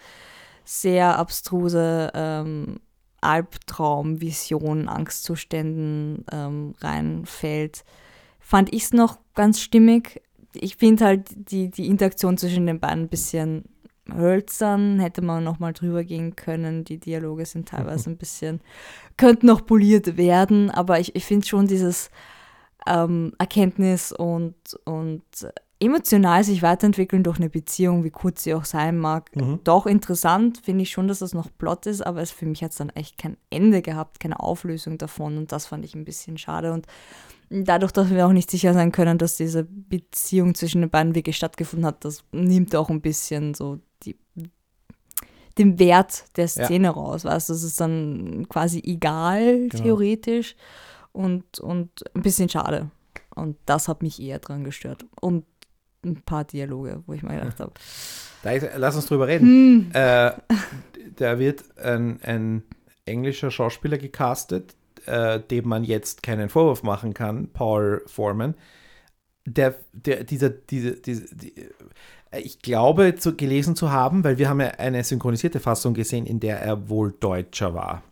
sehr 0.65 1.17
abstruse 1.19 2.11
ähm, 2.15 2.79
Albtraum, 3.22 4.22
Vision, 4.22 4.88
Angstzuständen 4.88 6.26
ähm, 6.32 6.74
reinfällt, 6.80 7.84
fand 8.39 8.74
ich 8.74 8.84
es 8.84 8.93
noch 8.93 9.20
ganz 9.36 9.59
stimmig. 9.59 10.22
Ich 10.53 10.78
finde 10.78 11.05
halt 11.05 11.51
die, 11.51 11.70
die 11.70 11.88
Interaktion 11.88 12.38
zwischen 12.38 12.65
den 12.65 12.80
beiden 12.80 13.03
ein 13.05 13.09
bisschen 13.09 13.65
hölzern, 14.13 14.99
hätte 14.99 15.22
man 15.22 15.43
noch 15.43 15.59
mal 15.59 15.74
drüber 15.74 16.03
gehen 16.03 16.36
können. 16.36 16.84
Die 16.84 16.99
Dialoge 16.99 17.45
sind 17.45 17.68
teilweise 17.68 18.09
ein 18.11 18.18
bisschen, 18.18 18.61
könnten 19.18 19.47
noch 19.47 19.65
poliert 19.65 20.18
werden, 20.18 20.72
aber 20.72 20.99
ich, 20.99 21.15
ich 21.15 21.26
finde 21.26 21.45
schon 21.45 21.68
dieses 21.68 22.09
ähm, 22.88 23.34
Erkenntnis 23.38 24.11
und, 24.11 24.55
und 24.86 25.24
emotional 25.80 26.43
sich 26.43 26.61
weiterentwickeln 26.63 27.23
durch 27.23 27.38
eine 27.38 27.49
Beziehung, 27.49 28.03
wie 28.03 28.09
kurz 28.09 28.43
sie 28.43 28.53
auch 28.53 28.65
sein 28.65 28.97
mag, 28.97 29.36
Mhm. 29.36 29.59
doch 29.63 29.86
interessant. 29.86 30.59
Finde 30.63 30.82
ich 30.84 30.89
schon, 30.91 31.07
dass 31.07 31.19
das 31.19 31.34
noch 31.34 31.49
Plot 31.57 31.86
ist, 31.86 32.01
aber 32.05 32.21
es, 32.21 32.32
für 32.32 32.45
mich 32.45 32.63
hat 32.63 32.71
es 32.71 32.78
dann 32.78 32.89
echt 32.89 33.17
kein 33.17 33.38
Ende 33.49 33.82
gehabt, 33.82 34.19
keine 34.19 34.39
Auflösung 34.39 34.97
davon 34.97 35.38
und 35.38 35.51
das 35.51 35.67
fand 35.67 35.86
ich 35.86 35.93
ein 35.95 36.05
bisschen 36.05 36.38
schade. 36.38 36.73
Und 36.73 36.88
dadurch, 37.49 37.91
dass 37.91 38.09
wir 38.09 38.25
auch 38.25 38.32
nicht 38.34 38.49
sicher 38.49 38.73
sein 38.73 38.91
können, 38.91 39.17
dass 39.19 39.38
diese 39.38 39.63
Beziehung 39.65 40.55
zwischen 40.55 40.82
den 40.82 40.89
beiden 40.89 41.13
wirklich 41.15 41.38
stattgefunden 41.38 41.86
hat, 41.86 42.03
das 42.05 42.23
nimmt 42.32 42.75
auch 42.75 42.89
ein 42.89 43.01
bisschen 43.01 43.53
so 43.53 43.80
die, 44.03 44.17
den 45.57 45.80
Wert 45.80 46.25
der 46.38 46.47
Szene 46.47 46.89
raus. 46.89 47.25
Weißt 47.25 47.49
du, 47.49 47.53
das 47.53 47.63
ist 47.63 47.80
dann 47.82 48.47
quasi 48.49 48.80
egal, 48.84 49.67
Genau. 49.69 49.84
theoretisch. 49.84 50.55
Und, 51.11 51.59
und 51.59 51.89
ein 52.15 52.21
bisschen 52.21 52.47
schade. 52.49 52.91
Und 53.36 53.57
das 53.65 53.88
hat 53.88 54.03
mich 54.03 54.21
eher 54.21 54.38
dran 54.39 54.63
gestört. 54.63 55.05
Und 55.19 55.45
ein 56.08 56.22
paar 56.24 56.43
Dialoge, 56.45 57.01
wo 57.05 57.14
ich 57.14 57.24
mir 57.24 57.39
gedacht 57.39 57.60
habe. 57.60 57.74
Lass 58.78 58.95
uns 58.95 59.08
drüber 59.08 59.28
reden. 59.28 59.91
Äh, 59.93 60.32
da 61.18 61.39
wird 61.39 61.64
ein, 61.78 62.20
ein 62.24 62.64
englischer 63.05 63.51
Schauspieler 63.51 63.97
gecastet, 63.97 64.76
äh, 65.05 65.39
dem 65.39 65.68
man 65.68 65.84
jetzt 65.84 66.24
keinen 66.24 66.49
Vorwurf 66.49 66.84
machen 66.84 67.14
kann, 67.14 67.49
Paul 67.53 68.03
Foreman. 68.08 68.55
Der, 69.45 69.76
der, 69.93 70.24
dieser, 70.24 70.49
diese, 70.49 70.91
diese, 70.93 71.34
die, 71.36 71.53
äh, 72.32 72.39
ich 72.41 72.60
glaube, 72.62 73.16
zu, 73.16 73.36
gelesen 73.36 73.76
zu 73.76 73.91
haben, 73.91 74.24
weil 74.24 74.38
wir 74.38 74.49
haben 74.49 74.60
ja 74.60 74.68
eine 74.72 75.03
synchronisierte 75.03 75.60
Fassung 75.60 75.93
gesehen, 75.93 76.26
in 76.26 76.39
der 76.39 76.62
er 76.62 76.89
wohl 76.89 77.14
Deutscher 77.20 77.74
war. 77.74 78.03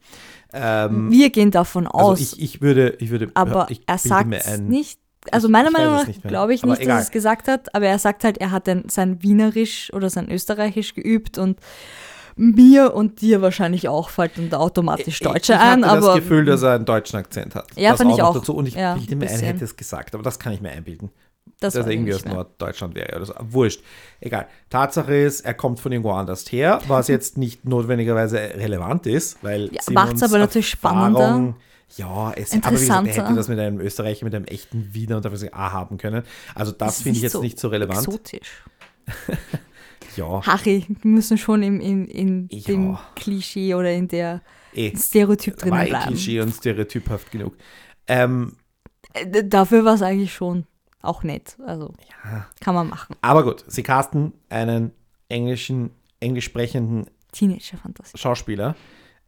Ähm, 0.54 1.12
Wir 1.12 1.30
gehen 1.32 1.52
davon 1.52 1.88
aus. 1.88 2.20
also 2.22 2.24
ich, 2.38 2.42
ich 2.42 2.62
würde, 2.62 2.96
ich 3.00 3.10
würde, 3.10 3.30
aber 3.34 3.68
ich 3.70 3.82
er 3.86 3.98
sagt 3.98 4.48
ein- 4.48 4.68
nicht. 4.68 5.00
Also 5.32 5.50
meiner 5.50 5.68
ich 5.70 5.74
Meinung 5.74 5.96
es 5.96 6.08
nach 6.08 6.30
glaube 6.30 6.54
ich 6.54 6.64
Aber 6.64 6.72
nicht, 6.74 6.82
egal. 6.82 6.96
dass 6.98 7.06
er 7.06 7.08
es 7.08 7.12
gesagt 7.12 7.48
hat, 7.48 7.74
aber 7.76 7.86
er 7.88 8.00
sagt 8.00 8.24
halt, 8.24 8.38
er 8.40 8.52
hat 8.52 8.68
dann 8.68 8.84
sein 8.90 9.22
Wienerisch 9.24 9.92
oder 9.94 10.10
sein 10.10 10.30
Österreichisch 10.32 10.94
geübt 10.94 11.38
und 11.38 11.60
mir 12.38 12.94
und 12.94 13.22
dir 13.22 13.42
wahrscheinlich 13.42 13.88
auch 13.88 14.10
fällt 14.10 14.38
dann 14.38 14.50
da 14.50 14.58
automatisch 14.58 15.20
Deutsche 15.20 15.54
ich 15.54 15.60
ein, 15.60 15.86
hatte 15.86 15.98
aber 15.98 16.08
das 16.08 16.16
Gefühl, 16.16 16.46
dass 16.46 16.62
er 16.64 16.74
einen 16.74 16.86
deutschen 16.86 17.18
Akzent 17.18 17.56
hat. 17.56 17.68
Ja, 17.78 17.92
das 17.92 18.02
fand 18.02 18.12
ich 18.12 18.18
noch 18.18 18.30
auch. 18.30 18.34
Dazu. 18.36 18.54
Und 18.56 18.68
ich 18.68 18.76
Ja, 18.76 18.96
bilde 18.96 19.16
mir 19.16 19.30
ein, 19.30 19.40
er 19.40 19.48
hätte 19.48 19.64
es 19.64 19.78
gesagt, 19.78 20.14
aber 20.14 20.24
das 20.24 20.38
kann 20.38 20.52
ich 20.52 20.60
mir 20.62 20.72
einbilden. 20.72 21.12
das 21.62 21.74
dass 21.76 21.86
er 21.86 21.92
irgendwie 21.92 22.14
aus. 22.14 22.26
Norddeutschland 22.26 22.94
wäre 22.96 23.16
oder 23.16 23.26
so. 23.26 23.34
Wurscht. 23.40 23.82
Egal. 24.20 24.48
Tatsache 24.70 25.16
ist, 25.16 25.42
er 25.46 25.54
kommt 25.54 25.80
von 25.80 25.94
irgendwo 25.94 26.12
anders 26.12 26.52
her, 26.52 26.82
was 26.90 27.08
jetzt 27.08 27.38
nicht 27.38 27.64
notwendigerweise 27.64 28.38
relevant 28.38 29.06
ist, 29.08 29.42
weil 29.42 29.70
Ja, 29.74 29.82
Simons 29.82 29.94
macht's 30.10 30.24
aber 30.24 30.38
natürlich 30.40 30.74
Erfahrung- 30.74 31.16
spannender. 31.16 31.56
Ja, 31.98 32.34
es, 32.34 32.52
aber 32.52 32.72
wie 32.72 32.76
gesagt, 32.76 33.08
hätte 33.08 33.36
das 33.36 33.48
mit 33.48 33.60
einem 33.60 33.80
Österreicher, 33.80 34.26
mit 34.26 34.36
einem 34.36 34.46
echten 34.46 34.94
Wiener 34.94 35.18
und 35.18 35.24
sagen, 35.24 35.54
A 35.54 35.72
haben 35.72 35.98
können. 35.98 36.24
Also 36.54 36.72
das 36.72 37.02
finde 37.02 37.18
ich 37.18 37.24
jetzt 37.24 37.34
so 37.34 37.42
nicht 37.42 37.60
so 37.60 37.68
relevant. 37.70 38.00
Exotisch. 38.00 38.64
Ja, 40.16 40.46
Harry, 40.46 40.86
wir 40.88 41.12
müssen 41.12 41.38
schon 41.38 41.62
im, 41.62 41.82
im, 41.82 42.08
in 42.08 42.48
Ja. 42.50 42.62
dem 42.68 42.98
Klischee 43.16 43.74
oder 43.76 43.92
in 43.92 44.08
der 44.08 44.42
eh. 44.74 44.96
Stereotyp 44.96 45.62
eh 45.62 45.66
bleiben. 45.70 46.08
Klischee 46.08 46.40
und 46.40 46.54
stereotyphaft 46.54 47.32
genug. 47.32 47.56
Ähm, 48.08 48.56
Äh, 49.14 49.44
Dafür 49.44 49.84
war 49.84 49.96
es 49.96 50.02
eigentlich 50.02 50.34
schon 50.34 50.66
auch 51.02 51.24
nett. 51.24 51.58
Also 51.66 51.94
ja. 52.24 52.46
kann 52.62 52.76
man 52.76 52.88
machen. 52.88 53.16
Aber 53.22 53.44
gut, 53.44 53.64
sie 53.68 53.84
casten 53.84 54.34
einen 54.50 54.92
englischen, 55.28 55.92
englisch 56.20 56.46
sprechenden. 56.46 57.08
Schauspieler, 58.16 58.76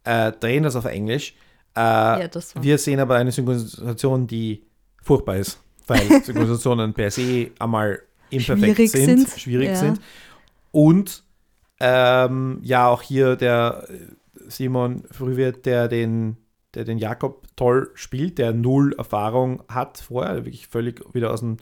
äh, 0.04 0.32
drehen 0.32 0.62
das 0.62 0.74
auf 0.76 0.86
Englisch. 0.86 1.34
Äh, 1.78 2.22
Ja. 2.22 2.62
Wir 2.62 2.78
sehen 2.78 3.00
aber 3.00 3.16
eine 3.16 3.30
Synchronisation, 3.30 4.26
die 4.26 4.64
furchtbar 5.02 5.36
ist, 5.36 5.60
weil 5.86 6.00
Synchronisationen 6.24 6.92
per 6.92 7.10
se 7.10 7.50
einmal 7.58 8.00
imperfekt 8.30 8.74
Schwierig 8.74 8.90
sind, 8.90 9.28
sind, 9.28 9.40
schwierig 9.40 9.68
ja. 9.68 9.76
sind. 9.76 10.00
Und 10.72 11.22
ähm, 11.80 12.58
ja, 12.62 12.88
auch 12.88 13.02
hier 13.02 13.36
der 13.36 13.86
äh, 13.88 13.94
Simon 14.48 15.04
Frühwirt, 15.10 15.64
der 15.66 15.88
den, 15.88 16.36
der 16.74 16.84
den 16.84 16.98
Jakob 16.98 17.46
toll 17.56 17.90
spielt, 17.94 18.38
der 18.38 18.52
null 18.52 18.94
Erfahrung 18.98 19.62
hat 19.68 19.98
vorher, 19.98 20.36
wirklich 20.44 20.66
völlig 20.66 21.02
wieder 21.14 21.32
aus 21.32 21.40
dem 21.40 21.58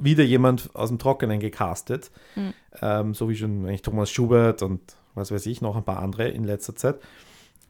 wieder 0.00 0.24
jemand 0.24 0.74
aus 0.74 0.88
dem 0.88 0.98
Trockenen 0.98 1.38
gecastet. 1.38 2.10
Mhm. 2.34 2.52
Ähm, 2.82 3.14
so 3.14 3.28
wie 3.28 3.36
schon 3.36 3.64
eigentlich 3.64 3.82
Thomas 3.82 4.10
Schubert 4.10 4.62
und 4.62 4.80
was 5.14 5.30
weiß 5.30 5.46
ich, 5.46 5.60
noch 5.60 5.76
ein 5.76 5.84
paar 5.84 6.00
andere 6.00 6.28
in 6.28 6.42
letzter 6.42 6.74
Zeit. 6.74 6.98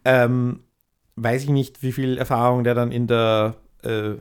Ähm, 0.05 0.61
weiß 1.16 1.44
ich 1.44 1.50
nicht, 1.50 1.82
wie 1.82 1.92
viel 1.92 2.18
Erfahrung 2.18 2.64
der 2.64 2.74
dann 2.74 2.92
in 2.92 3.06
der 3.06 3.56
äh, 3.84 3.88
äh, 4.12 4.18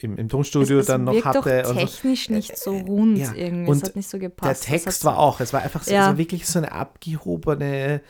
im, 0.00 0.16
im 0.16 0.28
Tonstudio 0.28 0.76
es, 0.78 0.82
es 0.82 0.86
dann 0.88 1.04
noch 1.04 1.14
wirkt 1.14 1.24
hatte. 1.26 1.62
doch 1.62 1.70
und 1.70 1.78
so. 1.80 1.86
technisch 1.86 2.28
nicht 2.30 2.56
so 2.58 2.76
rund 2.76 3.18
ja. 3.18 3.32
irgendwie. 3.34 3.70
Und 3.70 3.76
es 3.78 3.82
hat 3.84 3.96
nicht 3.96 4.08
so 4.08 4.18
Der 4.18 4.28
gepasst. 4.28 4.50
Das 4.50 4.60
Text 4.60 5.04
war 5.04 5.18
auch, 5.18 5.40
es 5.40 5.52
war 5.52 5.62
einfach 5.62 5.82
so, 5.82 5.92
Ja. 5.94 6.06
war 6.08 6.18
wirklich 6.18 6.46
so 6.46 6.58
eine 6.58 6.72
abgehobene 6.72 8.00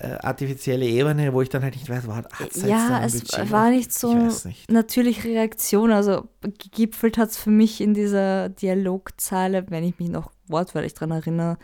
äh, 0.00 0.12
artifizielle 0.22 0.86
Ebene, 0.86 1.32
wo 1.32 1.42
ich 1.42 1.48
dann 1.48 1.62
halt 1.62 1.74
nicht 1.74 1.88
weiß, 1.88 2.06
war 2.06 2.24
Ja, 2.64 3.02
es 3.04 3.12
Bildschirm? 3.12 3.50
war 3.50 3.70
nicht 3.70 3.92
so 3.92 4.14
nicht. 4.14 4.70
natürliche 4.70 5.28
Reaktion. 5.28 5.90
Also 5.90 6.28
gegipfelt 6.40 7.18
hat 7.18 7.30
es 7.30 7.36
für 7.36 7.50
mich 7.50 7.80
in 7.80 7.94
dieser 7.94 8.48
Dialogzeile, 8.48 9.66
wenn 9.70 9.84
ich 9.84 9.98
mich 9.98 10.08
noch 10.08 10.30
wortwörtlich 10.46 10.94
dran 10.94 11.10
erinnere, 11.10 11.58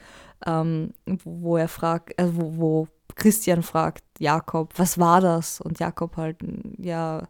ähm, 0.47 0.95
wo, 1.07 1.43
wo 1.43 1.57
er 1.57 1.69
fragt, 1.69 2.19
also 2.19 2.33
wo, 2.37 2.57
wo 2.57 2.89
Christian 3.15 3.63
fragt, 3.63 4.03
Jakob, 4.19 4.73
was 4.77 4.99
war 4.99 5.21
das? 5.21 5.61
Und 5.61 5.79
Jakob 5.79 6.17
halt, 6.17 6.39
ja, 6.79 7.23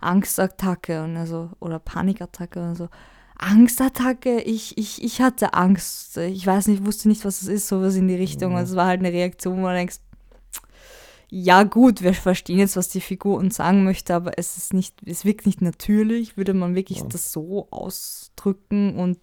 Angstattacke 0.00 1.04
und 1.04 1.16
also, 1.16 1.50
oder 1.60 1.78
Panikattacke 1.78 2.60
und 2.60 2.74
so. 2.74 2.88
Angstattacke, 3.38 4.40
ich, 4.40 4.78
ich, 4.78 5.02
ich 5.02 5.20
hatte 5.20 5.54
Angst. 5.54 6.16
Ich 6.16 6.46
weiß 6.46 6.68
nicht, 6.68 6.86
wusste 6.86 7.08
nicht, 7.08 7.24
was 7.24 7.42
es 7.42 7.48
ist, 7.48 7.68
sowas 7.68 7.96
in 7.96 8.08
die 8.08 8.14
Richtung. 8.14 8.52
Mhm. 8.52 8.56
Also 8.56 8.72
es 8.72 8.76
war 8.76 8.86
halt 8.86 9.00
eine 9.00 9.12
Reaktion, 9.12 9.58
wo 9.58 9.62
man 9.62 9.74
denkst, 9.74 9.98
ja 11.34 11.62
gut, 11.62 12.02
wir 12.02 12.12
verstehen 12.12 12.58
jetzt, 12.58 12.76
was 12.76 12.90
die 12.90 13.00
Figur 13.00 13.38
uns 13.38 13.56
sagen 13.56 13.84
möchte, 13.84 14.14
aber 14.14 14.32
es 14.38 14.58
ist 14.58 14.74
nicht, 14.74 14.96
es 15.06 15.24
wirkt 15.24 15.46
nicht 15.46 15.62
natürlich, 15.62 16.36
würde 16.36 16.52
man 16.52 16.74
wirklich 16.74 16.98
Ja. 16.98 17.06
das 17.08 17.32
so 17.32 17.68
ausdrücken 17.70 18.96
und 18.98 19.18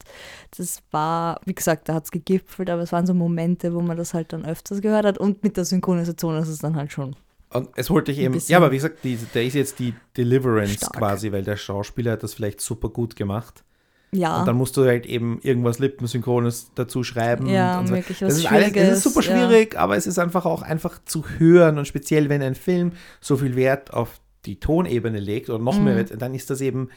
das 0.58 0.82
war, 0.90 1.40
wie 1.46 1.54
gesagt, 1.54 1.88
da 1.88 1.94
hat 1.94 2.06
es 2.06 2.12
gegipfelt, 2.12 2.72
aber 2.72 2.82
es 2.82 2.92
waren 2.92 3.06
so 3.06 3.14
Momente, 3.14 3.76
wo 3.76 3.82
man 3.82 3.96
das 3.96 4.16
halt 4.16 4.34
dann 4.34 4.44
öfters 4.44 4.82
gehört 4.82 5.06
hat 5.06 5.18
und 5.20 5.44
mit 5.44 5.56
der 5.56 5.66
Synchronisation 5.66 6.36
ist 6.38 6.48
es 6.48 6.58
dann 6.58 6.76
halt 6.76 6.92
schon. 6.92 7.16
Und 7.52 7.70
es 7.76 7.92
wollte 7.92 8.12
ich 8.12 8.18
eben, 8.18 8.40
ja, 8.48 8.58
aber 8.58 8.72
wie 8.72 8.78
gesagt, 8.78 9.04
die, 9.04 9.16
der 9.16 9.44
ist 9.44 9.54
jetzt 9.54 9.78
die 9.78 9.94
Deliverance 10.18 10.74
Stark. 10.78 10.94
quasi, 10.98 11.32
weil 11.32 11.44
der 11.44 11.58
Schauspieler 11.58 12.14
hat 12.14 12.24
das 12.24 12.34
vielleicht 12.34 12.60
super 12.60 12.90
gut 12.90 13.16
gemacht. 13.16 13.64
Ja, 14.12 14.40
Und 14.40 14.48
dann 14.48 14.56
musst 14.56 14.76
du 14.76 14.86
halt 14.86 15.06
eben 15.06 15.40
irgendwas 15.44 15.78
Lippensynchrones 15.80 16.72
dazu 16.76 17.04
schreiben. 17.04 17.48
ja, 17.48 17.80
und 17.80 17.88
so. 17.88 17.94
wirklich 17.96 18.22
was 18.22 18.30
Das 18.30 18.38
ist, 18.40 18.52
alles, 18.52 18.72
es 18.76 18.98
ist 18.98 19.04
super 19.14 19.26
ja. 19.26 19.48
schwierig, 19.48 19.78
aber 19.78 19.96
es 19.98 20.08
ist 20.08 20.18
einfach 20.18 20.46
auch 20.46 20.62
einfach 20.64 21.00
zu 21.06 21.24
hören 21.38 21.78
und 21.78 21.88
speziell, 21.88 22.28
wenn 22.30 22.42
ein 22.42 22.56
Film 22.56 22.94
so 23.22 23.38
viel 23.38 23.56
Wert 23.56 23.94
auf 23.94 24.20
die 24.46 24.60
Tonebene 24.60 25.20
legt 25.20 25.50
oder 25.50 25.60
noch 25.64 25.78
Mhm. 25.78 25.84
mehr 25.84 25.96
Wert, 25.98 26.14
dann 26.22 26.34
ist 26.34 26.50
das 26.50 26.62
eben, 26.62 26.90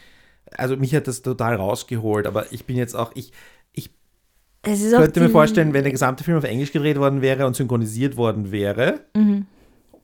also 0.56 0.76
mich 0.76 0.94
hat 0.94 1.06
das 1.06 1.20
total 1.22 1.56
rausgeholt, 1.56 2.26
aber 2.26 2.50
ich 2.52 2.64
bin 2.64 2.76
jetzt 2.76 2.94
auch, 2.94 3.12
ich 3.14 3.32
auch 4.64 4.70
könnte 5.00 5.20
mir 5.20 5.28
vorstellen, 5.28 5.72
wenn 5.74 5.82
der 5.82 5.90
gesamte 5.92 6.22
Film 6.22 6.38
auf 6.38 6.44
Englisch 6.44 6.70
gedreht 6.72 6.96
worden 6.98 7.20
wäre 7.20 7.46
und 7.46 7.56
synchronisiert 7.56 8.16
worden 8.16 8.52
wäre, 8.52 9.00
Mhm. 9.16 9.46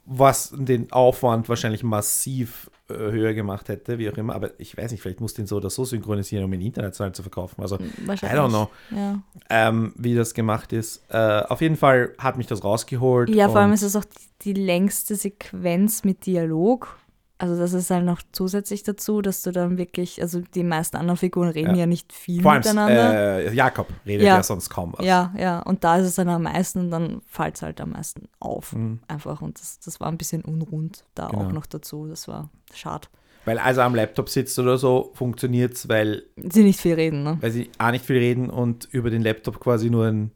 was 0.04 0.52
den 0.56 0.90
Aufwand 0.90 1.48
wahrscheinlich 1.48 1.84
massiv 1.84 2.68
höher 2.88 3.34
gemacht 3.34 3.68
hätte, 3.68 3.98
wie 3.98 4.10
auch 4.10 4.16
immer, 4.16 4.34
aber 4.34 4.50
ich 4.58 4.76
weiß 4.76 4.90
nicht, 4.90 5.02
vielleicht 5.02 5.20
musst 5.20 5.38
du 5.38 5.42
ihn 5.42 5.46
so 5.46 5.56
oder 5.56 5.70
so 5.70 5.84
synchronisieren, 5.84 6.44
um 6.44 6.52
ihn 6.52 6.62
international 6.62 7.14
zu 7.14 7.22
verkaufen, 7.22 7.60
also. 7.60 7.76
I 7.76 8.06
don't 8.06 8.48
know. 8.48 8.70
Ja, 8.90 9.20
ähm, 9.50 9.92
wie 9.96 10.14
das 10.14 10.34
gemacht 10.34 10.72
ist. 10.72 11.02
Äh, 11.10 11.42
auf 11.48 11.60
jeden 11.60 11.76
Fall 11.76 12.14
hat 12.18 12.36
mich 12.36 12.46
das 12.46 12.64
rausgeholt. 12.64 13.28
ja 13.28 13.48
vor 13.48 13.60
allem 13.60 13.72
ist 13.72 13.82
es 13.82 13.94
auch 13.96 14.04
die, 14.04 14.54
die 14.54 14.60
längste 14.60 15.16
Sequenz 15.16 16.04
mit 16.04 16.26
Dialog. 16.26 16.98
Also 17.40 17.56
das 17.56 17.72
ist 17.72 17.90
halt 17.90 18.04
noch 18.04 18.20
zusätzlich 18.32 18.82
dazu, 18.82 19.22
dass 19.22 19.42
du 19.42 19.52
dann 19.52 19.78
wirklich, 19.78 20.20
also 20.20 20.40
die 20.40 20.64
meisten 20.64 20.96
anderen 20.96 21.16
Figuren 21.16 21.48
reden 21.50 21.70
Ja. 21.74 21.82
ja, 21.82 21.86
nicht 21.86 22.12
viel 22.12 22.42
Vor 22.42 22.50
allem 22.50 22.60
miteinander. 22.62 23.38
äh, 23.46 23.54
Jakob 23.54 23.86
redet 24.04 24.26
Ja. 24.26 24.36
ja. 24.38 24.42
sonst 24.42 24.70
kaum 24.70 24.92
was. 24.96 25.06
Ja, 25.06 25.32
ja, 25.38 25.60
und 25.60 25.84
da 25.84 25.98
ist 25.98 26.06
es 26.06 26.16
dann 26.16 26.28
am 26.28 26.42
meisten 26.42 26.80
und 26.80 26.90
dann 26.90 27.22
fällt 27.26 27.54
es 27.54 27.62
halt 27.62 27.80
am 27.80 27.90
meisten 27.92 28.28
auf. 28.40 28.72
Mhm. 28.72 28.98
Einfach 29.06 29.40
und 29.40 29.60
das, 29.60 29.78
das 29.78 30.00
war 30.00 30.08
ein 30.08 30.18
bisschen 30.18 30.42
unrund 30.42 31.04
da 31.14 31.28
Genau. 31.28 31.44
auch 31.46 31.52
noch 31.52 31.66
dazu. 31.66 32.08
Das 32.08 32.26
war 32.26 32.50
schade. 32.74 33.06
Weil 33.44 33.58
als 33.60 33.76
er 33.78 33.84
am 33.84 33.94
Laptop 33.94 34.28
sitzt 34.28 34.58
oder 34.58 34.76
so, 34.76 35.12
funktioniert 35.14 35.74
es, 35.74 35.88
weil, 35.88 36.24
Sie 36.36 36.64
nicht 36.64 36.80
viel 36.80 36.94
reden, 36.94 37.22
ne? 37.22 37.38
weil 37.40 37.52
sie 37.52 37.70
A 37.78 37.92
nicht 37.92 38.04
viel 38.04 38.18
reden 38.18 38.50
und 38.50 38.88
über 38.90 39.10
den 39.10 39.22
Laptop 39.22 39.60
quasi 39.60 39.88
nur 39.90 40.06
ein, 40.06 40.32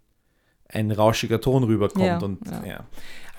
ein 0.69 0.91
rauschiger 0.93 1.41
Ton 1.41 1.65
rüberkommt. 1.65 2.05
Ja, 2.07 2.19
und, 2.21 2.39
ja. 2.65 2.85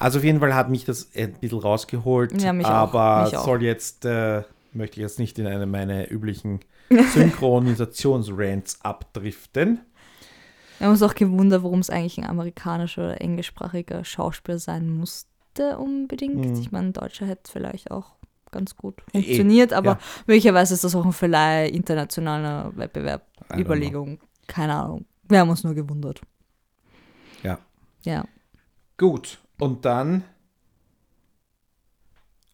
Also 0.04 0.20
auf 0.20 0.26
jeden 0.26 0.42
Fall 0.42 0.54
hat 0.54 0.70
mich 0.70 0.84
das 0.84 1.10
ein 1.16 1.34
bisschen 1.40 1.60
rausgeholt, 1.60 2.42
Ja, 2.42 2.52
mich 2.52 2.66
auch, 2.66 2.94
aber 2.94 3.28
soll 3.28 3.64
jetzt, 3.64 4.04
äh, 4.04 4.44
möchte 4.74 4.98
ich 4.98 5.02
jetzt 5.02 5.18
nicht 5.18 5.40
in 5.40 5.48
eine 5.48 5.66
meiner 5.66 6.12
üblichen 6.12 6.60
Synchronisationsrants 6.90 8.82
abdriften. 8.82 9.80
Wir 10.78 10.88
haben 10.88 10.92
uns 10.92 11.04
auch 11.04 11.16
gewundert, 11.16 11.64
warum 11.64 11.80
es 11.80 11.90
eigentlich 11.90 12.18
ein 12.18 12.26
amerikanischer 12.26 13.06
oder 13.06 13.22
englischsprachiger 13.22 14.04
Schauspieler 14.04 14.60
sein 14.60 14.90
musste 14.90 15.78
unbedingt. 15.78 16.36
Mhm. 16.36 16.60
Ich 16.60 16.74
meine, 16.74 16.88
ein 16.88 16.94
Deutscher 16.94 17.26
hätte 17.26 17.50
vielleicht 17.50 17.90
auch 17.90 18.16
ganz 18.52 18.76
gut 18.76 19.02
Eh, 19.14 19.22
funktioniert, 19.22 19.72
aber 19.72 19.92
ja. 19.92 20.00
möglicherweise 20.28 20.74
ist 20.74 20.84
das 20.84 20.96
auch 20.96 21.06
ein 21.06 21.14
Verleih 21.14 21.70
internationaler 21.70 22.76
Wettbewerb. 22.76 23.26
Überlegung. 23.58 24.20
Keine 24.48 24.76
Ahnung. 24.76 25.06
Wir 25.30 25.40
haben 25.40 25.50
uns 25.50 25.64
nur 25.64 25.74
gewundert. 25.74 26.20
Ja. 27.42 27.58
Ja. 28.04 28.26
Gut, 28.98 29.40
und 29.60 29.86
dann 29.86 30.24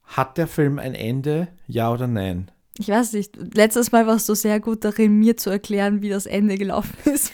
hat 0.05 0.37
der 0.37 0.47
Film 0.47 0.79
ein 0.79 0.95
Ende, 0.95 1.47
ja 1.67 1.91
oder 1.91 2.07
nein? 2.07 2.49
Ich 2.77 2.87
weiß 2.87 3.13
nicht, 3.13 3.35
letztes 3.55 3.91
Mal 3.91 4.07
warst 4.07 4.27
du 4.29 4.35
sehr 4.35 4.59
gut 4.59 4.85
darin, 4.85 5.19
mir 5.19 5.35
zu 5.37 5.49
erklären, 5.49 6.01
wie 6.01 6.09
das 6.09 6.25
Ende 6.25 6.57
gelaufen 6.57 6.95
ist. 7.05 7.33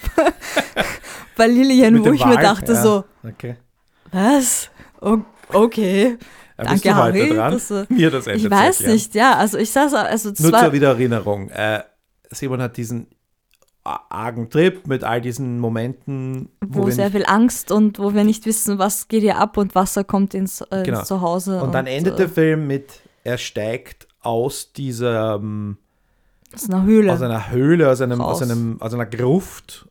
Bei 1.37 1.47
Lilian, 1.47 1.93
Mit 1.93 2.05
wo 2.05 2.11
ich 2.13 2.25
mir 2.25 2.35
Wal? 2.35 2.43
dachte 2.43 2.73
Ja, 2.73 2.81
so, 2.81 3.03
Okay. 3.23 3.55
was? 4.11 4.69
O 5.01 5.19
okay. 5.49 6.17
Ja, 6.57 6.63
bist 6.71 6.85
Danke, 6.85 6.89
du 6.89 7.03
heute 7.03 7.19
Harry. 7.19 7.29
dran? 7.35 7.61
du- 7.67 7.85
Mir 7.93 8.09
das 8.11 8.27
Ende 8.27 8.45
ich 8.45 8.49
weiß 8.51 8.79
nicht, 8.81 9.13
ja, 9.13 9.35
also 9.35 9.57
ich 9.57 9.69
saß, 9.71 9.93
also 9.93 10.31
Nur 10.39 10.51
war, 10.51 10.61
zur 10.63 10.73
Wiedererinnerung. 10.73 11.49
Äh, 11.49 11.83
Simon 12.31 12.61
hat 12.61 12.77
diesen 12.77 13.07
argen 13.85 14.49
Trip 14.49 14.87
mit 14.87 15.03
all 15.03 15.21
diesen 15.21 15.59
Momenten, 15.59 16.49
wo, 16.65 16.85
wir 16.87 16.91
sehr 16.93 17.05
nicht- 17.05 17.17
viel 17.17 17.25
Angst 17.27 17.71
und 17.71 17.99
wo 17.99 18.13
wir 18.13 18.23
nicht 18.23 18.45
wissen, 18.45 18.79
was 18.79 19.07
geht 19.07 19.21
hier 19.21 19.37
ab 19.37 19.57
und 19.57 19.75
Wasser 19.75 20.03
kommt 20.03 20.33
ins, 20.33 20.61
äh, 20.61 20.83
Genau. 20.83 21.03
Zuhause. 21.03 21.61
Und 21.61 21.73
dann 21.73 21.85
endet 21.85 22.17
der 22.17 22.25
äh, 22.25 22.29
Film 22.29 22.67
mit, 22.67 23.01
er 23.23 23.37
steigt 23.37 24.07
aus 24.21 24.73
dieser, 24.73 25.35
ähm, 25.35 25.77
aus 26.53 26.69
einer 26.69 26.83
Höhle. 26.83 27.13
aus 27.13 27.21
einer 27.21 27.51
Höhle, 27.51 27.89
aus, 27.91 28.01
einem, 28.01 28.21
aus, 28.21 28.41
einem, 28.41 28.81
aus 28.81 28.93
einer 28.93 29.05
Gruft 29.05 29.87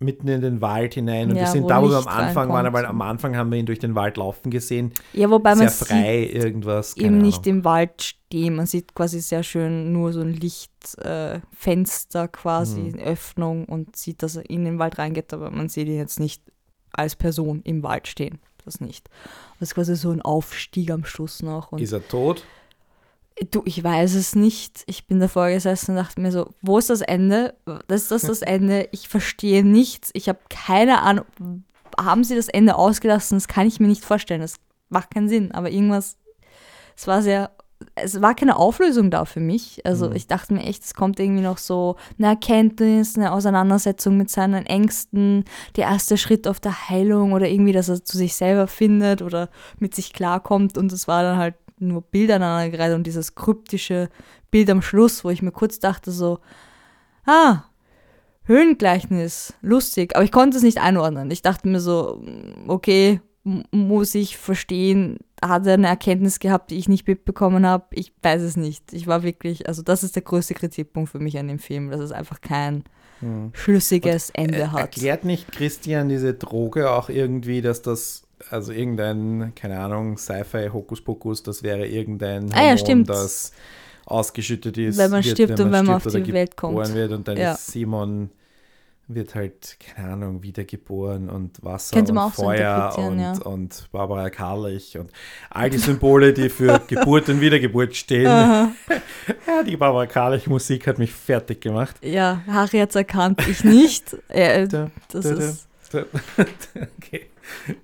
mitten 0.00 0.28
in 0.28 0.40
den 0.42 0.60
Wald 0.60 0.94
hinein. 0.94 1.30
Und 1.30 1.36
Ja, 1.36 1.42
wir 1.42 1.46
sind 1.48 1.64
wo 1.64 1.68
da, 1.68 1.82
wo 1.82 1.88
wir 1.88 1.96
am 1.96 2.06
Anfang 2.06 2.48
waren, 2.50 2.66
reinkommt. 2.66 2.74
weil 2.74 2.86
am 2.86 3.02
Anfang 3.02 3.36
haben 3.36 3.50
wir 3.50 3.58
ihn 3.58 3.66
durch 3.66 3.78
den 3.80 3.94
Wald 3.94 4.16
laufen 4.16 4.50
gesehen. 4.50 4.92
ja, 5.12 5.28
wobei 5.30 5.54
Sehr 5.54 5.64
man 5.64 5.72
sieht 5.72 5.88
frei, 5.88 6.24
irgendwas. 6.32 6.96
Eben 6.96 7.18
nicht 7.18 7.46
Ahnung. 7.46 7.58
im 7.60 7.64
Wald 7.64 8.14
stehen. 8.28 8.54
Man 8.56 8.66
sieht 8.66 8.94
quasi 8.94 9.20
sehr 9.20 9.42
schön 9.42 9.92
nur 9.92 10.12
so 10.12 10.20
ein 10.20 10.34
Lichtfenster 10.34 12.24
äh, 12.24 12.28
quasi, 12.28 12.80
Mhm. 12.80 12.94
eine 12.94 13.02
Öffnung 13.04 13.64
und 13.64 13.96
sieht, 13.96 14.22
dass 14.22 14.36
er 14.36 14.48
in 14.48 14.64
den 14.64 14.78
Wald 14.78 14.98
reingeht, 14.98 15.32
aber 15.32 15.50
man 15.50 15.68
sieht 15.68 15.88
ihn 15.88 15.96
jetzt 15.96 16.20
nicht 16.20 16.42
als 16.92 17.16
Person 17.16 17.62
im 17.64 17.82
Wald 17.82 18.06
stehen. 18.08 18.38
Das 18.64 18.80
nicht. 18.80 19.08
Das 19.58 19.70
ist 19.70 19.74
quasi 19.74 19.96
so 19.96 20.10
ein 20.10 20.20
Aufstieg 20.20 20.90
am 20.90 21.04
Schluss 21.04 21.42
noch. 21.42 21.72
Und 21.72 21.80
Ist 21.80 21.92
er 21.92 22.06
tot? 22.06 22.44
Du, 23.50 23.62
ich 23.64 23.82
weiß 23.82 24.14
es 24.14 24.34
nicht. 24.34 24.82
Ich 24.86 25.06
bin 25.06 25.20
davor 25.20 25.48
gesessen 25.48 25.92
und 25.92 25.96
dachte 25.96 26.20
mir 26.20 26.32
so, 26.32 26.52
wo 26.60 26.76
ist 26.76 26.90
das 26.90 27.00
Ende? 27.00 27.54
Das 27.86 28.02
ist 28.02 28.10
das 28.10 28.22
das 28.22 28.42
Ende. 28.56 28.88
Ich 28.92 29.08
verstehe 29.08 29.64
nichts. 29.64 30.10
Ich 30.12 30.28
habe 30.28 30.40
keine 30.50 31.00
Ahnung. 31.02 31.24
Haben 31.98 32.24
sie 32.24 32.36
das 32.36 32.48
Ende 32.48 32.74
ausgelassen? 32.76 33.36
Das 33.38 33.48
kann 33.48 33.66
ich 33.66 33.80
mir 33.80 33.86
nicht 33.88 34.04
vorstellen. 34.04 34.40
Das 34.42 34.56
macht 34.90 35.12
keinen 35.14 35.28
Sinn. 35.28 35.52
Aber 35.52 35.70
irgendwas, 35.70 36.18
es 36.96 37.06
war 37.06 37.22
sehr, 37.22 37.52
es 37.94 38.20
war 38.20 38.34
keine 38.34 38.56
Auflösung 38.56 39.10
da 39.10 39.24
für 39.24 39.40
mich. 39.40 39.84
Also 39.84 40.08
Mhm. 40.08 40.16
ich 40.16 40.26
dachte 40.26 40.52
mir 40.54 40.64
echt, 40.64 40.84
es 40.84 40.94
kommt 40.94 41.20
irgendwie 41.20 41.42
noch 41.42 41.58
so 41.58 41.96
eine 42.18 42.28
Erkenntnis, 42.28 43.16
eine 43.16 43.32
Auseinandersetzung 43.32 44.16
mit 44.16 44.30
seinen 44.30 44.66
Ängsten, 44.66 45.44
der 45.76 45.84
erste 45.86 46.16
Schritt 46.16 46.48
auf 46.48 46.60
der 46.60 46.88
Heilung 46.88 47.32
oder 47.32 47.48
irgendwie, 47.48 47.72
dass 47.72 47.88
er 47.88 48.04
zu 48.04 48.16
sich 48.16 48.34
selber 48.34 48.66
findet 48.66 49.22
oder 49.22 49.48
mit 49.78 49.94
sich 49.94 50.12
klarkommt. 50.12 50.76
Und 50.76 50.92
es 50.92 51.06
war 51.06 51.22
dann 51.22 51.38
halt 51.38 51.54
nur 51.78 52.02
Bilder 52.02 52.36
aneinandergereiht 52.36 52.94
und 52.94 53.06
dieses 53.06 53.34
kryptische 53.36 54.08
Bild 54.50 54.68
am 54.70 54.82
Schluss, 54.82 55.24
wo 55.24 55.30
ich 55.30 55.42
mir 55.42 55.52
kurz 55.52 55.78
dachte 55.78 56.10
so, 56.10 56.40
ah, 57.26 57.64
Höhlengleichnis, 58.44 59.54
lustig, 59.60 60.16
aber 60.16 60.24
ich 60.24 60.32
konnte 60.32 60.56
es 60.56 60.62
nicht 60.62 60.78
einordnen. 60.78 61.30
Ich 61.30 61.42
dachte 61.42 61.68
mir 61.68 61.80
so, 61.80 62.22
okay, 62.66 63.20
muss 63.70 64.14
ich 64.14 64.38
verstehen, 64.38 65.18
hat 65.42 65.66
er 65.66 65.74
eine 65.74 65.86
Erkenntnis 65.88 66.38
gehabt, 66.38 66.70
die 66.70 66.76
ich 66.78 66.88
nicht 66.88 67.06
mitbekommen 67.06 67.66
habe? 67.66 67.84
Ich 67.92 68.12
weiß 68.22 68.42
es 68.42 68.56
nicht. 68.56 68.92
Ich 68.92 69.06
war 69.06 69.22
wirklich, 69.22 69.68
also 69.68 69.82
das 69.82 70.02
ist 70.02 70.14
der 70.16 70.22
größte 70.22 70.54
Kritikpunkt 70.54 71.10
für 71.10 71.18
mich 71.18 71.38
an 71.38 71.48
dem 71.48 71.58
Film, 71.58 71.90
dass 71.90 72.00
es 72.00 72.12
einfach 72.12 72.40
kein 72.40 72.84
Hm. 73.20 73.50
schlüssiges 73.52 74.30
Ende 74.30 74.58
Äh, 74.62 74.66
hat. 74.68 74.80
Erklärt 74.80 75.24
nicht 75.24 75.50
Christian 75.50 76.08
diese 76.08 76.34
Droge 76.34 76.90
auch 76.90 77.08
irgendwie, 77.08 77.62
dass 77.62 77.82
das, 77.82 78.22
also 78.50 78.70
irgendein, 78.72 79.52
keine 79.56 79.80
Ahnung, 79.80 80.16
Sci-Fi, 80.18 80.68
Hokuspokus, 80.72 81.42
das 81.42 81.62
wäre 81.64 81.86
irgendein 81.88 82.52
Ah 82.54 82.62
ja, 82.62 82.76
Hormon, 82.76 83.04
das 83.04 83.52
ausgeschüttet 84.06 84.78
ist, 84.78 84.98
Wenn 84.98 85.10
man 85.10 85.22
stirbt 85.22 85.58
und 85.60 85.72
wenn 85.72 85.84
man 85.84 85.96
auf 85.96 86.06
oder 86.06 86.20
die 86.20 86.32
Welt 86.32 86.56
kommt. 86.56 86.94
wird 86.94 87.12
und 87.12 87.26
dann 87.28 87.36
Ja. 87.36 87.52
ist 87.54 87.66
Simon 87.66 88.30
wird 89.08 89.34
halt, 89.34 89.78
keine 89.80 90.12
Ahnung, 90.12 90.42
wiedergeboren 90.42 91.30
und 91.30 91.64
Wasser 91.64 91.96
Könnte 91.96 92.12
und 92.12 92.18
so 92.18 92.42
Feuer 92.42 92.92
interpretieren, 92.92 93.12
und, 93.12 93.20
ja. 93.20 93.32
und 93.42 93.88
Barbara 93.90 94.30
Karlich 94.30 94.98
und 94.98 95.10
all 95.50 95.70
die 95.70 95.78
Symbole, 95.78 96.32
die 96.34 96.50
für 96.50 96.78
Geburt 96.86 97.28
und 97.28 97.40
Wiedergeburt 97.40 97.96
stehen. 97.96 98.28
Ja, 99.46 99.62
die 99.62 99.76
Barbara 99.76 100.06
Karlich 100.06 100.46
Musik 100.46 100.86
hat 100.86 100.98
mich 100.98 101.12
fertig 101.12 101.60
gemacht. 101.60 101.96
Ja, 102.02 102.42
Harry 102.46 102.78
hat 102.78 102.90
es 102.90 102.96
erkannt, 102.96 103.46
ich 103.46 103.64
nicht. 103.64 104.16
Äh, 104.28 104.66
Da, 104.68 104.90
das 105.10 105.24
da, 105.24 105.34
da. 105.34 105.40
ist 105.40 105.68
okay. 106.98 107.26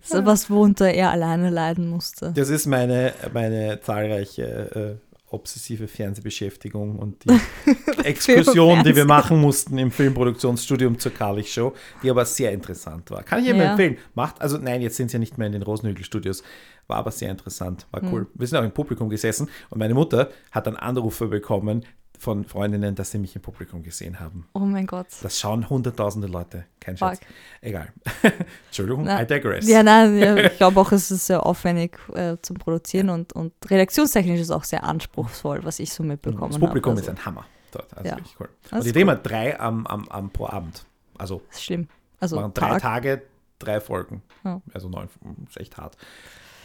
so 0.02 0.24
was, 0.24 0.50
worunter 0.50 0.92
er 0.92 1.10
alleine 1.10 1.50
leiden 1.50 1.88
musste. 1.88 2.32
Das 2.34 2.48
ist 2.48 2.66
meine, 2.66 3.14
meine 3.32 3.80
zahlreiche 3.80 4.98
äh, 5.00 5.13
obsessive 5.34 5.88
Fernsehbeschäftigung 5.88 6.98
und 6.98 7.24
die 7.24 7.38
Exkursion, 8.04 8.82
die 8.84 8.96
wir 8.96 9.04
machen 9.04 9.40
mussten 9.40 9.76
im 9.78 9.90
Filmproduktionsstudium 9.90 10.98
zur 10.98 11.12
Karlich 11.12 11.52
Show, 11.52 11.74
die 12.02 12.10
aber 12.10 12.24
sehr 12.24 12.52
interessant 12.52 13.10
war. 13.10 13.22
Kann 13.22 13.40
ich 13.40 13.46
jedem 13.46 13.60
Ja. 13.60 13.70
empfehlen. 13.72 13.98
Macht, 14.14 14.40
also 14.40 14.58
nein, 14.58 14.80
jetzt 14.82 14.96
sind 14.96 15.10
sie 15.10 15.16
ja 15.16 15.18
nicht 15.18 15.36
mehr 15.38 15.46
in 15.46 15.52
den 15.52 15.62
Rosenhügel-Studios, 15.62 16.42
war 16.86 16.98
aber 16.98 17.10
sehr 17.10 17.30
interessant, 17.30 17.86
war 17.90 18.02
Hm. 18.02 18.12
cool. 18.12 18.26
Wir 18.34 18.46
sind 18.46 18.58
auch 18.58 18.64
im 18.64 18.72
Publikum 18.72 19.08
gesessen 19.08 19.48
und 19.70 19.78
meine 19.78 19.94
Mutter 19.94 20.30
hat 20.50 20.66
dann 20.66 20.76
Anrufe 20.76 21.26
bekommen 21.28 21.84
von 22.24 22.44
Freundinnen, 22.44 22.94
dass 22.94 23.10
sie 23.12 23.18
mich 23.18 23.36
im 23.36 23.42
Publikum 23.42 23.82
gesehen 23.82 24.18
haben. 24.18 24.48
Oh 24.54 24.58
mein 24.60 24.86
Gott. 24.86 25.06
Das 25.22 25.38
schauen 25.38 25.68
hunderttausende 25.70 26.26
Leute, 26.26 26.64
kein 26.80 26.96
Scherz. 26.96 27.18
Fuck. 27.18 27.28
Egal. 27.60 27.92
Entschuldigung, 28.66 29.04
Na, 29.04 29.22
I 29.22 29.26
digress. 29.26 29.68
Ja, 29.68 29.82
nein, 29.82 30.18
ja, 30.18 30.36
ich 30.38 30.56
glaube 30.56 30.80
auch, 30.80 30.90
es 30.92 31.10
ist 31.10 31.26
sehr 31.26 31.44
aufwendig 31.44 31.98
äh, 32.14 32.36
zum 32.42 32.56
Produzieren 32.56 33.10
und, 33.10 33.32
und 33.34 33.52
redaktionstechnisch 33.70 34.40
ist 34.40 34.46
es 34.46 34.50
auch 34.50 34.64
sehr 34.64 34.82
anspruchsvoll, 34.84 35.64
was 35.64 35.78
ich 35.78 35.92
so 35.92 36.02
mitbekommen 36.02 36.50
Das 36.52 36.58
Publikum 36.60 36.92
habe. 36.92 37.00
ist 37.02 37.08
ein 37.08 37.24
Hammer 37.24 37.44
dort. 37.70 37.96
Also 37.96 38.08
Ja. 38.08 38.16
wirklich 38.16 38.34
cool. 38.40 38.48
Das 38.64 38.72
Und 38.72 38.84
die 38.86 38.92
drehen 38.92 39.06
wir 39.06 39.16
drei 39.16 39.60
am, 39.60 39.86
am, 39.86 40.08
am 40.08 40.30
pro 40.30 40.46
Abend. 40.48 40.84
Also 41.18 41.42
Das 41.48 41.58
ist 41.58 41.64
schlimm. 41.64 41.88
Also 42.20 42.36
machen 42.36 42.54
drei 42.54 42.68
Tag. 42.70 42.80
Tage, 42.82 43.22
drei 43.58 43.80
Folgen. 43.80 44.22
Ja. 44.44 44.60
Also 44.72 44.88
neun, 44.88 45.08
ist 45.46 45.58
echt 45.60 45.76
hart. 45.76 45.96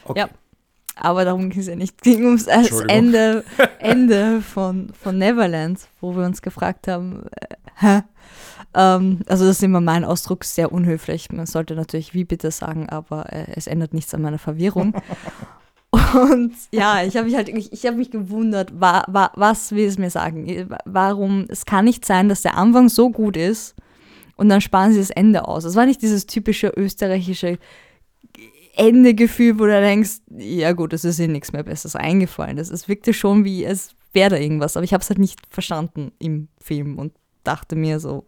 Okay. 0.06 0.20
Ja. 0.22 0.30
Aber 1.02 1.26
darum 1.26 1.50
ging 1.50 1.62
es 1.62 1.68
ja 1.68 1.76
nicht. 1.76 1.96
Es 1.98 2.02
ging 2.02 2.26
ums. 2.26 2.48
Ende, 2.88 3.44
Ende 3.80 4.42
von, 4.42 4.92
von 5.02 5.18
Neverland, 5.18 5.80
wo 6.02 6.16
wir 6.16 6.26
uns 6.26 6.42
gefragt 6.42 6.88
haben, 6.88 7.24
äh? 7.82 8.02
Ähm, 8.74 9.22
also 9.28 9.46
das 9.46 9.58
ist 9.58 9.64
immer 9.64 9.82
mein 9.82 10.06
Ausdruck, 10.06 10.44
sehr 10.44 10.72
unhöflich. 10.72 11.32
Man 11.32 11.46
sollte 11.46 11.76
natürlich 11.76 12.14
wie 12.14 12.26
bitte 12.26 12.52
sagen, 12.52 12.88
aber 12.90 13.32
äh, 13.34 13.46
es 13.56 13.68
ändert 13.68 13.94
nichts 13.94 14.14
an 14.14 14.22
meiner 14.22 14.38
Verwirrung. 14.38 14.94
Und 16.14 16.54
ja, 16.72 17.04
ich 17.04 17.18
habe 17.18 17.26
mich 17.26 17.36
halt, 17.36 17.50
ich, 17.50 17.74
ich 17.74 17.86
habe 17.88 17.98
mich 17.98 18.12
gewundert, 18.12 18.80
wa, 18.80 19.04
wa, 19.08 19.32
was 19.36 19.72
will 19.72 19.88
es 19.88 19.98
mir 19.98 20.12
sagen? 20.12 20.70
Warum? 20.86 21.46
Es 21.50 21.66
kann 21.66 21.86
nicht 21.86 22.06
sein, 22.06 22.30
dass 22.30 22.44
der 22.44 22.58
Anfang 22.58 22.90
so 22.90 23.10
gut 23.10 23.36
ist 23.36 23.76
und 24.36 24.50
dann 24.50 24.62
sparen 24.62 24.94
sie 24.94 25.00
das 25.00 25.10
Ende 25.10 25.48
aus. 25.48 25.64
Es 25.64 25.76
war 25.76 25.88
nicht 25.88 26.04
dieses 26.04 26.28
typische 26.28 26.72
österreichische 26.78 27.58
Endegefühl, 28.80 29.60
wo 29.60 29.66
du 29.66 29.80
denkst, 29.80 30.22
ja 30.38 30.72
gut, 30.72 30.94
es 30.94 31.04
ist 31.04 31.20
ihnen 31.20 31.34
nichts 31.34 31.52
mehr 31.52 31.64
Besseres 31.64 31.96
eingefallen. 31.96 32.56
Das, 32.56 32.70
es 32.70 32.88
wirkte 32.88 33.14
schon 33.14 33.44
wie, 33.44 33.66
es 33.66 33.94
wäre 34.14 34.30
da 34.30 34.38
irgendwas, 34.38 34.78
aber 34.78 34.86
ich 34.86 34.94
habe 34.94 35.02
es 35.02 35.10
halt 35.10 35.20
nicht 35.20 35.42
verstanden 35.50 36.14
im 36.18 36.48
Film 36.62 36.98
und 36.98 37.14
dachte 37.44 37.76
mir 37.76 38.00
so, 38.00 38.26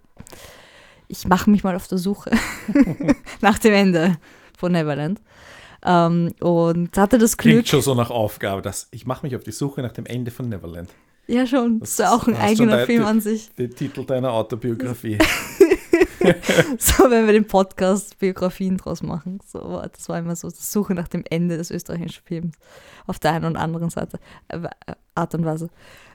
ich 1.08 1.26
mache 1.28 1.50
mich 1.50 1.64
mal 1.64 1.76
auf 1.76 1.88
der 1.88 1.98
Suche 1.98 2.32
nach 3.42 3.60
dem 3.60 3.74
Ende 3.74 4.18
von 4.58 4.74
Neverland. 4.74 5.22
Ähm, 5.84 6.34
und 6.42 6.98
hatte 6.98 7.18
das 7.18 7.38
Glück, 7.38 7.54
Klingt 7.54 7.70
schon 7.70 7.82
so 7.82 7.96
nach 7.96 8.12
Aufgabe, 8.12 8.62
dass 8.62 8.88
ich 8.92 9.06
mache 9.06 9.26
mich 9.26 9.36
auf 9.36 9.44
die 9.44 9.52
Suche 9.52 9.82
nach 9.82 9.94
dem 9.94 10.06
Ende 10.06 10.32
von 10.32 10.50
Neverland. 10.50 10.90
ja 11.28 11.48
schon, 11.48 11.80
Das 11.80 11.92
ist 11.92 12.06
auch 12.06 12.28
ein 12.28 12.36
eigener 12.36 12.86
Film 12.86 13.06
an 13.06 13.22
sich. 13.22 13.50
Der 13.58 13.70
Titel 13.70 14.06
deiner 14.06 14.32
Autobiografie. 14.32 15.18
So, 16.78 17.10
wenn 17.10 17.26
wir 17.26 17.34
den 17.34 17.48
Podcast 17.48 18.18
Biografien 18.20 18.78
draus 18.78 19.04
machen. 19.04 19.40
So, 19.46 19.82
das 19.92 20.08
war 20.10 20.20
immer 20.20 20.36
so 20.36 20.50
die 20.50 20.56
Suche 20.58 20.94
nach 20.94 21.08
dem 21.08 21.24
Ende 21.30 21.58
des 21.58 21.72
österreichischen 21.72 22.24
Films 22.26 22.56
auf 23.08 23.20
der 23.20 23.34
einen 23.34 23.46
und 23.46 23.58
anderen 23.58 23.90
Seite, 23.90 24.20
äh, 24.50 24.60
Art 25.16 25.36
und 25.36 25.46
Weise. 25.46 25.70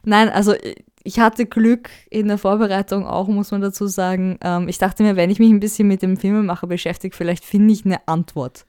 Nein, 0.04 0.28
also 0.28 0.54
ich 1.02 1.20
hatte 1.20 1.46
Glück 1.46 1.90
in 2.10 2.28
der 2.28 2.38
Vorbereitung 2.38 3.06
auch, 3.06 3.28
muss 3.28 3.50
man 3.50 3.60
dazu 3.60 3.86
sagen. 3.86 4.38
Ähm, 4.42 4.68
ich 4.68 4.78
dachte 4.78 5.02
mir, 5.02 5.16
wenn 5.16 5.30
ich 5.30 5.38
mich 5.38 5.50
ein 5.50 5.60
bisschen 5.60 5.88
mit 5.88 6.02
dem 6.02 6.16
Filmemacher 6.16 6.66
beschäftige, 6.66 7.14
vielleicht 7.14 7.44
finde 7.44 7.72
ich 7.72 7.84
eine 7.84 8.06
Antwort, 8.08 8.66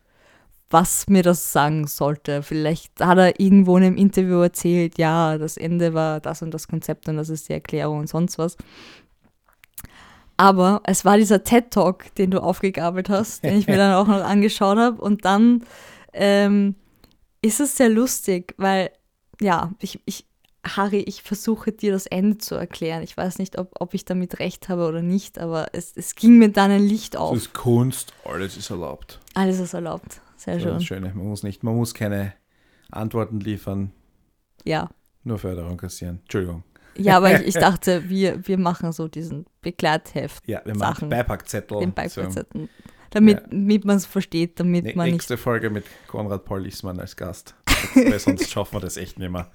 was 0.69 1.07
mir 1.07 1.23
das 1.23 1.51
sagen 1.51 1.87
sollte. 1.87 2.43
Vielleicht 2.43 2.99
hat 2.99 3.17
er 3.17 3.39
irgendwo 3.39 3.77
in 3.77 3.83
einem 3.83 3.97
Interview 3.97 4.39
erzählt, 4.41 4.97
ja, 4.97 5.37
das 5.37 5.57
Ende 5.57 5.93
war 5.93 6.19
das 6.19 6.41
und 6.41 6.53
das 6.53 6.67
Konzept 6.67 7.07
und 7.07 7.17
das 7.17 7.29
ist 7.29 7.49
die 7.49 7.53
Erklärung 7.53 7.99
und 7.99 8.09
sonst 8.09 8.37
was. 8.37 8.57
Aber 10.37 10.81
es 10.85 11.03
war 11.03 11.17
dieser 11.17 11.43
TED-Talk, 11.43 12.13
den 12.15 12.31
du 12.31 12.41
aufgegabelt 12.41 13.09
hast, 13.09 13.43
den 13.43 13.57
ich 13.57 13.67
mir 13.67 13.77
dann 13.77 13.93
auch 13.95 14.07
noch 14.07 14.23
angeschaut 14.23 14.77
habe. 14.77 15.01
Und 15.01 15.25
dann 15.25 15.63
ähm, 16.13 16.75
ist 17.41 17.59
es 17.59 17.75
sehr 17.75 17.89
lustig, 17.89 18.53
weil, 18.57 18.91
ja, 19.41 19.71
ich, 19.79 19.99
ich, 20.05 20.25
Harry, 20.63 20.99
ich 20.99 21.23
versuche 21.23 21.71
dir 21.71 21.91
das 21.91 22.05
Ende 22.05 22.37
zu 22.37 22.55
erklären. 22.55 23.01
Ich 23.01 23.15
weiß 23.17 23.39
nicht, 23.39 23.57
ob, 23.57 23.71
ob 23.79 23.93
ich 23.93 24.05
damit 24.05 24.39
recht 24.39 24.69
habe 24.69 24.87
oder 24.87 25.01
nicht, 25.01 25.39
aber 25.39 25.67
es, 25.73 25.93
es 25.95 26.13
ging 26.15 26.37
mir 26.37 26.49
dann 26.51 26.69
ein 26.71 26.83
Licht 26.85 27.17
auf. 27.17 27.35
ist 27.35 27.53
Kunst, 27.53 28.13
alles 28.25 28.57
ist 28.57 28.69
erlaubt. 28.69 29.19
Alles 29.33 29.59
ist 29.59 29.73
erlaubt. 29.73 30.21
Sehr 30.35 30.55
Das 30.55 30.63
ist 30.63 30.69
das 30.69 30.83
schön. 30.83 30.97
Schöne. 30.99 31.13
Man 31.15 31.27
muss 31.27 31.41
nicht, 31.43 31.63
man 31.63 31.75
muss 31.75 31.93
keine 31.93 32.33
Antworten 32.91 33.39
liefern, 33.39 33.91
Ja. 34.65 34.89
nur 35.23 35.39
Förderung 35.39 35.77
kassieren. 35.77 36.19
Entschuldigung. 36.23 36.63
Ja, 36.99 37.17
aber 37.17 37.39
ich, 37.41 37.47
ich 37.47 37.53
dachte, 37.55 38.09
wir, 38.09 38.45
wir 38.47 38.57
machen 38.57 38.91
so 38.91 39.07
diesen 39.07 39.45
Begleitheft, 39.61 40.47
Ja, 40.47 40.61
wir 40.65 40.75
machen 40.75 40.93
Sachen. 40.95 41.09
Beipackzettel. 41.09 41.79
den 41.79 41.89
So. 41.89 41.95
Beipackzettel, 41.95 42.69
damit, 43.11 43.39
Ja. 43.41 43.47
damit 43.49 43.85
man 43.85 43.97
es 43.97 44.05
versteht, 44.05 44.59
damit 44.59 44.85
Ne- 44.85 44.93
man 44.95 45.05
nicht 45.05 45.13
Nächste 45.15 45.37
Folge 45.37 45.69
mit 45.69 45.85
Konrad 46.07 46.45
Paul 46.45 46.61
Liesmann 46.61 46.99
als 46.99 47.15
Gast. 47.15 47.55
Weil 47.93 48.19
sonst 48.19 48.49
schaffen 48.51 48.75
wir 48.75 48.79
das 48.81 48.97
echt 48.97 49.19
nicht 49.19 49.31
mehr. 49.31 49.49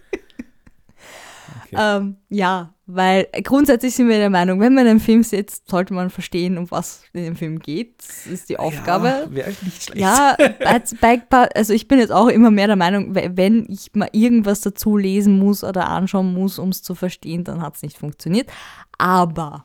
Okay. 1.66 1.76
Ähm, 1.78 2.16
ja, 2.28 2.74
weil 2.86 3.26
grundsätzlich 3.44 3.94
sind 3.94 4.08
wir 4.08 4.18
der 4.18 4.28
Meinung, 4.30 4.60
wenn 4.60 4.74
man 4.74 4.86
einen 4.86 5.00
Film 5.00 5.22
sitzt, 5.22 5.70
sollte 5.70 5.94
man 5.94 6.10
verstehen, 6.10 6.58
um 6.58 6.70
was 6.70 7.04
in 7.12 7.24
dem 7.24 7.36
Film 7.36 7.58
geht. 7.58 7.94
Das 7.98 8.26
ist 8.26 8.48
die 8.50 8.58
Aufgabe. 8.58 9.08
Ja, 9.08 9.34
Wäre 9.34 9.50
nicht 9.62 9.82
schlecht. 9.84 10.00
Ja, 10.00 10.36
als 10.64 10.94
also 11.54 11.72
ich 11.72 11.88
bin 11.88 11.98
jetzt 11.98 12.12
auch 12.12 12.28
immer 12.28 12.50
mehr 12.50 12.66
der 12.66 12.76
Meinung, 12.76 13.14
we- 13.14 13.30
wenn 13.34 13.66
ich 13.68 13.90
mal 13.94 14.08
irgendwas 14.12 14.60
dazu 14.60 14.96
lesen 14.96 15.38
muss 15.38 15.64
oder 15.64 15.88
anschauen 15.88 16.32
muss, 16.34 16.58
um 16.58 16.68
es 16.70 16.82
zu 16.82 16.94
verstehen, 16.94 17.44
dann 17.44 17.62
hat 17.62 17.76
es 17.76 17.82
nicht 17.82 17.96
funktioniert. 17.98 18.50
Aber 18.98 19.64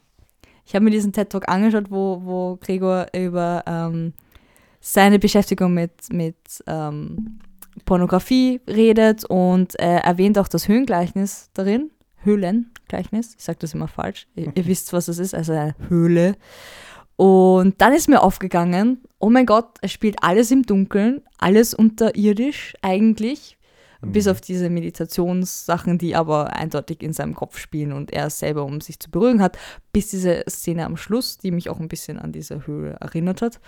ich 0.65 0.75
habe 0.75 0.85
mir 0.85 0.91
diesen 0.91 1.13
TED-Talk 1.13 1.49
angeschaut, 1.49 1.89
wo, 1.89 2.21
wo 2.23 2.57
Gregor 2.61 3.07
über 3.15 3.63
ähm, 3.67 4.13
seine 4.79 5.19
Beschäftigung 5.19 5.73
mit, 5.73 5.91
mit 6.13 6.35
ähm, 6.67 7.39
Pornografie 7.85 8.61
redet 8.67 9.25
und 9.25 9.75
er 9.75 10.03
erwähnt 10.03 10.37
auch 10.37 10.47
das 10.47 10.67
Höhlengleichnis 10.67 11.49
darin. 11.53 11.91
Höhlengleichnis, 12.23 13.35
ich 13.37 13.43
sage 13.43 13.59
das 13.61 13.73
immer 13.73 13.87
falsch. 13.87 14.27
Ihr, 14.35 14.51
ihr 14.55 14.65
wisst, 14.67 14.93
was 14.93 15.05
das 15.05 15.19
ist, 15.19 15.33
also 15.33 15.53
eine 15.53 15.75
Höhle. 15.87 16.35
Und 17.15 17.81
dann 17.81 17.93
ist 17.93 18.09
mir 18.09 18.21
aufgegangen, 18.21 19.01
oh 19.19 19.29
mein 19.29 19.47
Gott, 19.47 19.77
es 19.81 19.91
spielt 19.91 20.21
alles 20.21 20.51
im 20.51 20.63
Dunkeln, 20.63 21.23
alles 21.39 21.73
unterirdisch 21.73 22.75
eigentlich, 22.81 23.57
bis 24.01 24.27
auf 24.27 24.41
diese 24.41 24.69
Meditationssachen, 24.69 25.97
die 25.97 26.15
aber 26.15 26.55
eindeutig 26.55 27.01
in 27.01 27.13
seinem 27.13 27.33
Kopf 27.33 27.57
spielen 27.57 27.91
und 27.93 28.13
er 28.13 28.27
es 28.27 28.37
selber, 28.37 28.63
um 28.63 28.81
sich 28.81 28.99
zu 28.99 29.09
beruhigen 29.09 29.41
hat, 29.41 29.57
bis 29.91 30.09
diese 30.09 30.43
Szene 30.47 30.85
am 30.85 30.97
Schluss, 30.97 31.39
die 31.39 31.49
mich 31.49 31.69
auch 31.69 31.79
ein 31.79 31.87
bisschen 31.87 32.19
an 32.19 32.31
diese 32.31 32.67
Höhle 32.67 32.97
erinnert 32.99 33.41
hat, 33.41 33.59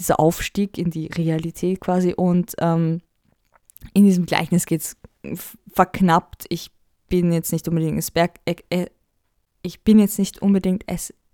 dieser 0.00 0.18
Aufstieg 0.18 0.76
in 0.76 0.90
die 0.90 1.06
Realität 1.06 1.80
quasi 1.80 2.14
und 2.14 2.54
ähm, 2.58 3.00
in 3.94 4.04
diesem 4.04 4.26
Gleichnis 4.26 4.66
geht 4.66 4.82
es 4.82 4.96
verknappt, 5.72 6.46
ich 6.48 6.70
bin 7.08 7.32
jetzt 7.32 7.52
nicht 7.52 7.68
unbedingt 7.68 7.98
Esper 7.98 8.30
äh, 8.44 8.56
äh, 8.70 8.86
ich 9.62 9.82
bin 9.82 9.98
jetzt 9.98 10.18
nicht 10.18 10.40
unbedingt 10.40 10.84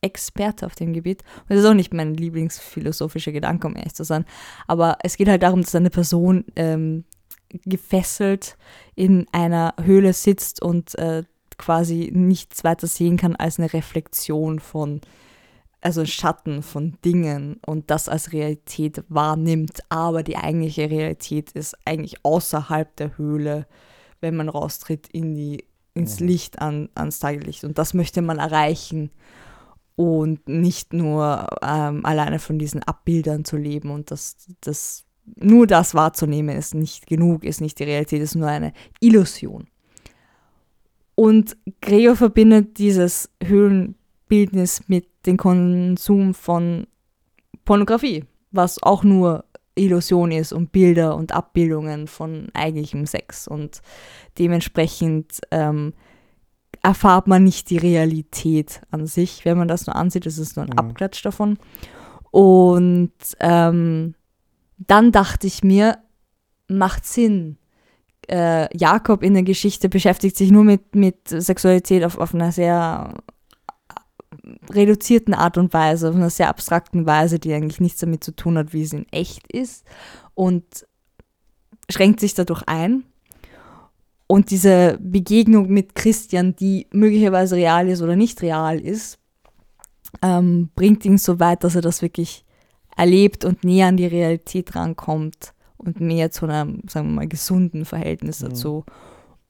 Experte 0.00 0.66
auf 0.66 0.74
dem 0.74 0.92
Gebiet. 0.92 1.22
Und 1.42 1.50
das 1.50 1.60
ist 1.60 1.66
auch 1.66 1.74
nicht 1.74 1.94
mein 1.94 2.14
lieblingsphilosophischer 2.14 3.32
Gedanke, 3.32 3.66
um 3.66 3.76
ehrlich 3.76 3.94
zu 3.94 4.04
sein. 4.04 4.24
Aber 4.66 4.98
es 5.02 5.16
geht 5.16 5.28
halt 5.28 5.42
darum, 5.42 5.60
dass 5.60 5.74
eine 5.74 5.90
Person 5.90 6.44
ähm, 6.56 7.04
gefesselt 7.64 8.56
in 8.94 9.26
einer 9.32 9.74
Höhle 9.82 10.12
sitzt 10.12 10.62
und 10.62 10.98
äh, 10.98 11.24
quasi 11.58 12.10
nichts 12.12 12.64
weiter 12.64 12.86
sehen 12.86 13.16
kann 13.16 13.36
als 13.36 13.58
eine 13.58 13.72
Reflexion 13.72 14.58
von, 14.58 15.00
also 15.82 16.00
ein 16.00 16.06
Schatten 16.06 16.62
von 16.62 16.96
Dingen 17.04 17.60
und 17.66 17.90
das 17.90 18.08
als 18.08 18.32
Realität 18.32 19.04
wahrnimmt. 19.08 19.80
Aber 19.88 20.22
die 20.22 20.36
eigentliche 20.36 20.88
Realität 20.88 21.52
ist 21.52 21.76
eigentlich 21.84 22.24
außerhalb 22.24 22.94
der 22.96 23.18
Höhle, 23.18 23.66
wenn 24.20 24.36
man 24.36 24.48
raustritt 24.48 25.08
in 25.08 25.34
die, 25.34 25.64
ins 25.94 26.20
Licht, 26.20 26.60
an, 26.60 26.88
ans 26.94 27.18
Tageslicht. 27.18 27.64
Und 27.64 27.78
das 27.78 27.94
möchte 27.94 28.22
man 28.22 28.38
erreichen 28.38 29.10
und 29.96 30.48
nicht 30.48 30.92
nur 30.92 31.48
ähm, 31.62 32.06
alleine 32.06 32.38
von 32.38 32.58
diesen 32.58 32.82
Abbildern 32.82 33.44
zu 33.44 33.56
leben 33.56 33.90
und 33.90 34.10
das, 34.10 34.36
das 34.60 35.04
nur 35.36 35.66
das 35.66 35.94
wahrzunehmen 35.94 36.56
ist 36.56 36.74
nicht 36.74 37.06
genug, 37.06 37.44
ist 37.44 37.60
nicht 37.60 37.78
die 37.78 37.84
Realität, 37.84 38.22
ist 38.22 38.34
nur 38.34 38.48
eine 38.48 38.72
Illusion. 39.00 39.68
Und 41.14 41.56
Gregor 41.80 42.16
verbindet 42.16 42.78
dieses 42.78 43.30
Höhlenbildnis 44.32 44.82
mit 44.88 45.06
dem 45.26 45.36
Konsum 45.36 46.34
von 46.34 46.86
Pornografie, 47.64 48.24
was 48.50 48.82
auch 48.82 49.04
nur 49.04 49.44
Illusion 49.74 50.32
ist 50.32 50.52
und 50.52 50.72
Bilder 50.72 51.16
und 51.16 51.32
Abbildungen 51.32 52.06
von 52.06 52.48
eigentlichem 52.54 53.06
Sex. 53.06 53.46
Und 53.46 53.82
dementsprechend 54.38 55.40
ähm, 55.50 55.92
erfahrt 56.82 57.26
man 57.26 57.44
nicht 57.44 57.70
die 57.70 57.78
Realität 57.78 58.80
an 58.90 59.06
sich, 59.06 59.44
wenn 59.44 59.58
man 59.58 59.68
das 59.68 59.86
nur 59.86 59.96
ansieht. 59.96 60.26
Das 60.26 60.38
ist 60.38 60.56
nur 60.56 60.64
ein 60.64 60.72
Mhm. 60.72 60.78
Abklatsch 60.78 61.24
davon. 61.24 61.58
Und 62.30 63.12
ähm, 63.40 64.14
dann 64.78 65.12
dachte 65.12 65.46
ich 65.46 65.62
mir, 65.62 65.98
macht 66.68 67.04
Sinn. 67.04 67.58
Äh, 68.28 68.74
Jakob 68.76 69.22
in 69.22 69.34
der 69.34 69.42
Geschichte 69.42 69.88
beschäftigt 69.88 70.36
sich 70.36 70.50
nur 70.50 70.64
mit, 70.64 70.94
mit 70.94 71.28
Sexualität 71.28 72.04
auf, 72.04 72.18
auf 72.18 72.34
einer 72.34 72.52
sehr 72.52 73.14
reduzierten 74.70 75.34
Art 75.34 75.58
und 75.58 75.72
Weise, 75.72 76.08
auf 76.08 76.14
einer 76.16 76.30
sehr 76.30 76.48
abstrakten 76.48 77.06
Weise, 77.06 77.38
die 77.38 77.52
eigentlich 77.52 77.80
nichts 77.80 78.00
damit 78.00 78.24
zu 78.24 78.34
tun 78.34 78.56
hat, 78.58 78.72
wie 78.72 78.82
es 78.82 78.92
in 78.92 79.06
echt 79.12 79.50
ist 79.52 79.84
und 80.34 80.86
schränkt 81.90 82.20
sich 82.20 82.34
dadurch 82.34 82.62
ein. 82.66 83.04
Und 84.26 84.50
diese 84.50 84.98
Begegnung 85.00 85.68
mit 85.68 85.94
Christian, 85.94 86.56
die 86.56 86.86
möglicherweise 86.92 87.56
real 87.56 87.88
ist 87.88 88.00
oder 88.00 88.16
nicht 88.16 88.40
real 88.40 88.80
ist, 88.80 89.18
ähm, 90.22 90.70
bringt 90.74 91.04
ihn 91.04 91.18
so 91.18 91.38
weit, 91.38 91.64
dass 91.64 91.74
er 91.74 91.82
das 91.82 92.00
wirklich 92.00 92.44
erlebt 92.96 93.44
und 93.44 93.64
näher 93.64 93.88
an 93.88 93.96
die 93.96 94.06
Realität 94.06 94.74
rankommt 94.74 95.52
und 95.76 96.00
mehr 96.00 96.30
zu 96.30 96.46
einem, 96.46 96.82
sagen 96.88 97.08
wir 97.08 97.14
mal, 97.14 97.28
gesunden 97.28 97.84
Verhältnis 97.84 98.40
Mhm. 98.40 98.48
dazu. 98.48 98.84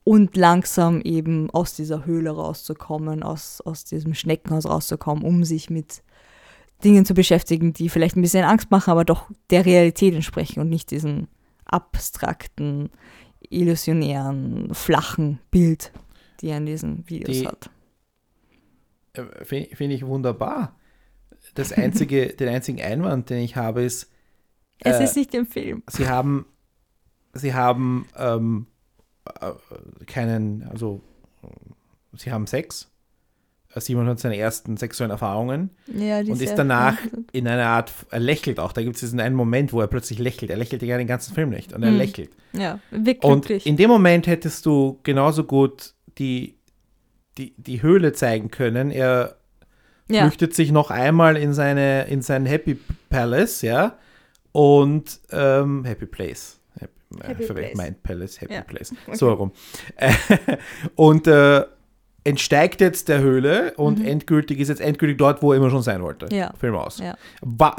Und 0.05 0.37
langsam 0.37 1.01
eben 1.03 1.49
aus 1.51 1.75
dieser 1.75 2.05
Höhle 2.05 2.31
rauszukommen, 2.31 3.23
aus, 3.23 3.61
aus 3.61 3.85
diesem 3.85 4.15
Schneckenhaus 4.15 4.67
rauszukommen, 4.67 5.23
um 5.25 5.45
sich 5.45 5.71
mit 5.71 6.03
Dingen 6.83 7.05
zu 7.05 7.15
beschäftigen, 7.15 7.73
die 7.73 7.89
vielleicht 7.89 8.17
ein 8.17 8.23
bisschen 8.23 8.45
Angst 8.45 8.71
machen, 8.73 8.91
aber 8.91 9.05
doch 9.05 9.31
der 9.51 9.65
Realität 9.65 10.15
entsprechen 10.15 10.59
und 10.61 10.69
nicht 10.69 10.91
diesem 10.91 11.29
abstrakten, 11.65 12.91
illusionären, 13.49 14.75
flachen 14.75 15.39
Bild, 15.51 15.93
die 16.41 16.49
er 16.49 16.57
in 16.59 16.67
diesen 16.67 17.09
Videos 17.09 17.39
Die- 17.39 17.47
hat. 17.47 17.71
Finde 19.45 19.77
find 19.77 19.93
ich 19.93 20.07
wunderbar. 20.07 20.75
Das 21.55 21.73
einzige, 21.73 22.29
den 22.35 22.49
einzigen 22.49 22.81
Einwand, 22.81 23.31
den 23.31 23.39
ich 23.39 23.57
habe, 23.57 23.83
ist, 23.83 24.11
Es 24.81 24.99
äh, 24.99 25.05
ist 25.05 25.17
nicht 25.17 25.35
im 25.35 25.47
Film. 25.47 25.83
sie 25.89 26.09
haben, 26.09 26.47
sie 27.35 27.53
haben 27.55 28.07
ähm, 28.17 28.67
äh, 28.69 28.72
keinen, 30.07 30.65
also 30.71 31.01
äh, 31.43 31.47
sie 32.17 32.33
haben 32.33 32.47
Sex. 32.47 32.91
Äh, 33.75 33.81
Simon 33.81 34.07
hat 34.07 34.21
seine 34.21 34.37
ersten 34.37 34.77
sexuellen 34.77 35.11
Erfahrungen 35.11 35.71
Ja, 35.87 36.19
und 36.21 36.41
ist 36.41 36.55
danach 36.57 36.97
in 37.33 37.47
einer 37.49 37.67
Art, 37.67 37.93
er 38.11 38.21
lächelt 38.21 38.59
auch. 38.61 38.73
Da 38.73 38.83
gibt 38.83 38.97
es 38.97 39.01
diesen 39.01 39.21
einen 39.21 39.37
Moment, 39.37 39.73
wo 39.73 39.81
er 39.81 39.87
plötzlich 39.87 40.19
lächelt. 40.19 40.51
Er 40.51 40.57
lächelt 40.57 40.83
ja 40.83 40.99
den 40.99 41.07
ganzen 41.07 41.35
Film 41.35 41.51
nicht 41.51 41.73
und 41.73 41.83
er 41.83 41.91
Mhm. 41.93 41.99
lächelt. 41.99 42.31
Ja, 42.53 42.79
wirkt 42.91 43.25
Und 43.25 43.49
in 43.51 43.77
dem 43.77 43.89
Moment 43.89 44.27
hättest 44.27 44.67
du 44.67 45.01
genauso 45.03 45.45
gut 45.45 45.95
die, 46.19 46.57
die, 47.39 47.55
die 47.57 47.83
Höhle 47.83 48.13
zeigen 48.13 48.51
können. 48.51 48.91
Er 48.91 49.37
ja. 50.11 50.23
flüchtet 50.27 50.55
sich 50.55 50.71
noch 50.73 50.91
einmal 50.91 51.37
in, 51.39 51.55
seine, 51.55 52.05
in 52.09 52.21
sein 52.21 52.45
Happy 52.45 52.79
Palace, 53.09 53.63
ja, 53.63 53.97
und 54.53 55.19
ähm, 55.31 55.85
Happy 55.87 56.05
Place. 56.05 56.59
Happy, 57.23 57.45
äh, 57.45 57.53
Place. 57.53 57.77
Mind 57.77 58.03
Palace, 58.03 58.41
Happy 58.41 58.55
Ja. 58.55 58.61
Place. 58.63 58.95
So 59.13 59.29
herum. 59.29 59.53
Äh, 59.97 60.13
und 60.95 61.27
äh, 61.27 61.65
entsteigt 62.25 62.81
jetzt 62.81 63.09
der 63.09 63.21
Höhle 63.21 63.75
und 63.75 64.05
endgültig 64.05 64.61
ist 64.61 64.69
jetzt 64.69 64.81
endgültig 64.81 65.19
dort, 65.19 65.43
wo 65.43 65.53
er 65.53 65.59
immer 65.59 65.71
schon 65.71 65.83
sein 65.83 66.03
wollte. 66.03 66.27
Mhm. 66.27 66.33
Ja. 66.33 66.53
Film 66.59 66.77
aus. 66.77 66.99
Ja. 66.99 67.17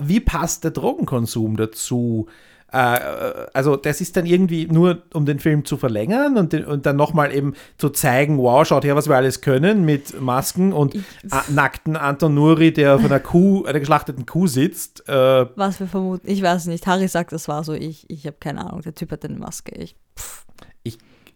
Wie 0.04 0.20
passt 0.20 0.64
der 0.64 0.72
Drogenkonsum 0.72 1.56
dazu? 1.58 2.28
Äh, 2.74 2.96
äh, 2.98 3.48
also 3.54 3.76
das 3.76 4.02
ist 4.02 4.18
dann 4.18 4.26
irgendwie 4.26 4.66
nur, 4.66 5.04
um 5.14 5.26
den 5.26 5.40
Film 5.40 5.64
zu 5.64 5.78
verlängern 5.78 6.38
und, 6.38 6.54
den, 6.54 6.66
und 6.66 6.86
dann 6.86 6.96
nochmal 6.96 7.34
eben 7.34 7.54
zu 7.78 7.90
zeigen, 7.90 8.38
wow, 8.40 8.66
schaut 8.68 8.84
her, 8.84 8.96
was 8.96 9.08
wir 9.08 9.16
alles 9.16 9.42
können 9.42 9.86
mit 9.86 10.20
Masken 10.20 10.74
und 10.74 10.96
Ich- 10.96 11.04
nackten 11.50 11.96
Anton 11.96 12.34
Nuri, 12.34 12.74
der 12.74 12.96
auf 12.96 13.06
einer 13.06 13.20
Kuh, 13.20 13.64
einer 13.66 13.80
geschlachteten 13.80 14.26
Kuh 14.26 14.48
sitzt. 14.48 15.08
Äh, 15.08 15.46
Was 15.56 15.80
wir 15.80 15.88
vermuten, 15.88 16.28
ich 16.30 16.42
weiß 16.42 16.66
nicht. 16.66 16.88
Harry 16.88 17.08
sagt, 17.08 17.32
das 17.32 17.48
war 17.48 17.64
so, 17.64 17.74
ich, 17.74 18.10
ich 18.10 18.26
habe 18.26 18.38
keine 18.40 18.66
Ahnung. 18.66 18.82
Der 18.82 18.96
Typ 18.96 19.12
hat 19.12 19.24
eine 19.24 19.38
Maske. 19.38 19.76
Ich, 19.76 19.96
pff. 20.18 20.46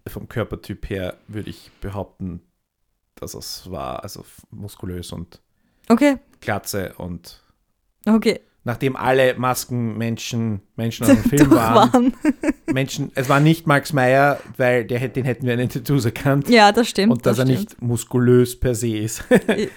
vom 0.08 0.28
Körpertyp 0.30 0.90
her 0.90 1.16
würde 1.28 1.50
ich 1.50 1.70
behaupten, 1.82 2.42
dass 3.16 3.34
es 3.34 3.70
war, 3.70 4.04
also 4.04 4.24
muskulös 4.52 5.12
und 5.12 5.42
Okay, 5.90 6.18
Glatze 6.42 6.94
und 6.98 7.42
okay. 8.08 8.42
Nachdem 8.68 8.97
alle 8.97 9.34
Maskenmenschen 9.38 10.59
Menschen 10.76 11.05
aus 11.05 11.13
dem 11.13 11.24
Film 11.30 11.51
waren, 11.51 11.93
waren. 11.93 12.13
Menschen, 12.72 13.11
es 13.15 13.30
war 13.30 13.39
nicht 13.39 13.65
Max 13.65 13.93
Meyer, 13.93 14.39
weil 14.57 14.84
der, 14.84 15.07
den 15.07 15.24
hätten 15.24 15.45
wir 15.45 15.53
in 15.53 15.59
den 15.59 15.70
Tattoos 15.70 16.03
erkannt. 16.03 16.49
Ja, 16.49 16.74
das 16.74 16.89
stimmt. 16.89 17.13
und 17.13 17.26
dass 17.26 17.38
das 17.38 17.47
er 17.47 17.53
stimmt. 17.53 17.70
nicht 17.70 17.82
muskulös 17.82 18.59
per 18.59 18.76
se 18.76 18.97
ist. 18.97 19.24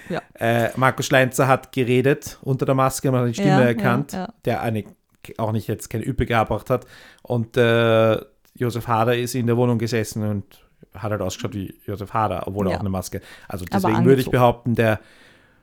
Ja, 0.08 0.20
äh, 0.34 0.70
Markus 0.76 1.06
Schleinzer 1.06 1.46
hat 1.46 1.70
geredet 1.70 2.38
unter 2.42 2.66
der 2.66 2.74
Maske, 2.74 3.12
man 3.12 3.22
hat 3.22 3.28
die 3.28 3.34
Stimme 3.34 3.50
Ja, 3.50 3.60
erkannt, 3.60 4.12
ja, 4.12 4.28
der 4.44 4.60
eine, 4.60 4.84
auch 5.38 5.52
nicht 5.52 5.68
jetzt 5.68 5.88
keine 5.88 6.04
Üppe 6.04 6.26
gehabt 6.26 6.68
hat. 6.68 6.84
Und 7.22 7.56
äh, 7.56 8.18
Josef 8.54 8.88
Hader 8.88 9.16
ist 9.16 9.36
in 9.36 9.46
der 9.46 9.56
Wohnung 9.56 9.78
gesessen 9.78 10.28
und 10.28 10.44
hat 10.94 11.12
halt 11.12 11.20
ausgeschaut 11.20 11.54
wie 11.54 11.72
Josef 11.86 12.12
Hader, 12.12 12.42
obwohl 12.46 12.68
er 12.68 12.76
auch 12.76 12.80
eine 12.80 12.88
Maske. 12.88 13.20
Also 13.46 13.64
deswegen 13.64 14.04
würde 14.04 14.20
ich 14.20 14.30
behaupten, 14.30 14.74
der 14.74 14.98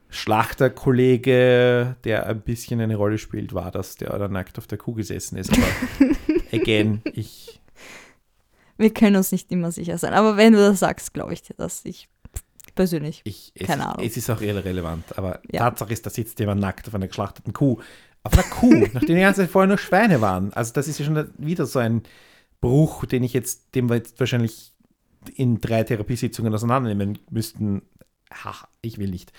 Schlachterkollege, 0.10 1.96
der 2.04 2.28
ein 2.28 2.42
bisschen 2.42 2.80
eine 2.80 2.96
Rolle 2.96 3.18
spielt, 3.18 3.54
war 3.54 3.72
das, 3.72 3.96
der 3.96 4.18
da 4.18 4.28
nackt 4.28 4.58
auf 4.58 4.68
der 4.68 4.78
Kuh 4.78 4.94
gesessen 4.94 5.38
ist. 5.38 5.52
Aber 5.52 5.68
again, 6.52 7.02
ich 7.14 7.60
wir 8.78 8.94
können 8.94 9.16
uns 9.16 9.32
nicht 9.32 9.52
immer 9.52 9.72
sicher 9.72 9.98
sein. 9.98 10.14
Aber 10.14 10.38
wenn 10.38 10.54
du 10.54 10.60
das 10.60 10.80
sagst, 10.80 11.14
glaube 11.14 11.34
ich 11.34 11.42
dir 11.42 11.56
das. 11.56 11.82
Ich, 11.84 12.08
persönlich. 12.76 13.22
Ich, 13.24 13.52
es, 13.56 13.68
Keine 13.68 13.88
Ahnung. 13.88 14.06
Es 14.06 14.16
ist 14.18 14.30
auch 14.30 14.42
irrelevant, 14.42 15.18
aber 15.18 15.42
Ja. 15.52 15.62
Tatsache 15.62 15.94
ist, 15.94 16.06
da 16.06 16.10
sitzt 16.10 16.40
jemand 16.40 16.62
nackt 16.62 16.88
auf 16.88 16.96
einer 16.96 17.08
geschlachteten 17.08 17.54
Kuh. 17.54 17.80
Auf 18.24 18.34
einer 18.34 18.44
Kuh, 18.44 18.74
nachdem 18.94 19.16
die 19.16 19.22
ganze 19.22 19.42
Zeit 19.42 19.50
vorher 19.50 19.68
nur 19.68 19.78
Schweine 19.78 20.22
waren. 20.22 20.54
Also 20.54 20.74
das 20.74 20.88
ist 20.88 21.00
ja 21.00 21.06
schon 21.06 21.32
wieder 21.38 21.66
so 21.66 21.80
ein 21.80 22.04
Bruch, 22.62 23.06
den 23.06 23.24
ich 23.24 23.34
jetzt, 23.34 23.76
den 23.76 23.90
wir 23.90 23.96
jetzt 23.96 24.20
wahrscheinlich 24.20 24.74
in 25.36 25.60
drei 25.60 25.84
Therapiesitzungen 25.84 26.54
auseinandernehmen 26.54 27.20
müssten. 27.30 27.82
Ach, 28.30 28.66
ich 28.82 28.98
will 28.98 29.10
nicht. 29.10 29.32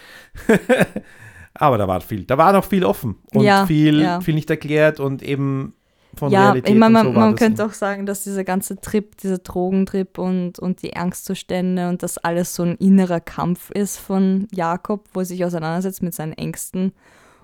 aber 1.54 1.78
da 1.78 1.88
war 1.88 2.00
viel, 2.00 2.24
da 2.24 2.38
war 2.38 2.52
noch 2.52 2.64
viel 2.64 2.84
offen 2.84 3.16
und 3.34 3.44
Ja, 3.44 3.66
viel, 3.66 4.00
ja. 4.00 4.20
viel 4.20 4.34
nicht 4.34 4.50
erklärt 4.50 5.00
und 5.00 5.22
eben 5.22 5.74
von 6.14 6.32
ja, 6.32 6.46
Realität 6.46 6.72
ich 6.72 6.78
meine, 6.78 6.92
man, 6.92 7.06
so 7.06 7.12
man 7.12 7.36
könnte 7.36 7.64
auch 7.64 7.72
sagen, 7.72 8.06
dass 8.06 8.24
dieser 8.24 8.44
ganze 8.44 8.80
Trip, 8.80 9.16
dieser 9.18 9.38
Drogentrip 9.38 10.18
und, 10.18 10.58
und 10.58 10.82
die 10.82 10.96
Angstzustände 10.96 11.88
und 11.88 12.02
das 12.02 12.18
alles 12.18 12.54
so 12.54 12.62
ein 12.62 12.76
innerer 12.76 13.20
Kampf 13.20 13.70
ist 13.70 13.98
von 13.98 14.48
Jakob, 14.52 15.08
wo 15.12 15.20
er 15.20 15.26
sich 15.26 15.44
auseinandersetzt 15.44 16.02
mit 16.02 16.14
seinen 16.14 16.32
Ängsten 16.32 16.92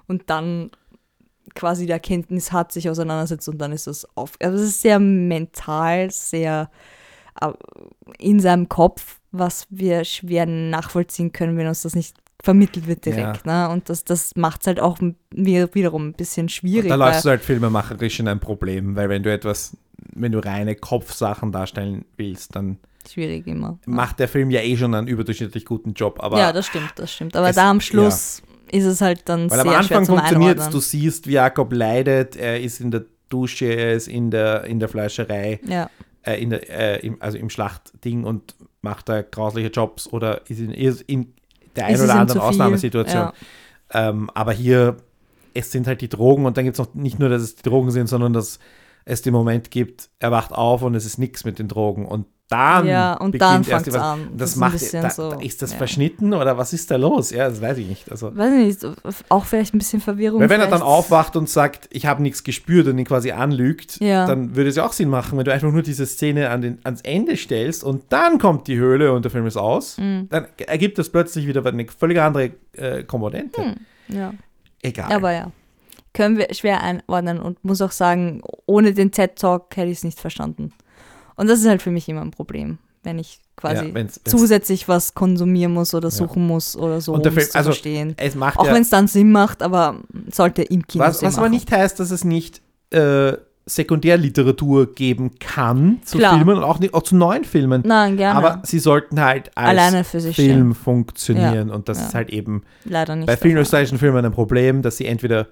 und 0.06 0.30
dann 0.30 0.70
quasi 1.54 1.86
die 1.86 1.92
Erkenntnis 1.92 2.52
hat, 2.52 2.72
sich 2.72 2.88
auseinandersetzt 2.88 3.48
und 3.48 3.58
dann 3.58 3.72
ist 3.72 3.86
das 3.86 4.06
auf. 4.16 4.32
Also 4.42 4.56
es 4.58 4.70
ist 4.70 4.82
sehr 4.82 4.98
mental, 4.98 6.10
sehr 6.10 6.70
äh, 7.40 7.52
in 8.18 8.40
seinem 8.40 8.68
Kopf, 8.68 9.20
was 9.38 9.66
wir 9.70 10.04
schwer 10.04 10.46
nachvollziehen 10.46 11.32
können, 11.32 11.56
wenn 11.56 11.66
uns 11.66 11.82
das 11.82 11.94
nicht 11.94 12.16
vermittelt 12.42 12.86
wird 12.86 13.04
direkt. 13.06 13.46
Ne? 13.46 13.68
Und 13.70 13.88
das, 13.88 14.04
das 14.04 14.32
macht 14.36 14.60
es 14.62 14.66
halt 14.66 14.80
auch 14.80 14.98
wiederum 15.32 16.08
ein 16.08 16.12
bisschen 16.12 16.48
schwierig. 16.48 16.88
Da 16.88 16.98
weil- 16.98 17.08
läufst 17.10 17.24
du 17.24 17.30
halt 17.30 17.42
filmemacherisch 17.42 18.20
in 18.20 18.28
ein 18.28 18.40
Problem, 18.40 18.96
weil 18.96 19.08
wenn 19.08 19.22
du 19.22 19.32
etwas, 19.32 19.76
wenn 20.14 20.32
du 20.32 20.38
reine 20.40 20.74
Kopfsachen 20.74 21.52
darstellen 21.52 22.04
willst, 22.16 22.54
dann 22.54 22.78
schwierig 23.10 23.46
immer. 23.46 23.78
macht 23.86 24.18
der 24.18 24.28
Film 24.28 24.50
ja 24.50 24.60
eh 24.60 24.76
schon 24.76 24.94
einen 24.94 25.06
überdurchschnittlich 25.06 25.64
guten 25.64 25.94
Job. 25.94 26.22
Aber 26.22 26.38
ja, 26.38 26.52
das 26.52 26.66
stimmt, 26.66 26.92
das 26.96 27.12
stimmt. 27.12 27.34
Aber 27.36 27.48
es- 27.48 27.56
da 27.56 27.70
am 27.70 27.80
Schluss 27.80 28.42
ist 28.70 28.84
es 28.84 29.00
halt 29.00 29.28
dann 29.28 29.50
weil 29.50 29.60
sehr 29.62 29.70
am 29.72 29.76
Anfang 29.76 30.04
funktioniert 30.06 30.58
es, 30.58 30.68
du 30.70 30.80
siehst, 30.80 31.26
wie 31.26 31.32
Jakob 31.32 31.72
leidet, 31.72 32.36
er 32.36 32.60
ist 32.60 32.80
in 32.80 32.90
der 32.90 33.04
Dusche, 33.28 33.66
er 33.66 33.94
ist 33.94 34.08
in 34.08 34.30
der, 34.30 34.64
in 34.64 34.80
der 34.80 34.88
Fleischerei, 34.88 35.60
Ja, 35.66 35.88
äh, 36.22 36.42
in 36.42 36.50
der, 36.50 36.68
äh, 37.02 37.06
im, 37.06 37.16
also 37.20 37.38
im 37.38 37.48
Schlachtding 37.50 38.24
und 38.24 38.54
macht 38.84 39.08
da 39.08 39.22
grausliche 39.22 39.68
Jobs 39.68 40.06
oder 40.06 40.48
ist 40.48 40.60
in, 40.60 40.70
in 40.70 41.34
der 41.74 41.86
einen 41.86 42.00
oder 42.00 42.14
anderen? 42.14 42.40
Ausnahmesituation. 42.40 43.22
Ja. 43.22 43.32
Ähm, 43.92 44.30
aber 44.34 44.52
hier, 44.52 44.98
es 45.54 45.72
sind 45.72 45.88
halt 45.88 46.00
die 46.00 46.08
Drogen 46.08 46.46
und 46.46 46.56
dann 46.56 46.64
gibt 46.64 46.78
es 46.78 46.86
noch 46.86 46.94
nicht 46.94 47.18
nur, 47.18 47.28
dass 47.28 47.42
es 47.42 47.56
die 47.56 47.62
Drogen 47.62 47.90
sind, 47.90 48.06
sondern 48.06 48.32
dass 48.32 48.60
es 49.04 49.22
den 49.22 49.32
Moment 49.32 49.70
gibt, 49.70 50.10
er 50.18 50.30
wacht 50.30 50.52
auf 50.52 50.82
und 50.82 50.94
es 50.94 51.04
ist 51.04 51.18
nichts 51.18 51.44
mit 51.44 51.58
den 51.58 51.68
Drogen 51.68 52.06
und 52.06 52.26
dann 52.48 52.86
Ja, 52.86 53.14
und 53.14 53.32
beginnt 53.32 53.42
dann 53.50 53.64
erst 53.66 53.86
was- 53.88 53.94
an. 53.94 54.28
Das, 54.32 54.50
Das 54.50 54.56
macht, 54.56 54.94
da, 54.94 55.10
so, 55.10 55.30
ist 55.40 55.62
das 55.62 55.72
ja. 55.72 55.78
verschnitten 55.78 56.34
oder 56.34 56.58
was 56.58 56.72
ist 56.74 56.90
da 56.90 56.96
los? 56.96 57.30
Ja, 57.30 57.48
das 57.48 57.60
weiß 57.62 57.78
ich 57.78 57.88
nicht. 57.88 58.10
Also, 58.10 58.36
weiß 58.36 58.52
nicht, 58.52 58.86
auch 59.30 59.44
vielleicht 59.46 59.74
ein 59.74 59.78
bisschen 59.78 60.00
Verwirrung. 60.02 60.40
weil 60.40 60.50
wenn 60.50 60.60
er 60.60 60.66
dann 60.66 60.82
aufwacht 60.82 61.36
und 61.36 61.48
sagt, 61.48 61.88
ich 61.90 62.04
habe 62.06 62.22
nichts 62.22 62.44
gespürt 62.44 62.86
und 62.86 62.98
ihn 62.98 63.06
quasi 63.06 63.32
anlügt, 63.32 63.98
Ja. 64.00 64.26
dann 64.26 64.54
würde 64.56 64.68
es 64.68 64.76
ja 64.76 64.84
auch 64.86 64.92
Sinn 64.92 65.08
machen, 65.08 65.38
wenn 65.38 65.44
du 65.44 65.52
einfach 65.52 65.72
nur 65.72 65.82
diese 65.82 66.04
Szene 66.06 66.50
an 66.50 66.60
den, 66.60 66.78
ans 66.84 67.00
Ende 67.00 67.36
stellst 67.36 67.82
und 67.82 68.04
dann 68.10 68.38
kommt 68.38 68.68
die 68.68 68.76
Höhle 68.76 69.12
und 69.12 69.24
der 69.24 69.30
Film 69.30 69.46
ist 69.46 69.56
aus, 69.56 69.96
Mhm. 69.98 70.28
dann 70.28 70.46
ergibt 70.66 70.98
das 70.98 71.08
plötzlich 71.08 71.46
wieder 71.46 71.64
eine 71.64 71.86
völlig 71.88 72.20
andere 72.20 72.50
äh, 72.76 73.04
Komponente. 73.04 73.76
Ja. 74.08 74.34
Egal. 74.82 75.10
Aber 75.12 75.32
ja, 75.32 75.50
können 76.12 76.36
wir 76.36 76.52
schwer 76.52 76.82
einordnen 76.82 77.40
und 77.40 77.64
muss 77.64 77.80
auch 77.80 77.90
sagen, 77.90 78.42
ohne 78.66 78.92
den 78.92 79.12
TED-Talk 79.12 79.74
hätte 79.76 79.90
ich 79.90 79.98
es 79.98 80.04
nicht 80.04 80.20
verstanden. 80.20 80.72
Und 81.36 81.48
das 81.48 81.60
ist 81.60 81.66
halt 81.68 81.82
für 81.82 81.90
mich 81.90 82.08
immer 82.08 82.20
ein 82.22 82.30
Problem, 82.30 82.78
wenn 83.02 83.18
ich 83.18 83.40
quasi 83.56 83.86
Ja, 83.86 83.94
wenn's- 83.94 83.94
wenn's- 83.94 84.20
zusätzlich 84.24 84.88
was 84.88 85.14
konsumieren 85.14 85.72
muss 85.72 85.94
oder 85.94 86.10
suchen 86.10 86.46
muss 86.46 86.76
oder 86.76 87.00
so, 87.00 87.14
um 87.14 87.22
Film- 87.22 87.36
also, 87.36 87.70
verstehen. 87.70 88.14
es 88.16 88.34
macht 88.34 88.58
Auch 88.58 88.66
ja, 88.66 88.74
wenn 88.74 88.82
es 88.82 88.90
dann 88.90 89.06
Sinn 89.08 89.30
macht, 89.32 89.62
aber 89.62 89.96
sollte 90.32 90.62
im 90.62 90.86
Kino 90.86 91.04
was, 91.04 91.20
Sinn 91.20 91.28
was 91.28 91.34
aber 91.36 91.46
machen. 91.46 91.54
nicht 91.54 91.70
heißt, 91.70 91.98
dass 92.00 92.10
es 92.10 92.24
nicht 92.24 92.60
äh, 92.90 93.32
Sekundärliteratur 93.66 94.92
geben 94.94 95.38
kann 95.38 96.00
zu 96.04 96.18
Klar. 96.18 96.36
Filmen 96.36 96.56
und 96.58 96.64
auch, 96.64 96.78
nicht, 96.80 96.92
auch 96.94 97.02
zu 97.02 97.16
neuen 97.16 97.44
Filmen. 97.44 97.82
Nein, 97.86 98.16
gerne. 98.16 98.36
Aber 98.38 98.62
sie 98.66 98.78
sollten 98.78 99.20
halt 99.20 99.50
als 99.56 99.68
Alleine 99.70 100.04
für 100.04 100.20
sich 100.20 100.36
Film 100.36 100.74
funktionieren 100.74 101.70
und 101.70 101.88
das 101.88 101.98
Ja. 102.00 102.06
ist 102.06 102.14
halt 102.14 102.30
eben 102.30 102.62
Leider 102.84 103.16
nicht. 103.16 103.26
bei 103.26 103.36
vielen 103.36 103.56
österreichischen 103.58 103.98
Filmen 103.98 104.24
ein 104.24 104.32
Problem, 104.32 104.82
dass 104.82 104.96
sie 104.96 105.06
entweder 105.06 105.46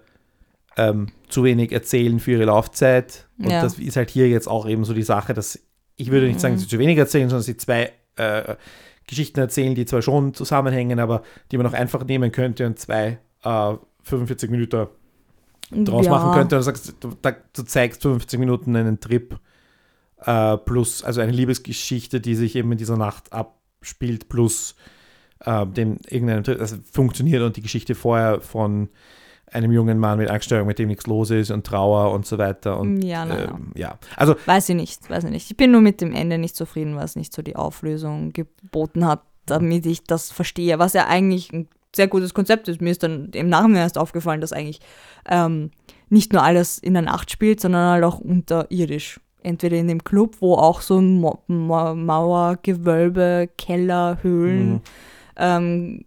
ähm, 0.76 1.08
zu 1.28 1.44
wenig 1.44 1.70
erzählen 1.72 2.18
für 2.18 2.32
ihre 2.32 2.44
Laufzeit 2.46 3.26
und 3.38 3.50
Ja. 3.50 3.60
das 3.62 3.78
ist 3.78 3.96
halt 3.96 4.08
hier 4.10 4.28
jetzt 4.28 4.48
auch 4.48 4.66
eben 4.66 4.84
so 4.86 4.94
die 4.94 5.02
Sache, 5.02 5.34
dass 5.34 5.58
ich 6.02 6.10
würde 6.10 6.26
nicht 6.26 6.40
sagen, 6.40 6.54
Mhm. 6.54 6.58
dass 6.58 6.64
sie 6.64 6.70
zu 6.76 6.78
wenig 6.78 6.98
erzählen, 6.98 7.28
sondern 7.28 7.44
sie 7.44 7.56
zwei 7.56 7.92
äh, 8.16 8.56
Geschichten 9.06 9.40
erzählen, 9.40 9.74
die 9.74 9.84
zwar 9.86 10.02
schon 10.02 10.34
zusammenhängen, 10.34 10.98
aber 11.00 11.22
die 11.50 11.56
man 11.56 11.66
auch 11.66 11.72
einfach 11.72 12.04
nehmen 12.04 12.32
könnte 12.32 12.66
und 12.66 12.78
zwei 12.78 13.18
äh, 13.44 13.74
45 14.02 14.50
Minuten 14.50 14.88
draus 15.70 16.06
ja. 16.06 16.10
machen 16.10 16.32
könnte. 16.32 16.56
Und 16.56 16.60
du, 16.60 16.64
sagst, 16.64 16.94
du, 17.00 17.16
du 17.20 17.62
zeigst 17.62 18.02
50 18.02 18.38
Minuten 18.38 18.76
einen 18.76 19.00
Trip 19.00 19.38
äh, 20.18 20.56
plus, 20.58 21.02
also 21.02 21.20
eine 21.20 21.32
Liebesgeschichte, 21.32 22.20
die 22.20 22.34
sich 22.34 22.56
eben 22.56 22.72
in 22.72 22.78
dieser 22.78 22.96
Nacht 22.96 23.32
abspielt, 23.32 24.28
plus 24.28 24.74
äh, 25.40 25.66
dem 25.66 25.98
irgendeinem 26.08 26.44
Trip, 26.44 26.60
also 26.60 26.76
funktioniert 26.90 27.42
und 27.42 27.56
die 27.56 27.62
Geschichte 27.62 27.94
vorher 27.94 28.40
von 28.40 28.88
einem 29.52 29.72
jungen 29.72 29.98
Mann 29.98 30.18
mit 30.18 30.30
Angststörung, 30.30 30.66
mit 30.66 30.78
dem 30.78 30.88
nichts 30.88 31.06
los 31.06 31.30
ist 31.30 31.50
und 31.50 31.66
Trauer 31.66 32.12
und 32.12 32.26
so 32.26 32.38
weiter. 32.38 32.78
Und 32.78 33.02
Ja, 33.02 33.26
ja. 33.26 33.44
ähm, 33.50 33.72
ja. 33.74 33.98
Also 34.16 34.34
Weiß 34.46 34.68
ich 34.68 34.76
nicht, 34.76 35.08
weiß 35.10 35.24
ich 35.24 35.30
nicht. 35.30 35.50
Ich 35.50 35.56
bin 35.56 35.70
nur 35.72 35.80
mit 35.80 36.00
dem 36.00 36.12
Ende 36.14 36.38
nicht 36.38 36.56
zufrieden, 36.56 36.96
was 36.96 37.16
nicht 37.16 37.32
so 37.34 37.42
die 37.42 37.56
Auflösung 37.56 38.32
geboten 38.32 39.06
hat, 39.06 39.22
damit 39.46 39.86
ich 39.86 40.04
das 40.04 40.30
verstehe, 40.30 40.78
was 40.78 40.92
ja 40.92 41.06
eigentlich 41.06 41.52
ein 41.52 41.68
sehr 41.94 42.08
gutes 42.08 42.32
Konzept 42.32 42.68
ist. 42.68 42.80
Mir 42.80 42.90
ist 42.90 43.02
dann 43.02 43.30
im 43.34 43.48
Nachhinein 43.48 43.82
erst 43.82 43.98
aufgefallen, 43.98 44.40
dass 44.40 44.52
eigentlich 44.52 44.80
ähm, 45.28 45.70
nicht 46.08 46.32
nur 46.32 46.42
alles 46.42 46.78
in 46.78 46.94
der 46.94 47.02
Nacht 47.02 47.30
spielt, 47.30 47.60
sondern 47.60 47.90
halt 47.90 48.04
auch 48.04 48.18
unterirdisch. 48.18 49.20
Entweder 49.42 49.76
in 49.76 49.88
dem 49.88 50.04
Club, 50.04 50.36
wo 50.40 50.54
auch 50.54 50.80
so 50.80 50.98
ein 51.00 51.20
Mo 51.20 51.42
Mauer, 51.48 52.58
Gewölbe, 52.62 53.50
Keller, 53.58 54.18
Höhlen, 54.22 54.74
Mhm. 54.74 54.80
ähm, 55.36 56.04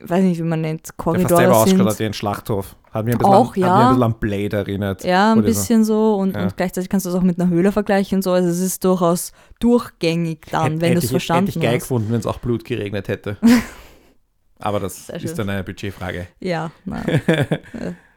weiß 0.00 0.22
nicht, 0.24 0.38
wie 0.38 0.42
man 0.42 0.60
nennt, 0.60 0.86
fast 0.86 0.96
Korridore 0.96 1.36
selber 1.36 1.56
ausgeschaut 1.56 1.78
sind. 1.78 1.88
hat 1.88 1.98
wie 2.00 2.04
ein 2.04 2.12
Schlachthof. 2.14 2.76
Hat 2.92 3.04
mir 3.04 3.12
ein 3.12 3.18
bisschen, 3.18 3.34
Auch, 3.34 3.54
an, 3.56 3.60
ja. 3.60 3.88
bisschen 3.88 4.02
an 4.04 4.14
Blade 4.20 4.56
erinnert. 4.56 5.04
Ja, 5.04 5.32
ein 5.32 5.38
so. 5.38 5.42
bisschen 5.44 5.84
so. 5.84 6.14
Und, 6.16 6.34
Ja. 6.36 6.42
und 6.44 6.56
gleichzeitig 6.56 6.88
kannst 6.88 7.06
du 7.06 7.10
es 7.10 7.16
auch 7.16 7.22
mit 7.22 7.40
einer 7.40 7.50
Höhle 7.50 7.72
vergleichen 7.72 8.16
und 8.16 8.22
so. 8.22 8.32
Also 8.32 8.48
es 8.48 8.60
ist 8.60 8.84
durchaus 8.84 9.32
durchgängig 9.60 10.46
dann, 10.50 10.74
Hätt- 10.74 10.80
wenn 10.80 10.92
du 10.92 10.98
es 10.98 11.04
ich- 11.04 11.10
verstanden 11.10 11.46
Hätte 11.48 11.58
ich 11.58 11.62
geil 11.64 11.74
hast. 11.74 11.82
gefunden, 11.82 12.12
wenn 12.12 12.20
es 12.20 12.26
auch 12.26 12.38
Blut 12.38 12.64
geregnet 12.64 13.08
hätte. 13.08 13.36
Aber 14.58 14.80
das 14.80 15.06
Sehr 15.08 15.16
ist 15.16 15.22
schön. 15.28 15.36
dann 15.38 15.50
eine 15.50 15.64
Budgetfrage. 15.64 16.28
Ja, 16.40 16.70
nein. 16.84 17.04
äh, 17.26 17.58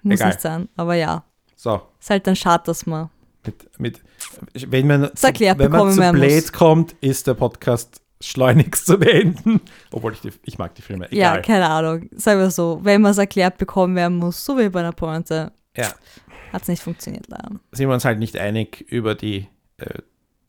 muss 0.04 0.16
Egal. 0.16 0.28
nicht 0.30 0.42
sein. 0.42 0.70
Aber 0.78 0.94
ja, 0.96 1.24
So, 1.56 1.82
ist 2.00 2.10
halt 2.10 2.28
dann 2.28 2.36
schade, 2.36 2.64
dass 2.68 2.86
man. 2.86 3.10
mit, 3.46 3.80
mit, 3.80 4.02
wenn 4.72 4.88
man, 4.88 5.02
Das 5.12 5.24
erklärt 5.24 5.58
wenn 5.58 5.72
man 5.72 5.92
zu 5.92 5.98
Blade 5.98 6.36
muss. 6.36 6.54
kommt, 6.54 6.96
ist 7.02 7.26
der 7.28 7.34
Podcast 7.34 8.02
schleunigst 8.22 8.86
zu 8.88 8.98
beenden. 8.98 9.62
Obwohl 9.92 10.14
ich, 10.14 10.22
die, 10.22 10.32
ich 10.44 10.58
mag 10.58 10.74
die 10.76 10.82
Filme. 10.82 11.08
Ja, 11.12 11.34
Egal. 11.34 11.42
keine 11.44 11.70
Ahnung. 11.70 12.10
Sagen 12.16 12.40
wir 12.40 12.50
so, 12.52 12.80
wenn 12.84 13.02
man 13.02 13.12
es 13.12 13.18
erklärt 13.18 13.58
bekommen 13.58 13.96
werden 13.96 14.18
muss, 14.18 14.44
so 14.44 14.58
wie 14.58 14.70
bei 14.70 14.80
einer 14.80 14.92
Pointe, 14.92 15.52
Ja. 15.76 15.92
hat 16.52 16.64
es 16.64 16.68
nicht 16.68 16.82
funktioniert 16.84 17.26
leider. 17.28 17.50
sind 17.72 17.88
wir 17.88 17.94
uns 17.94 18.06
halt 18.06 18.20
nicht 18.20 18.38
einig 18.38 18.82
über 18.90 19.14
die 19.16 19.48
äh, 19.78 20.00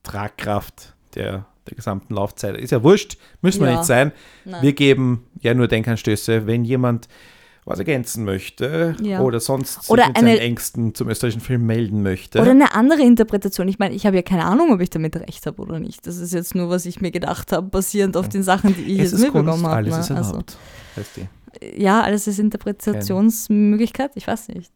Tragkraft 0.03 0.95
der, 1.14 1.47
der 1.69 1.77
gesamten 1.77 2.14
Laufzeit. 2.14 2.57
Ist 2.57 2.71
ja 2.71 2.83
wurscht, 2.83 3.19
müssen 3.43 3.61
wir 3.62 3.71
Ja. 3.71 3.77
nicht 3.77 3.87
sein. 3.87 4.12
Nein. 4.45 4.62
Wir 4.62 4.73
geben 4.73 5.27
ja 5.41 5.53
nur 5.55 5.69
Denkanstöße, 5.69 6.47
wenn 6.47 6.64
jemand 6.64 7.09
was 7.69 7.79
ergänzen 7.79 8.25
möchte 8.25 8.97
Ja. 9.03 9.21
oder 9.21 9.41
sonst 9.41 9.89
Oder 9.91 10.09
mit 10.09 10.16
seinen 10.16 10.29
eine- 10.29 10.41
Ängsten 10.41 10.95
zum 10.95 11.09
österreichischen 11.09 11.41
Film 11.43 11.66
melden 11.66 12.03
möchte. 12.03 12.41
Oder 12.41 12.51
eine 12.53 12.75
andere 12.75 13.03
Interpretation. 13.03 13.69
Ich 13.69 13.79
meine, 13.79 13.95
ich 13.95 14.07
habe 14.07 14.16
ja 14.16 14.23
keine 14.23 14.45
Ahnung, 14.45 14.73
ob 14.73 14.81
ich 14.81 14.91
damit 14.91 15.14
recht 15.16 15.47
habe 15.47 15.61
oder 15.62 15.79
nicht. 15.79 16.07
Das 16.07 16.16
ist 16.16 16.33
jetzt 16.33 16.55
nur, 16.55 16.71
was 16.71 16.87
ich 16.87 17.01
mir 17.01 17.11
gedacht 17.11 17.53
habe, 17.53 17.69
basierend 17.69 18.16
auf 18.16 18.29
den 18.29 18.43
Sachen, 18.43 18.75
die 18.75 18.83
ich 18.95 18.99
es 19.01 19.12
jetzt 19.12 19.21
mitbekommen 19.21 19.64
habe. 19.66 19.69
alles 19.77 19.95
ne? 19.95 20.01
ist 20.01 20.11
Also, 20.11 20.31
erlaubt. 20.33 20.57
die. 21.16 21.83
ja, 21.83 22.01
alles 22.03 22.27
ist 22.27 22.39
Interpretationsmöglichkeit. 22.39 24.12
Ich 24.14 24.27
weiß 24.27 24.49
nicht. 24.49 24.73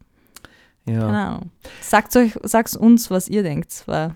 Ja. 0.85 0.99
Keine 0.99 1.17
Ahnung. 1.27 1.51
Sagt 1.81 2.15
euch, 2.17 2.33
sagt's 2.43 2.75
uns, 2.75 3.09
was 3.09 3.29
ihr 3.29 3.43
denkt. 3.43 3.83
Weil, 3.85 4.15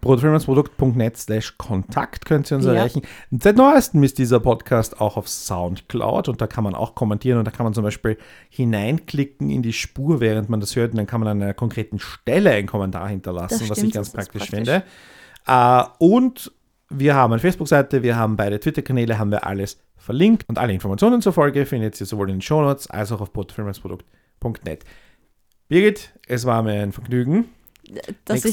Brotfilmersprodukt.net 0.00 1.16
slash 1.16 1.56
Kontakt 1.58 2.24
könnt 2.24 2.50
ihr 2.50 2.56
uns 2.56 2.66
Ja. 2.66 2.72
erreichen. 2.74 3.02
Seit 3.30 3.56
neuestem 3.56 4.02
ist 4.02 4.18
dieser 4.18 4.40
Podcast 4.40 5.00
auch 5.00 5.16
auf 5.16 5.28
Soundcloud 5.28 6.28
und 6.28 6.40
da 6.40 6.46
kann 6.46 6.64
man 6.64 6.74
auch 6.74 6.94
kommentieren 6.94 7.38
und 7.38 7.44
da 7.44 7.50
kann 7.50 7.64
man 7.64 7.74
zum 7.74 7.84
Beispiel 7.84 8.16
hineinklicken 8.48 9.50
in 9.50 9.62
die 9.62 9.72
Spur, 9.72 10.20
während 10.20 10.48
man 10.48 10.60
das 10.60 10.74
hört 10.76 10.92
und 10.92 10.96
dann 10.96 11.06
kann 11.06 11.20
man 11.20 11.28
an 11.28 11.42
einer 11.42 11.54
konkreten 11.54 11.98
Stelle 11.98 12.50
einen 12.52 12.66
Kommentar 12.66 13.08
hinterlassen, 13.08 13.58
Das 13.60 13.70
was 13.70 13.78
stimmt, 13.78 13.88
ich 13.88 13.94
ganz 13.94 14.10
praktisch, 14.10 14.48
praktisch. 14.48 14.56
finde. 14.68 14.82
Äh, 15.46 15.82
und 15.98 16.50
wir 16.88 17.14
haben 17.14 17.32
eine 17.32 17.40
Facebook-Seite, 17.40 18.02
wir 18.02 18.16
haben 18.16 18.36
beide 18.36 18.58
Twitter-Kanäle, 18.58 19.18
haben 19.18 19.30
wir 19.30 19.46
alles 19.46 19.78
verlinkt 19.96 20.44
und 20.48 20.58
alle 20.58 20.72
Informationen 20.72 21.20
zur 21.22 21.32
Folge 21.32 21.66
findet 21.66 22.00
ihr 22.00 22.06
sowohl 22.06 22.30
in 22.30 22.36
den 22.36 22.42
Shownotes 22.42 22.88
als 22.90 23.12
auch 23.12 23.20
auf 23.20 23.32
brotfilmersprodukt.net. 23.32 24.84
Birgit, 25.68 26.10
es 26.26 26.46
war 26.46 26.62
mir 26.62 26.82
ein 26.82 26.92
Vergnügen. 26.92 27.44
dass 28.24 28.42
Nächste 28.42 28.48
ich 28.48 28.52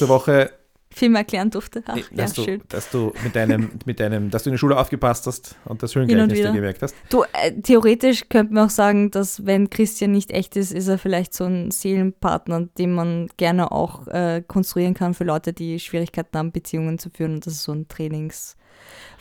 Woche 0.97 1.07
Film 1.07 1.15
erklären 1.15 1.49
durfte. 1.49 1.83
Ach, 1.85 1.95
Äh, 1.95 1.99
ja, 1.99 2.05
dass, 2.11 2.33
du, 2.33 2.43
schön. 2.43 2.61
dass 2.69 2.89
du 2.89 3.13
mit 3.23 3.35
deinem, 3.35 3.71
mit 3.85 3.99
deinem, 3.99 4.29
dass 4.29 4.43
du 4.43 4.49
in 4.49 4.53
der 4.53 4.57
Schule 4.57 4.77
aufgepasst 4.77 5.27
hast 5.27 5.55
und 5.65 5.83
das 5.83 5.95
Höhlengleichnis 5.95 6.39
dir 6.39 6.51
gemerkt 6.51 6.81
hast. 6.81 6.95
Du, 7.09 7.23
äh, 7.23 7.53
theoretisch 7.61 8.29
könnte 8.29 8.53
man 8.53 8.65
auch 8.65 8.69
sagen, 8.69 9.11
dass 9.11 9.45
wenn 9.45 9.69
Christian 9.69 10.11
nicht 10.11 10.31
echt 10.31 10.55
ist, 10.55 10.71
ist 10.71 10.87
er 10.87 10.97
vielleicht 10.97 11.33
so 11.33 11.45
ein 11.45 11.71
Seelenpartner, 11.71 12.67
den 12.77 12.93
man 12.93 13.29
gerne 13.37 13.71
auch 13.71 14.07
äh, 14.07 14.43
konstruieren 14.47 14.93
kann 14.93 15.13
für 15.13 15.23
Leute, 15.23 15.53
die 15.53 15.79
Schwierigkeiten 15.79 16.37
haben, 16.37 16.51
Beziehungen 16.51 16.97
zu 16.99 17.09
führen. 17.09 17.35
Und 17.35 17.45
das 17.45 17.53
ist 17.53 17.63
so 17.63 17.71
eine 17.71 17.85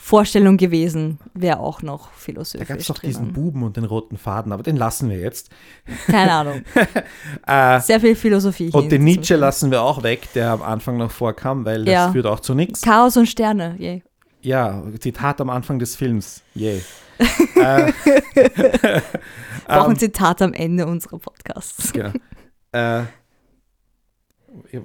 Trainingsvorstellung 0.07 0.57
gewesen, 0.57 1.19
wäre 1.35 1.59
auch 1.59 1.83
noch 1.83 2.11
Da 2.11 2.17
philosophisch 2.17 2.69
gab 2.69 2.79
es 2.79 2.87
doch 2.87 2.99
diesen 2.99 3.33
drinnen. 3.33 3.33
Buben 3.33 3.63
und 3.65 3.77
den 3.77 3.85
roten 3.85 4.17
Faden, 4.17 4.53
aber 4.53 4.63
den 4.63 4.77
lassen 4.77 5.11
wir 5.11 5.19
jetzt. 5.19 5.51
Keine 6.07 6.33
Ahnung. 6.33 6.63
Äh, 7.47 7.81
Sehr 7.81 8.01
viel 8.01 8.17
Philosophie. 8.17 8.71
und 8.73 8.91
den 8.91 9.05
Nietzsche 9.05 9.35
Film. 9.35 9.41
lassen 9.41 9.71
wir 9.71 9.83
auch 9.83 10.03
weg, 10.03 10.29
der 10.35 10.51
am 10.51 10.63
Anfang 10.63 10.97
noch 10.97 11.11
vorkam, 11.11 11.65
weil 11.65 11.85
das 11.85 11.93
Ja. 11.93 12.13
führt 12.13 12.27
auch 12.27 12.41
zu 12.41 12.55
nichts. 12.55 12.83
Chaos 12.83 13.17
und 13.17 13.27
Sterne. 13.27 13.77
je. 13.79 14.03
Ja, 14.43 14.83
Zitat 15.01 15.41
am 15.41 15.51
Anfang 15.51 15.79
des 15.79 15.97
Films. 15.97 16.43
Yay. 16.55 16.83
äh, 17.57 17.93
Brauchen 19.67 19.93
ähm, 19.93 19.99
Zitat 19.99 20.43
am 20.43 20.53
Ende 20.53 20.87
unserer 20.87 21.19
Podcasts. 21.19 21.93
genau. 21.93 22.11
äh, 22.73 23.03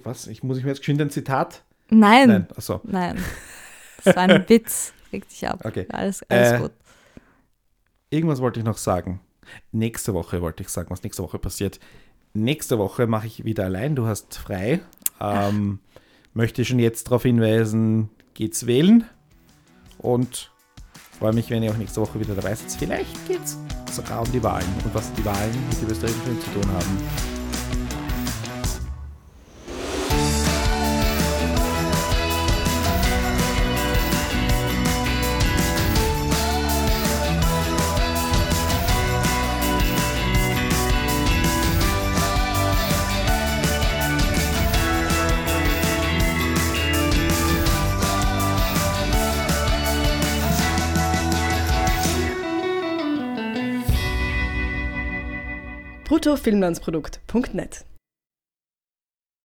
was? 0.03 0.28
Ich, 0.28 0.43
muss 0.43 0.57
ich 0.57 0.63
mir 0.63 0.69
jetzt 0.69 0.80
geschwind 0.80 1.01
ein 1.01 1.09
Zitat? 1.09 1.63
Nein. 1.89 2.28
Nein, 2.30 2.47
achso. 2.55 2.80
Nein. 2.84 3.17
Das 4.06 4.16
war 4.16 4.24
ein 4.24 4.49
Witz. 4.49 4.93
Reg 5.14 5.28
dich 5.28 5.47
ab. 5.47 5.60
Okay. 5.64 5.88
Alles, 5.89 6.24
alles 6.30 6.52
Äh, 6.52 6.60
gut. 6.60 6.72
Irgendwas 8.10 8.41
wollte 8.41 8.60
ich 8.60 8.66
noch 8.66 8.78
sagen. 8.78 9.22
Nächste 9.72 10.14
Woche 10.14 10.41
wollte 10.41 10.64
ich 10.64 10.70
sagen, 10.70 10.89
was 10.89 11.04
nächste 11.04 11.24
Woche 11.24 11.39
passiert. 11.39 11.80
Nächste 12.34 12.78
Woche 12.78 13.08
mache 13.08 13.28
ich 13.28 13.43
wieder 13.43 13.66
allein, 13.66 13.95
du 13.95 14.06
hast 14.06 14.38
frei. 14.38 14.80
Ähm, 15.20 15.80
möchte 16.34 16.64
schon 16.64 16.80
jetzt 16.80 17.08
darauf 17.08 17.24
hinweisen, 17.24 18.10
geht's 18.34 18.66
wählen. 18.68 19.06
Und 19.97 20.52
freue 21.20 21.34
mich, 21.34 21.49
wenn 21.49 21.62
ihr 21.64 21.72
auch 21.72 21.78
nächste 21.78 22.02
Woche 22.02 22.20
wieder 22.20 22.34
dabei 22.36 22.56
seid. 22.56 22.72
Vielleicht 22.72 23.28
geht's 23.28 23.58
sogar 23.91 24.22
um 24.22 24.32
die 24.32 24.41
Wahlen 24.41 24.66
und 24.86 24.95
was 24.95 25.12
die 25.14 25.26
Wahlen 25.26 25.52
mit 25.70 25.82
dem 25.82 25.89
österreichischen 25.89 26.39
zu 26.41 26.49
tun 26.52 26.72
haben. 26.72 27.30
bruttofilmlandsprodukt.net 56.22 57.86